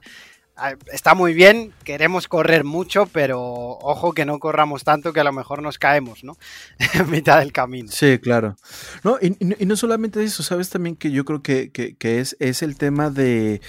está 0.93 1.15
muy 1.15 1.33
bien, 1.33 1.73
queremos 1.83 2.27
correr 2.27 2.63
mucho, 2.63 3.07
pero 3.07 3.41
ojo 3.41 4.13
que 4.13 4.25
no 4.25 4.39
corramos 4.39 4.83
tanto 4.83 5.11
que 5.11 5.19
a 5.19 5.23
lo 5.23 5.33
mejor 5.33 5.61
nos 5.61 5.77
caemos, 5.79 6.23
¿no? 6.23 6.37
en 6.93 7.09
mitad 7.09 7.39
del 7.39 7.51
camino. 7.51 7.89
Sí, 7.91 8.19
claro. 8.19 8.55
No, 9.03 9.17
y, 9.19 9.35
no 9.65 9.75
solamente 9.75 10.23
eso, 10.23 10.43
sabes 10.43 10.69
también 10.69 10.95
que 10.95 11.11
yo 11.11 11.25
creo 11.25 11.41
que, 11.41 11.71
es, 11.99 12.37
es 12.39 12.61
el 12.61 12.77
tema 12.77 13.09
de, 13.09 13.61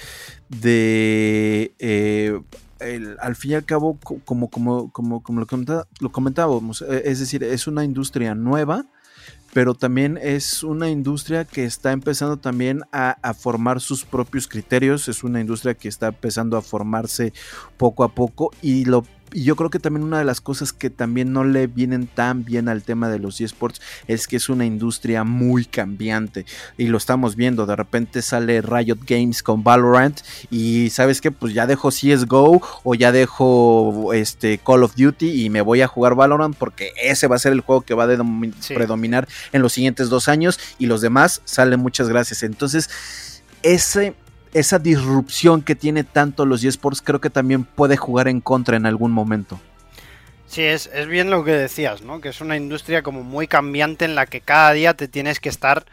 de 0.49 1.72
eh, 1.78 2.39
al 3.20 3.37
fin 3.37 3.53
y 3.53 3.55
al 3.55 3.64
cabo, 3.64 3.99
como, 4.24 4.51
como, 4.51 4.93
como, 4.93 5.22
como 5.22 5.47
lo 6.01 6.12
comentábamos, 6.12 6.83
eh, 6.83 7.03
es 7.07 7.20
decir, 7.20 7.43
es 7.43 7.66
una 7.66 7.85
industria 7.85 8.35
nueva 8.35 8.85
pero 9.53 9.74
también 9.74 10.18
es 10.20 10.62
una 10.62 10.88
industria 10.88 11.44
que 11.44 11.64
está 11.64 11.92
empezando 11.92 12.38
también 12.38 12.82
a, 12.90 13.16
formar 13.34 13.80
sus 13.80 14.05
propios 14.05 14.48
criterios, 14.48 15.09
es 15.09 15.24
una 15.24 15.40
industria 15.40 15.74
que 15.74 15.88
está 15.88 16.09
empezando 16.09 16.57
a 16.57 16.62
formarse 16.62 17.32
poco 17.76 18.05
a 18.05 18.14
poco 18.14 18.50
y 18.62 18.84
lo 18.84 19.05
y 19.33 19.45
yo 19.45 19.57
creo 19.57 19.70
que 19.70 19.78
también 19.78 20.05
una 20.05 20.18
de 20.18 20.24
las 20.24 20.41
cosas 20.41 20.72
que 20.72 20.91
también 20.91 21.33
no 21.33 21.45
le 21.45 21.66
vienen 21.66 22.07
tan 22.07 22.45
bien 22.45 22.68
al 22.68 22.83
tema 22.83 23.09
de 23.09 23.18
los 23.18 23.41
esports 23.41 23.80
es 24.07 24.26
que 24.26 24.37
es 24.37 24.49
una 24.49 24.64
industria 24.64 25.24
muy 25.24 25.64
cambiante 25.64 26.47
y 26.76 26.87
lo 26.87 26.99
estamos 26.99 27.37
viendo, 27.37 27.66
de 27.66 27.76
repente 27.76 28.22
sale 28.22 28.62
Riot 28.62 28.99
Games 29.07 29.43
con 29.43 29.64
Valorant 29.64 30.20
y 30.51 30.91
sabes 30.91 31.20
que 31.20 31.30
pues 31.30 31.55
ya 31.55 31.66
dejo 31.66 31.91
CSGO 31.91 32.62
o 32.85 32.95
ya 32.95 33.12
dejo 33.12 34.12
este 34.12 34.59
Call 34.59 34.83
of 34.85 34.95
Duty 34.97 35.45
y 35.45 35.51
me 35.51 35.61
voy 35.61 35.83
a 35.83 35.87
jugar 35.87 36.14
Valorant 36.14 36.57
porque 36.57 36.93
ese 37.03 37.26
va 37.26 37.37
a 37.37 37.41
ser 37.41 37.53
el 37.53 37.61
juego 37.61 37.83
que 37.83 37.95
va 37.95 38.05
a 38.05 38.09
predominar 38.68 39.28
en 39.53 39.62
los 39.62 39.72
siguientes 39.72 40.09
dos 40.09 40.28
años 40.28 40.59
y 40.78 40.87
los 40.87 41.01
demás 41.01 41.43
salen 41.45 41.80
muchas 41.80 42.09
gracias. 42.09 42.43
Entonces, 42.43 42.91
ese 43.62 44.14
esa 44.53 44.78
disrupción 44.78 45.62
que 45.62 45.74
tiene 45.74 46.05
tanto 46.05 46.46
los 46.46 46.62
eSports 46.64 47.03
creo 47.03 47.20
que 47.20 47.30
también 47.30 47.64
puede 47.64 47.96
jugar 47.96 48.28
en 48.28 48.40
contra 48.40 48.76
en 48.76 48.86
algún 48.86 49.12
momento. 49.12 49.61
Sí, 50.46 50.62
es, 50.62 50.90
es, 50.92 51.07
bien 51.07 51.30
lo 51.30 51.44
que 51.44 51.53
decías, 51.53 52.03
¿no? 52.03 52.20
Que 52.20 52.28
es 52.28 52.42
una 52.42 52.57
industria 52.57 53.03
como 53.03 53.22
muy 53.22 53.46
cambiante 53.46 54.05
en 54.05 54.14
la 54.14 54.26
que 54.26 54.42
cada 54.42 54.72
día 54.72 54.92
te 54.94 55.09
tienes 55.09 55.40
que 55.40 55.48
estar 55.48 55.86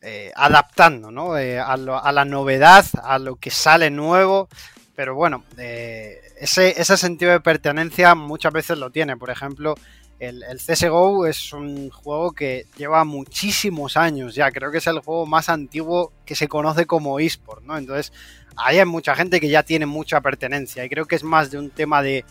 eh, 0.00 0.32
adaptando, 0.34 1.10
¿no? 1.10 1.36
Eh, 1.36 1.58
a, 1.58 1.76
la 1.76 2.24
novedad, 2.24 2.86
a 3.02 3.18
lo 3.18 3.36
que 3.36 3.50
sale 3.50 3.90
nuevo. 3.90 4.48
Pero 4.94 5.14
bueno, 5.14 5.44
eh, 5.58 6.20
ese, 6.40 6.80
ese 6.80 6.96
sentido 6.96 7.32
de 7.32 7.40
pertenencia 7.40 8.14
muchas 8.14 8.52
veces 8.52 8.78
lo 8.78 8.90
tiene. 8.90 9.16
Por 9.16 9.30
ejemplo, 9.30 9.74
el, 10.18 10.44
CSGO 10.58 11.26
es 11.26 11.52
un 11.52 11.90
juego 11.90 12.32
que 12.32 12.66
lleva 12.76 13.04
muchísimos 13.04 13.96
años 13.96 14.34
ya, 14.34 14.50
creo 14.50 14.70
que 14.70 14.78
es 14.78 14.86
el 14.86 15.00
juego 15.00 15.26
más 15.26 15.48
antiguo 15.48 16.12
que 16.24 16.34
se 16.34 16.48
conoce 16.48 16.86
como 16.86 17.18
eSport, 17.18 17.62
¿no? 17.64 17.76
Entonces, 17.76 18.12
ahí 18.56 18.78
hay 18.78 18.84
mucha 18.84 19.14
gente 19.14 19.40
que 19.40 19.48
ya 19.48 19.62
tiene 19.62 19.86
mucha 19.86 20.20
pertenencia 20.20 20.84
y 20.84 20.88
creo 20.88 21.06
que 21.06 21.16
es 21.16 21.24
más 21.24 21.50
de 21.50 21.58
un 21.58 21.70
tema 21.70 22.02
de, 22.02 22.24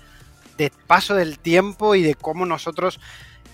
paso 0.88 1.16
del 1.16 1.38
tiempo 1.38 1.96
y 1.96 2.02
de 2.02 2.16
cómo 2.16 2.46
nosotros 2.46 3.00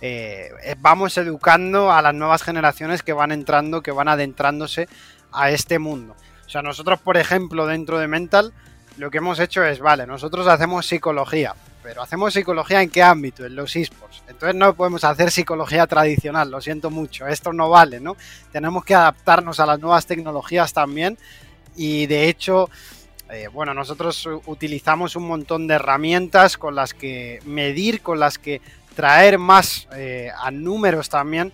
eh, 0.02 0.50
vamos 0.80 1.18
educando 1.18 1.92
a 1.92 2.02
las 2.02 2.14
nuevas 2.14 2.44
generaciones 2.44 3.04
que 3.04 3.14
van 3.14 3.32
entrando, 3.32 3.82
que 3.82 3.92
van 3.92 4.08
adentrándose 4.08 4.88
a 5.32 5.52
este 5.52 5.80
mundo. 5.80 6.16
O 6.46 6.50
sea, 6.50 6.62
nosotros, 6.62 7.00
por 7.00 7.18
ejemplo, 7.18 7.66
dentro 7.66 7.98
de 7.98 8.08
Mental, 8.08 8.54
lo 8.98 9.10
que 9.10 9.20
hemos 9.20 9.40
hecho 9.40 9.64
es, 9.64 9.80
vale, 9.80 10.06
nosotros 10.06 10.48
hacemos 10.48 10.86
psicología, 10.86 11.56
pero 11.82 12.02
hacemos 12.02 12.34
psicología 12.34 12.82
en 12.82 12.90
qué 12.90 13.04
ámbito? 13.04 13.46
En 13.46 13.56
los 13.56 13.76
esports. 13.76 14.24
Entonces 14.28 14.56
no 14.56 14.74
podemos 14.74 15.04
hacer 15.04 15.32
psicología 15.32 15.88
tradicional, 15.88 16.50
lo 16.50 16.62
siento 16.62 16.90
mucho, 16.90 17.28
esto 17.28 17.54
no 17.54 17.70
vale, 17.70 18.00
¿no? 18.00 18.16
Tenemos 18.52 18.86
que 18.86 18.96
adaptarnos 18.96 19.60
a 19.60 19.66
las 19.66 19.80
nuevas 19.80 20.06
tecnologías 20.06 20.74
también 20.74 21.18
y 21.76 22.06
de 22.08 22.28
hecho, 22.28 22.70
eh, 23.30 23.48
bueno, 23.52 23.74
nosotros 23.74 24.28
utilizamos 24.46 25.16
un 25.16 25.28
montón 25.28 25.68
de 25.68 25.76
herramientas 25.76 26.58
con 26.58 26.76
las 26.76 26.94
que 26.94 27.40
medir, 27.46 28.02
con 28.02 28.20
las 28.20 28.38
que 28.38 28.62
traer 28.96 29.40
más 29.40 29.88
eh, 29.94 30.30
a 30.38 30.52
números 30.52 31.10
también 31.10 31.54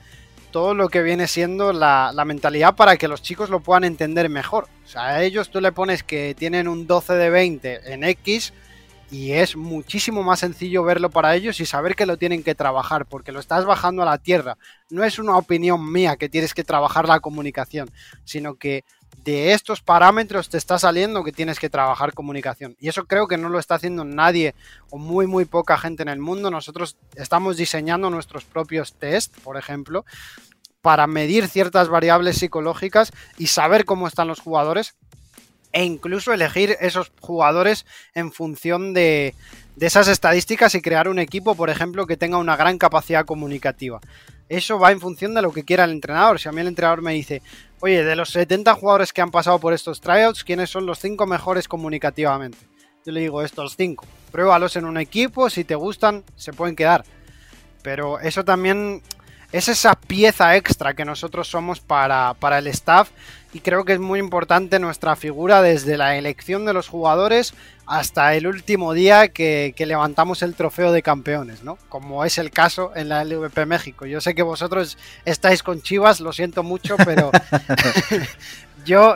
todo 0.52 0.74
lo 0.74 0.90
que 0.90 1.04
viene 1.04 1.28
siendo 1.28 1.74
la, 1.74 2.12
la, 2.14 2.26
mentalidad 2.26 2.76
para 2.76 2.98
que 2.98 3.08
los 3.08 3.22
chicos 3.22 3.50
lo 3.50 3.60
puedan 3.60 3.84
entender 3.84 4.30
mejor. 4.30 4.68
O 4.86 4.88
sea, 4.88 5.08
a 5.08 5.24
ellos 5.24 5.50
tú 5.52 5.62
le 5.62 5.72
pones 5.72 6.04
que 6.04 6.36
tienen 6.36 6.68
un 6.68 6.88
12 6.88 7.14
de 7.14 7.30
20 7.30 7.94
en 7.94 8.04
X, 8.04 8.54
y 9.10 9.32
es 9.34 9.56
muchísimo 9.56 10.24
más 10.24 10.40
sencillo 10.40 10.84
verlo 10.84 11.10
para 11.10 11.36
ellos 11.36 11.60
y 11.60 11.66
saber 11.66 11.96
que 11.96 12.06
lo 12.06 12.18
tienen 12.18 12.44
que 12.44 12.56
trabajar, 12.56 13.06
porque 13.06 13.32
lo 13.32 13.40
estás 13.40 13.66
bajando 13.66 14.02
a 14.02 14.06
la 14.06 14.18
tierra. 14.18 14.58
No 14.90 15.04
es 15.04 15.18
una 15.18 15.38
opinión 15.38 15.92
mía 15.92 16.18
que 16.18 16.30
tienes 16.30 16.54
que 16.54 16.64
trabajar 16.64 17.08
la 17.08 17.20
comunicación, 17.20 17.90
sino 18.26 18.56
que 18.56 18.84
de 19.24 19.54
estos 19.54 19.82
parámetros 19.82 20.50
te 20.50 20.58
está 20.58 20.78
saliendo 20.78 21.24
que 21.24 21.32
tienes 21.32 21.60
que 21.60 21.70
trabajar 21.70 22.14
comunicación. 22.14 22.76
Y 22.80 22.90
eso 22.90 23.06
creo 23.06 23.28
que 23.28 23.38
no 23.38 23.50
lo 23.50 23.60
está 23.60 23.76
haciendo 23.76 24.04
nadie 24.04 24.56
o 24.90 24.98
muy, 24.98 25.28
muy 25.28 25.46
poca 25.46 25.78
gente 25.78 26.04
en 26.04 26.10
el 26.10 26.20
mundo. 26.20 26.52
Nosotros 26.52 26.98
estamos 27.16 27.58
diseñando 27.58 28.10
nuestros 28.10 28.46
propios 28.46 28.94
test, 28.94 29.38
por 29.40 29.58
ejemplo, 29.58 30.06
para 30.82 31.08
medir 31.08 31.48
ciertas 31.48 31.90
variables 31.90 32.38
psicológicas 32.38 33.12
y 33.38 33.48
saber 33.48 33.86
cómo 33.86 34.08
están 34.08 34.28
los 34.28 34.40
jugadores 34.40 34.96
e 35.78 35.84
incluso 35.84 36.34
elegir 36.34 36.76
esos 36.80 37.12
jugadores 37.22 37.86
en 38.16 38.32
función 38.32 38.96
de, 38.96 39.36
esas 39.80 40.08
estadísticas 40.08 40.74
y 40.74 40.82
crear 40.82 41.08
un 41.08 41.20
equipo, 41.20 41.54
por 41.54 41.70
ejemplo, 41.70 42.08
que 42.08 42.18
tenga 42.18 42.40
una 42.40 42.56
gran 42.56 42.80
capacidad 42.80 43.28
comunicativa. 43.28 44.00
Eso 44.50 44.80
va 44.80 44.92
en 44.92 45.00
función 45.00 45.36
de 45.36 45.44
lo 45.44 45.52
que 45.52 45.66
quiera 45.66 45.84
el 45.84 45.92
entrenador. 45.92 46.40
Si 46.40 46.50
a 46.50 46.52
mí 46.52 46.62
el 46.62 46.68
entrenador 46.68 47.04
me 47.04 47.14
dice, 47.14 47.44
oye, 47.80 48.04
de 48.04 48.16
los 48.16 48.32
70 48.32 48.74
jugadores 48.74 49.14
que 49.14 49.22
han 49.22 49.30
pasado 49.30 49.60
por 49.60 49.72
estos 49.72 50.02
tryouts, 50.02 50.44
¿quiénes 50.44 50.72
son 50.72 50.88
los 50.88 50.98
5 50.98 51.28
mejores 51.28 51.68
comunicativamente? 51.68 52.58
Yo 53.06 53.12
le 53.12 53.20
digo, 53.20 53.44
estos 53.44 53.76
5. 53.78 54.04
Pruébalos 54.32 54.78
en 54.78 54.86
un 54.86 54.98
equipo, 54.98 55.48
si 55.48 55.64
te 55.64 55.76
gustan, 55.76 56.24
se 56.36 56.54
pueden 56.54 56.76
quedar. 56.76 57.06
Pero 57.84 58.20
eso 58.20 58.44
también 58.44 59.04
es 59.52 59.68
esa 59.68 59.96
pieza 59.96 60.56
extra 60.56 60.94
que 60.94 61.06
nosotros 61.06 61.48
somos 61.48 61.80
para, 61.80 62.34
para 62.40 62.60
el 62.60 62.68
staff 62.68 63.10
y 63.54 63.62
creo 63.62 63.86
que 63.86 63.94
es 63.94 64.00
muy 64.00 64.20
importante 64.20 64.78
nuestra 64.78 65.16
figura 65.16 65.62
desde 65.62 65.98
la 65.98 66.18
elección 66.18 66.66
de 66.66 66.74
los 66.74 66.90
jugadores 66.90 67.54
hasta 67.86 68.36
el 68.36 68.46
último 68.46 68.94
día 68.94 69.30
que, 69.30 69.74
levantamos 69.80 70.42
el 70.42 70.54
trofeo 70.54 70.92
de 70.92 71.02
campeones, 71.02 71.64
¿no? 71.64 71.78
Como 71.88 72.26
es 72.26 72.38
el 72.38 72.52
caso 72.52 72.92
en 72.96 73.08
la 73.08 73.24
LVP 73.24 73.66
México. 73.66 74.06
Yo 74.06 74.20
sé 74.20 74.36
que 74.36 74.44
vosotros 74.44 74.98
estáis 75.24 75.64
con 75.64 75.82
Chivas, 75.82 76.20
lo 76.20 76.34
siento 76.34 76.64
mucho, 76.64 76.98
pero 76.98 77.32
yo, 78.88 79.14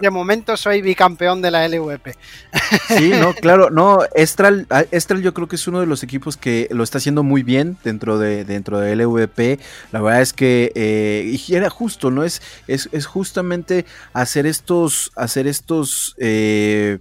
de 0.00 0.10
momento 0.10 0.56
soy 0.56 0.80
bicampeón 0.80 1.42
de 1.42 1.50
la 1.50 1.68
LVP. 1.68 2.16
Sí, 2.88 3.10
no, 3.10 3.34
claro, 3.34 3.70
no, 3.70 4.00
Estral, 4.14 4.66
ah, 4.70 4.84
Estral 4.90 5.22
yo 5.22 5.34
creo 5.34 5.48
que 5.48 5.56
es 5.56 5.68
uno 5.68 5.80
de 5.80 5.86
los 5.86 6.02
equipos 6.02 6.36
que 6.36 6.68
lo 6.70 6.82
está 6.82 6.98
haciendo 6.98 7.22
muy 7.22 7.42
bien 7.42 7.76
dentro 7.84 8.18
de, 8.18 8.44
dentro 8.44 8.78
de 8.78 8.94
LVP. 8.96 9.58
La 9.92 10.00
verdad 10.00 10.22
es 10.22 10.32
que, 10.32 10.72
eh, 10.74 11.38
y 11.48 11.54
era 11.54 11.70
justo, 11.70 12.10
¿no? 12.10 12.24
Es, 12.24 12.40
es, 12.66 12.88
es 12.92 13.06
justamente 13.06 13.84
hacer 14.12 14.46
estos, 14.46 15.12
hacer 15.16 15.46
estos, 15.46 16.14
eh, 16.18 16.98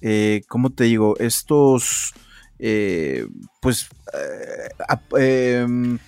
eh, 0.00 0.42
¿cómo 0.48 0.70
te 0.70 0.84
digo? 0.84 1.16
Estos, 1.18 2.14
eh, 2.58 3.26
pues, 3.60 3.88
em, 5.18 5.98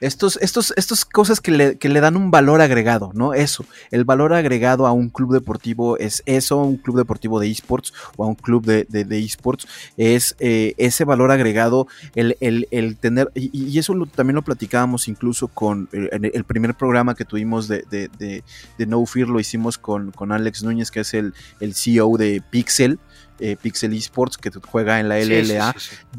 estos, 0.00 0.38
estos, 0.40 0.72
estas 0.76 1.04
cosas 1.04 1.40
que 1.40 1.50
le, 1.50 1.78
que 1.78 1.88
le, 1.88 2.00
dan 2.00 2.16
un 2.16 2.30
valor 2.30 2.60
agregado, 2.60 3.10
¿no? 3.14 3.34
Eso, 3.34 3.64
el 3.90 4.04
valor 4.04 4.32
agregado 4.32 4.86
a 4.86 4.92
un 4.92 5.08
club 5.08 5.32
deportivo 5.32 5.96
es 5.98 6.22
eso, 6.26 6.58
un 6.58 6.76
club 6.76 6.96
deportivo 6.96 7.40
de 7.40 7.50
esports 7.50 7.92
o 8.16 8.24
a 8.24 8.28
un 8.28 8.34
club 8.34 8.64
de, 8.64 8.84
de, 8.84 9.18
esports, 9.18 9.66
es 9.96 10.36
eh, 10.38 10.74
ese 10.78 11.04
valor 11.04 11.30
agregado, 11.30 11.88
el, 12.14 12.36
el, 12.40 12.68
el 12.70 12.96
tener, 12.96 13.30
y, 13.34 13.78
eso 13.78 13.94
también 14.14 14.36
lo 14.36 14.42
platicábamos 14.42 15.08
incluso 15.08 15.48
con 15.48 15.88
el, 15.92 16.30
el 16.32 16.44
primer 16.44 16.74
programa 16.74 17.14
que 17.14 17.24
tuvimos 17.24 17.68
de, 17.68 17.84
de, 17.90 18.86
No 18.86 19.04
Fear, 19.04 19.28
lo 19.28 19.40
hicimos 19.40 19.78
con, 19.78 20.10
con 20.12 20.32
Alex 20.32 20.62
Núñez, 20.62 20.90
que 20.90 21.00
es 21.00 21.14
el, 21.14 21.34
el 21.60 21.74
CEO 21.74 22.16
de 22.16 22.42
Pixel, 22.50 22.98
eh, 23.40 23.56
Pixel 23.60 23.92
Esports, 23.92 24.36
que 24.36 24.50
juega 24.50 25.00
en 25.00 25.08
la 25.08 25.18
LLA, 25.18 25.74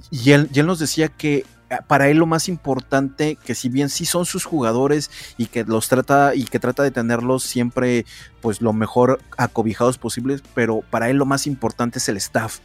y, 0.09 0.31
él, 0.31 0.49
y 0.53 0.59
él 0.59 0.65
nos 0.65 0.79
decía 0.79 1.09
que 1.09 1.37
eh, 1.37 1.45
para 1.87 2.09
él 2.09 2.17
lo 2.17 2.25
más 2.25 2.49
importante, 2.49 3.37
que 3.43 3.55
si 3.55 3.69
bien 3.69 3.89
sí 3.89 4.05
son 4.05 4.25
sus 4.25 4.45
jugadores 4.45 5.11
y 5.37 5.47
que 5.47 5.63
los 5.63 5.87
trata 5.89 6.33
y 6.35 6.45
que 6.45 6.59
trata 6.59 6.83
de 6.83 6.91
tenerlos 6.91 7.43
siempre 7.43 8.05
pues 8.41 8.61
lo 8.61 8.73
mejor 8.73 9.19
acobijados 9.37 9.97
posibles, 9.97 10.43
pero 10.53 10.81
para 10.89 11.09
él 11.09 11.17
lo 11.17 11.25
más 11.25 11.47
importante 11.47 11.99
es 11.99 12.09
el 12.09 12.17
staff. 12.17 12.59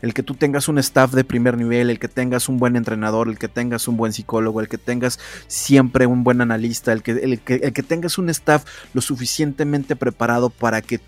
El 0.00 0.14
que 0.14 0.22
tú 0.22 0.34
tengas 0.34 0.68
un 0.68 0.78
staff 0.78 1.12
de 1.12 1.24
primer 1.24 1.56
nivel, 1.58 1.90
el 1.90 1.98
que 1.98 2.06
tengas 2.06 2.48
un 2.48 2.58
buen 2.58 2.76
entrenador, 2.76 3.28
el 3.28 3.38
que 3.38 3.48
tengas 3.48 3.88
un 3.88 3.96
buen 3.96 4.12
psicólogo, 4.12 4.60
el 4.60 4.68
que 4.68 4.78
tengas 4.78 5.18
siempre 5.48 6.06
un 6.06 6.22
buen 6.22 6.40
analista, 6.40 6.92
el 6.92 7.02
que, 7.02 7.12
el 7.12 7.40
que, 7.40 7.54
el 7.54 7.72
que 7.72 7.82
tengas 7.82 8.16
un 8.16 8.30
staff 8.30 8.64
lo 8.94 9.00
suficientemente 9.00 9.96
preparado 9.96 10.50
para 10.50 10.82
que 10.82 11.00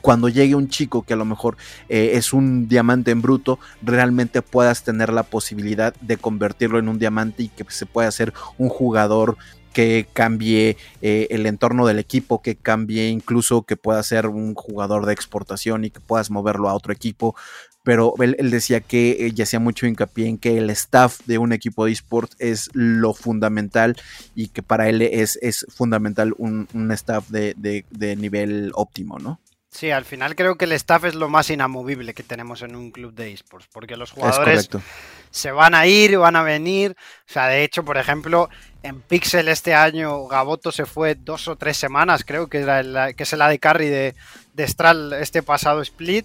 cuando 0.00 0.28
llegue 0.28 0.54
un 0.54 0.68
chico 0.68 1.02
que 1.02 1.14
a 1.14 1.16
lo 1.16 1.24
mejor 1.24 1.56
eh, 1.88 2.12
es 2.14 2.32
un 2.32 2.68
diamante 2.68 3.10
en 3.10 3.22
bruto, 3.22 3.58
realmente 3.82 4.42
puedas 4.42 4.82
tener 4.82 5.12
la 5.12 5.22
posibilidad 5.22 5.94
de 6.00 6.16
convertirlo 6.16 6.78
en 6.78 6.88
un 6.88 6.98
diamante 6.98 7.44
y 7.44 7.48
que 7.48 7.64
se 7.68 7.86
pueda 7.86 8.08
hacer 8.08 8.32
un 8.58 8.68
jugador 8.68 9.36
que 9.72 10.06
cambie 10.12 10.76
eh, 11.02 11.26
el 11.30 11.46
entorno 11.46 11.86
del 11.86 11.98
equipo, 11.98 12.40
que 12.40 12.54
cambie 12.54 13.08
incluso 13.08 13.62
que 13.62 13.76
pueda 13.76 14.02
ser 14.02 14.28
un 14.28 14.54
jugador 14.54 15.04
de 15.04 15.12
exportación 15.12 15.84
y 15.84 15.90
que 15.90 16.00
puedas 16.00 16.30
moverlo 16.30 16.68
a 16.68 16.74
otro 16.74 16.92
equipo. 16.92 17.34
Pero 17.82 18.14
él, 18.20 18.50
decía 18.50 18.80
que 18.80 19.30
ya 19.34 19.44
hacía 19.44 19.60
mucho 19.60 19.86
hincapié 19.86 20.28
en 20.28 20.38
que 20.38 20.56
el 20.56 20.70
staff 20.70 21.20
de 21.26 21.36
un 21.36 21.52
equipo 21.52 21.84
de 21.84 21.92
eSport 21.92 22.32
es 22.38 22.70
lo 22.72 23.12
fundamental 23.12 23.96
y 24.34 24.48
que 24.48 24.62
para 24.62 24.88
él 24.88 25.02
es, 25.02 25.38
es 25.42 25.66
fundamental 25.68 26.32
un, 26.38 26.66
staff 26.92 27.28
de, 27.28 27.54
de 27.90 28.16
nivel 28.16 28.70
óptimo, 28.74 29.18
¿no? 29.18 29.38
Sí, 29.74 29.90
al 29.90 30.04
final 30.04 30.36
creo 30.36 30.54
que 30.54 30.66
el 30.66 30.72
staff 30.72 31.02
es 31.02 31.16
lo 31.16 31.28
más 31.28 31.50
inamovible 31.50 32.14
que 32.14 32.22
tenemos 32.22 32.62
en 32.62 32.76
un 32.76 32.92
club 32.92 33.12
de 33.12 33.32
esports, 33.32 33.66
porque 33.72 33.96
los 33.96 34.12
jugadores 34.12 34.68
se 35.32 35.50
van 35.50 35.74
a 35.74 35.84
ir, 35.88 36.16
van 36.16 36.36
a 36.36 36.44
venir. 36.44 36.94
O 37.28 37.32
sea, 37.32 37.48
de 37.48 37.64
hecho, 37.64 37.84
por 37.84 37.98
ejemplo, 37.98 38.48
en 38.84 39.00
Pixel 39.00 39.48
este 39.48 39.74
año 39.74 40.28
Gaboto 40.28 40.70
se 40.70 40.86
fue 40.86 41.16
dos 41.16 41.48
o 41.48 41.56
tres 41.56 41.76
semanas, 41.76 42.22
creo 42.24 42.46
que, 42.46 42.58
era 42.58 43.14
que 43.14 43.24
es 43.24 43.32
la 43.32 43.48
de 43.48 43.58
carry 43.58 43.88
de, 43.88 44.14
de 44.52 44.68
Stral 44.68 45.12
este 45.14 45.42
pasado 45.42 45.82
split. 45.82 46.24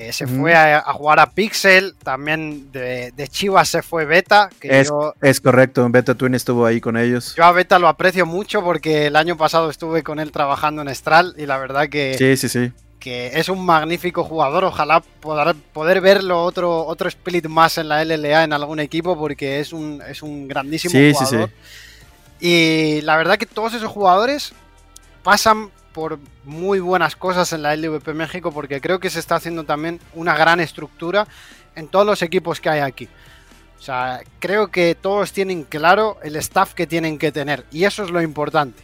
Eh, 0.00 0.14
se 0.14 0.26
fue 0.26 0.54
a, 0.54 0.80
jugar 0.94 1.20
a 1.20 1.28
Pixel, 1.28 1.94
también 2.02 2.72
de, 2.72 3.12
Chivas 3.30 3.68
se 3.68 3.82
fue 3.82 4.06
Beta. 4.06 4.48
Que 4.58 4.80
es, 4.80 4.90
es, 5.20 5.40
correcto, 5.42 5.86
Beta 5.90 6.14
Twin 6.14 6.34
estuvo 6.34 6.64
ahí 6.64 6.80
con 6.80 6.96
ellos. 6.96 7.34
Yo 7.36 7.44
a 7.44 7.52
Beta 7.52 7.78
lo 7.78 7.86
aprecio 7.86 8.24
mucho 8.24 8.64
porque 8.64 9.08
el 9.08 9.16
año 9.16 9.36
pasado 9.36 9.68
estuve 9.68 10.02
con 10.02 10.18
él 10.18 10.32
trabajando 10.32 10.80
en 10.80 10.94
Stral 10.94 11.34
y 11.36 11.44
la 11.44 11.58
verdad 11.58 11.90
que, 11.90 12.14
sí, 12.16 12.34
sí, 12.38 12.48
sí. 12.48 12.72
que 12.98 13.38
es 13.38 13.50
un 13.50 13.62
magnífico 13.62 14.24
jugador. 14.24 14.64
Ojalá 14.64 15.00
poder, 15.20 15.54
poder 15.74 16.00
verlo 16.00 16.44
otro, 16.44 16.86
otro 16.86 17.06
split 17.06 17.46
más 17.48 17.76
en 17.76 17.90
la 17.90 18.02
LLA 18.02 18.44
en 18.44 18.54
algún 18.54 18.80
equipo 18.80 19.18
porque 19.18 19.60
es 19.60 19.74
un, 19.74 20.02
es 20.08 20.22
un 20.22 20.48
grandísimo 20.48 20.94
jugador. 21.12 21.50
Y 22.40 23.02
la 23.02 23.18
verdad 23.18 23.36
que 23.36 23.44
todos 23.44 23.74
esos 23.74 23.90
jugadores 23.90 24.54
pasan 25.22 25.68
por 25.92 26.18
muy 26.44 26.80
buenas 26.80 27.16
cosas 27.16 27.52
en 27.52 27.62
la 27.62 27.74
LVP 27.74 28.14
México 28.14 28.52
porque 28.52 28.80
creo 28.80 29.00
que 29.00 29.10
se 29.10 29.18
está 29.18 29.36
haciendo 29.36 29.64
también 29.64 30.00
una 30.14 30.36
gran 30.36 30.60
estructura 30.60 31.26
en 31.74 31.88
todos 31.88 32.06
los 32.06 32.22
equipos 32.22 32.60
que 32.60 32.68
hay 32.68 32.80
aquí. 32.80 33.08
O 33.78 33.82
sea, 33.82 34.20
creo 34.38 34.68
que 34.68 34.94
todos 34.94 35.32
tienen 35.32 35.64
claro 35.64 36.18
el 36.22 36.36
staff 36.36 36.74
que 36.74 36.86
tienen 36.86 37.18
que 37.18 37.32
tener 37.32 37.64
y 37.72 37.84
eso 37.84 38.04
es 38.04 38.10
lo 38.10 38.20
importante. 38.20 38.82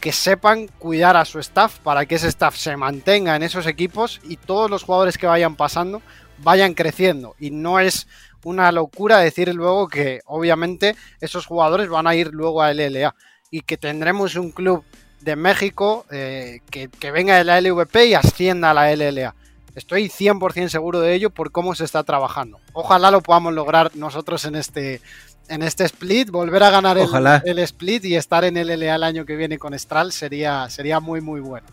Que 0.00 0.12
sepan 0.12 0.68
cuidar 0.78 1.16
a 1.16 1.24
su 1.24 1.38
staff 1.38 1.78
para 1.78 2.06
que 2.06 2.16
ese 2.16 2.28
staff 2.28 2.56
se 2.56 2.76
mantenga 2.76 3.36
en 3.36 3.42
esos 3.42 3.66
equipos 3.66 4.20
y 4.24 4.36
todos 4.36 4.70
los 4.70 4.82
jugadores 4.82 5.18
que 5.18 5.26
vayan 5.26 5.56
pasando 5.56 6.02
vayan 6.38 6.74
creciendo. 6.74 7.34
Y 7.38 7.50
no 7.50 7.80
es 7.80 8.06
una 8.44 8.72
locura 8.72 9.18
decir 9.18 9.52
luego 9.54 9.88
que 9.88 10.20
obviamente 10.26 10.96
esos 11.20 11.46
jugadores 11.46 11.88
van 11.88 12.06
a 12.06 12.14
ir 12.14 12.28
luego 12.32 12.62
a 12.62 12.72
LLA 12.72 13.14
y 13.50 13.60
que 13.62 13.76
tendremos 13.76 14.34
un 14.36 14.50
club 14.50 14.84
de 15.22 15.36
México 15.36 16.04
eh, 16.10 16.60
que, 16.70 17.10
venga 17.10 17.36
de 17.36 17.44
la 17.44 17.60
LVP 17.60 18.06
y 18.06 18.14
ascienda 18.14 18.70
a 18.70 18.74
la 18.74 18.94
LLA. 18.94 19.34
Estoy 19.74 20.08
100% 20.08 20.68
seguro 20.68 21.00
de 21.00 21.14
ello 21.14 21.30
por 21.30 21.50
cómo 21.50 21.74
se 21.74 21.84
está 21.84 22.02
trabajando. 22.04 22.60
Ojalá 22.72 23.10
lo 23.10 23.22
podamos 23.22 23.54
lograr 23.54 23.90
nosotros 23.94 24.44
en 24.44 24.54
este, 24.54 25.00
en 25.48 25.62
este 25.62 25.84
split, 25.84 26.30
volver 26.30 26.62
a 26.62 26.70
ganar 26.70 26.98
el, 26.98 27.08
el, 27.44 27.58
split 27.60 28.04
y 28.04 28.16
estar 28.16 28.44
en 28.44 28.54
LLA 28.54 28.94
el 28.94 29.02
año 29.02 29.24
que 29.24 29.36
viene 29.36 29.58
con 29.58 29.78
Stral 29.78 30.12
sería, 30.12 30.68
sería 30.68 31.00
muy 31.00 31.20
muy 31.20 31.40
bueno. 31.40 31.66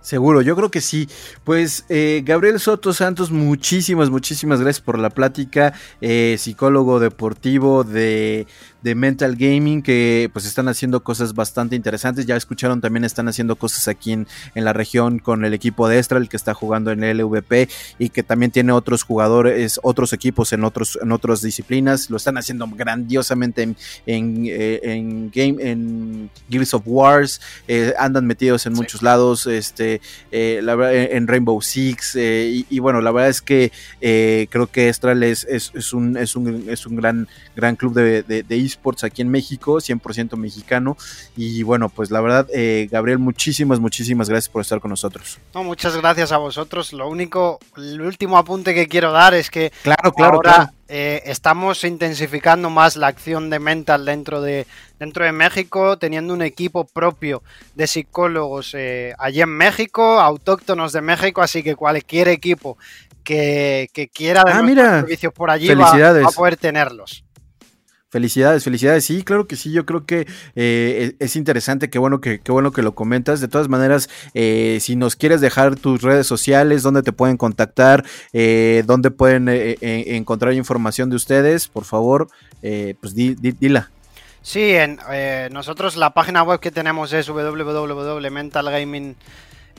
Seguro, 0.00 0.40
yo 0.40 0.56
creo 0.56 0.70
que 0.70 0.80
sí. 0.80 1.08
Pues 1.44 1.84
eh, 1.88 2.22
Gabriel 2.24 2.58
Soto 2.58 2.92
Santos, 2.92 3.30
muchísimas, 3.30 4.08
muchísimas 4.10 4.60
gracias 4.60 4.82
por 4.82 4.98
la 4.98 5.10
plática. 5.10 5.74
Eh, 6.00 6.36
psicólogo 6.38 7.00
deportivo 7.00 7.84
de, 7.84 8.46
de, 8.82 8.94
Mental 8.94 9.36
Gaming, 9.36 9.82
que 9.82 10.30
pues 10.32 10.46
están 10.46 10.68
haciendo 10.68 11.02
cosas 11.02 11.34
bastante 11.34 11.76
interesantes. 11.76 12.26
Ya 12.26 12.36
escucharon, 12.36 12.80
también 12.80 13.04
están 13.04 13.28
haciendo 13.28 13.56
cosas 13.56 13.88
aquí 13.88 14.12
en, 14.12 14.26
en 14.54 14.64
la 14.64 14.72
región 14.72 15.18
con 15.18 15.44
el 15.44 15.54
equipo 15.54 15.88
de 15.88 15.98
Estral, 15.98 16.28
que 16.28 16.36
está 16.36 16.54
jugando 16.54 16.90
en 16.90 17.04
el 17.04 17.18
LVP 17.18 17.68
y 17.98 18.10
que 18.10 18.22
también 18.22 18.50
tiene 18.50 18.72
otros 18.72 19.02
jugadores, 19.02 19.80
otros 19.82 20.12
equipos 20.12 20.52
en, 20.52 20.64
otros, 20.64 20.98
en 21.00 21.12
otras 21.12 21.42
disciplinas. 21.42 22.10
Lo 22.10 22.16
están 22.16 22.36
haciendo 22.38 22.66
grandiosamente 22.68 23.62
en, 23.62 23.76
en, 24.06 24.44
eh, 24.46 24.80
en 24.82 25.30
Game, 25.30 25.56
en 25.60 26.30
Gears 26.50 26.74
of 26.74 26.82
Wars. 26.86 27.40
andan 27.98 28.26
metidos 28.26 28.66
en 28.66 28.72
muchos 28.72 29.02
lados. 29.02 29.46
Este 29.46 30.00
eh, 30.30 30.60
la 30.62 30.80
en 30.92 31.26
Rainbow 31.26 31.60
Six, 31.60 32.16
eh, 32.16 32.64
y, 32.68 32.78
bueno, 32.78 33.00
la 33.00 33.10
verdad 33.10 33.30
es 33.30 33.42
que 33.42 33.72
eh, 34.00 34.46
creo 34.50 34.66
que 34.66 34.88
Estral 34.88 35.22
es, 35.22 35.44
es, 35.44 35.92
un, 35.92 36.16
es, 36.16 36.36
un, 36.36 36.68
es 36.68 36.86
un 36.86 36.96
gran, 36.96 37.28
gran 37.56 37.76
club 37.76 37.94
de, 37.94 38.22
de, 38.22 38.56
esports 38.70 39.04
aquí 39.04 39.22
en 39.22 39.30
México, 39.30 39.76
100% 39.76 40.36
mexicano, 40.36 40.96
y 41.36 41.62
bueno, 41.62 41.88
pues 41.88 42.10
la 42.10 42.20
verdad, 42.20 42.48
Gabriel, 42.90 43.18
muchísimas, 43.18 43.80
muchísimas 43.80 44.28
gracias 44.28 44.48
por 44.48 44.62
estar 44.62 44.80
con 44.80 44.90
nosotros. 44.90 45.38
No, 45.54 45.64
muchas 45.64 45.96
gracias 45.96 46.32
a 46.32 46.38
vosotros, 46.38 46.92
lo 46.92 47.08
único, 47.08 47.58
el 47.76 48.00
último 48.00 48.38
apunte 48.38 48.74
que 48.74 48.88
quiero 48.88 49.12
dar 49.12 49.34
es 49.34 49.50
que 49.50 49.72
claro, 49.82 50.12
claro, 50.12 50.36
ahora 50.36 50.72
estamos 50.90 51.84
intensificando 51.84 52.68
más 52.68 52.96
la 52.96 53.06
acción 53.06 53.48
de 53.48 53.60
mental 53.60 54.04
dentro 54.04 54.40
de, 54.40 54.66
dentro 54.98 55.24
de 55.24 55.32
México, 55.32 55.98
teniendo 55.98 56.34
un 56.34 56.42
equipo 56.42 56.84
propio 56.84 57.42
de 57.74 57.86
psicólogos 57.86 58.74
eh, 58.74 59.14
allí 59.18 59.40
en 59.40 59.50
México, 59.50 60.20
autóctonos 60.20 60.92
de 60.92 61.00
México, 61.00 61.42
así 61.42 61.62
que 61.62 61.76
cualquier 61.76 62.28
equipo 62.28 62.76
que, 63.22 63.88
quiera 64.12 64.42
ah, 64.46 64.60
servicios 64.60 65.32
por 65.32 65.50
allí 65.50 65.72
va, 65.74 65.90
a 65.90 66.30
poder 66.32 66.56
tenerlos. 66.56 67.24
Felicidades, 68.10 68.64
felicidades. 68.64 69.04
Sí, 69.04 69.22
claro 69.22 69.46
que 69.46 69.56
sí. 69.56 69.72
Yo 69.72 69.86
creo 69.86 70.04
que 70.04 70.26
eh, 70.56 71.14
es 71.18 71.36
interesante. 71.36 71.90
Qué 71.90 71.98
bueno 71.98 72.20
que, 72.20 72.40
qué 72.40 72.52
bueno 72.52 72.72
que 72.72 72.82
lo 72.82 72.94
comentas. 72.94 73.40
De 73.40 73.48
todas 73.48 73.68
maneras, 73.68 74.10
eh, 74.34 74.78
si 74.80 74.96
nos 74.96 75.16
quieres 75.16 75.40
dejar 75.40 75.76
tus 75.76 76.02
redes 76.02 76.26
sociales, 76.26 76.82
dónde 76.82 77.02
te 77.02 77.12
pueden 77.12 77.36
contactar, 77.36 78.04
eh, 78.32 78.82
dónde 78.86 79.10
pueden 79.10 79.48
encontrar 79.48 80.54
información 80.54 81.08
de 81.08 81.16
ustedes, 81.16 81.68
por 81.68 81.84
favor, 81.84 82.28
pues 82.60 83.14
di, 83.14 83.34
dila. 83.34 83.90
Sí, 84.42 84.74
en, 84.74 84.98
eh, 85.12 85.48
nosotros 85.52 85.96
la 85.96 86.14
página 86.14 86.42
web 86.42 86.60
que 86.60 86.70
tenemos 86.70 87.12
es 87.12 87.28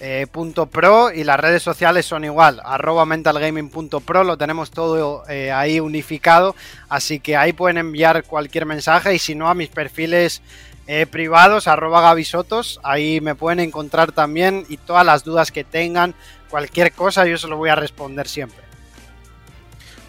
www.mentalgaming.pro 0.02 1.12
y 1.14 1.24
las 1.24 1.40
redes 1.40 1.62
sociales 1.62 2.06
son 2.06 2.26
igual, 2.26 2.62
arroba 2.64 3.06
mentalgaming.pro, 3.06 4.24
lo 4.24 4.38
tenemos 4.38 4.72
todo 4.72 5.24
eh, 5.30 5.52
ahí 5.52 5.80
unificado, 5.80 6.56
así 6.90 7.20
que 7.20 7.38
ahí 7.38 7.54
pueden 7.54 7.78
enviar 7.78 8.24
cualquier 8.24 8.66
mensaje 8.66 9.14
y 9.14 9.20
si 9.20 9.36
no 9.36 9.48
a 9.48 9.54
mis 9.54 9.70
perfiles 9.70 10.42
eh, 10.88 11.06
privados, 11.06 11.68
arroba 11.68 12.02
gavisotos, 12.02 12.80
ahí 12.84 13.22
me 13.22 13.36
pueden 13.36 13.60
encontrar 13.60 14.12
también 14.12 14.66
y 14.70 14.78
todas 14.78 15.06
las 15.06 15.24
dudas 15.24 15.52
que 15.52 15.64
tengan, 15.64 16.16
cualquier 16.50 16.92
cosa 16.92 17.26
yo 17.26 17.38
se 17.38 17.48
lo 17.48 17.58
voy 17.58 17.70
a 17.70 17.76
responder 17.76 18.28
siempre. 18.28 18.60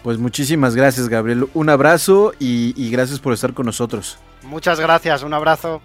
Pues 0.01 0.17
muchísimas 0.17 0.75
gracias 0.75 1.07
Gabriel, 1.07 1.47
un 1.53 1.69
abrazo 1.69 2.33
y, 2.39 2.73
y 2.75 2.89
gracias 2.89 3.19
por 3.19 3.31
estar 3.31 3.53
con 3.53 3.67
nosotros. 3.67 4.17
Muchas 4.41 4.79
gracias, 4.79 5.23
un 5.23 5.33
abrazo. 5.33 5.81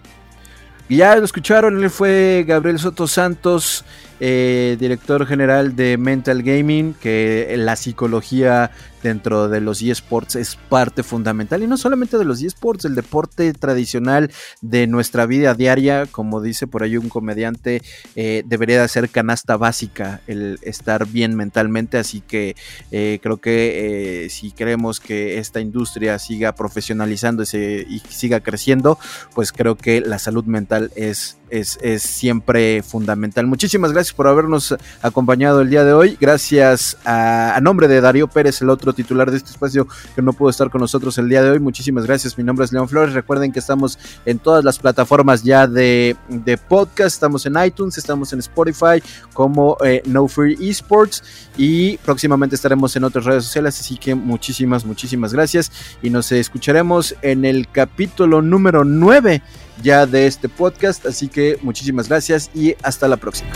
Y 0.88 0.96
ya 0.96 1.16
lo 1.16 1.24
escucharon, 1.24 1.82
él 1.82 1.90
fue 1.90 2.44
Gabriel 2.46 2.78
Soto 2.78 3.06
Santos, 3.06 3.84
eh, 4.20 4.76
director 4.78 5.26
general 5.26 5.76
de 5.76 5.96
Mental 5.96 6.42
Gaming, 6.42 6.94
que 6.94 7.54
la 7.56 7.76
psicología 7.76 8.70
dentro 9.02 9.48
de 9.48 9.60
los 9.60 9.80
eSports 9.80 10.34
es 10.34 10.56
parte 10.56 11.04
fundamental 11.04 11.62
y 11.62 11.68
no 11.68 11.76
solamente 11.76 12.18
de 12.18 12.24
los 12.24 12.42
eSports, 12.42 12.84
el 12.84 12.96
deporte 12.96 13.52
tradicional 13.52 14.30
de 14.60 14.88
nuestra 14.88 15.24
vida 15.24 15.54
diaria, 15.54 16.06
como 16.06 16.40
dice 16.40 16.66
por 16.66 16.82
ahí 16.82 16.96
un 16.96 17.08
comediante, 17.08 17.80
eh, 18.16 18.42
debería 18.44 18.82
de 18.82 18.88
ser 18.88 19.08
canasta 19.08 19.56
básica 19.56 20.20
el 20.26 20.58
estar 20.62 21.06
bien 21.06 21.36
mentalmente, 21.36 21.96
así 21.96 22.20
que 22.20 22.56
eh, 22.90 23.20
creo 23.22 23.36
que 23.36 24.26
si 24.30 24.50
queremos 24.50 24.98
que 24.98 25.38
esta 25.38 25.60
industria 25.60 26.18
siga 26.18 26.54
profesionalizándose 26.54 27.86
y 27.88 28.00
siga 28.08 28.40
creciendo, 28.40 28.98
pues 29.34 29.52
creo 29.52 29.76
que 29.76 30.00
la 30.00 30.18
salud 30.18 30.44
mental 30.44 30.90
es 30.96 31.37
es, 31.50 31.78
es, 31.82 32.02
siempre 32.02 32.82
fundamental. 32.82 33.46
Muchísimas 33.46 33.92
gracias 33.92 34.14
por 34.14 34.26
habernos 34.26 34.74
acompañado 35.02 35.60
el 35.60 35.70
día 35.70 35.84
de 35.84 35.92
hoy. 35.92 36.16
Gracias 36.20 36.96
a, 37.04 37.58
nombre 37.62 37.88
de 37.88 38.00
Darío 38.00 38.28
Pérez, 38.28 38.62
el 38.62 38.70
otro 38.70 38.92
titular 38.92 39.30
de 39.30 39.38
este 39.38 39.50
espacio 39.50 39.86
que 40.14 40.22
no 40.22 40.32
pudo 40.32 40.50
estar 40.50 40.70
con 40.70 40.80
nosotros 40.80 41.18
el 41.18 41.28
día 41.28 41.42
de 41.42 41.50
hoy. 41.50 41.60
Muchísimas 41.60 42.06
gracias. 42.06 42.38
Mi 42.38 42.44
nombre 42.44 42.64
es 42.64 42.72
León 42.72 42.88
Flores. 42.88 43.14
Recuerden 43.14 43.52
que 43.52 43.58
estamos 43.58 43.98
en 44.24 44.38
todas 44.38 44.64
las 44.64 44.78
plataformas 44.78 45.42
ya 45.42 45.66
de, 45.66 46.16
de 46.28 46.58
podcast. 46.58 47.14
Estamos 47.14 47.46
en 47.46 47.54
iTunes, 47.64 47.98
estamos 47.98 48.32
en 48.32 48.40
Spotify 48.40 49.02
como 49.32 49.76
eh, 49.84 50.02
No 50.06 50.28
Free 50.28 50.56
Esports 50.68 51.22
y 51.56 51.96
próximamente 51.98 52.56
estaremos 52.56 52.94
en 52.96 53.04
otras 53.04 53.24
redes 53.24 53.44
sociales. 53.44 53.78
Así 53.80 53.96
que 53.96 54.14
muchísimas, 54.14 54.84
muchísimas 54.84 55.32
gracias 55.32 55.72
y 56.02 56.10
nos 56.10 56.30
escucharemos 56.32 57.14
en 57.22 57.44
el 57.44 57.68
capítulo 57.70 58.42
número 58.42 58.84
9 58.84 59.42
ya 59.82 60.06
de 60.06 60.26
este 60.26 60.48
podcast. 60.48 61.06
Así 61.06 61.28
que 61.28 61.58
muchísimas 61.62 62.08
gracias 62.08 62.50
y 62.54 62.74
hasta 62.82 63.08
la 63.08 63.16
próxima. 63.16 63.50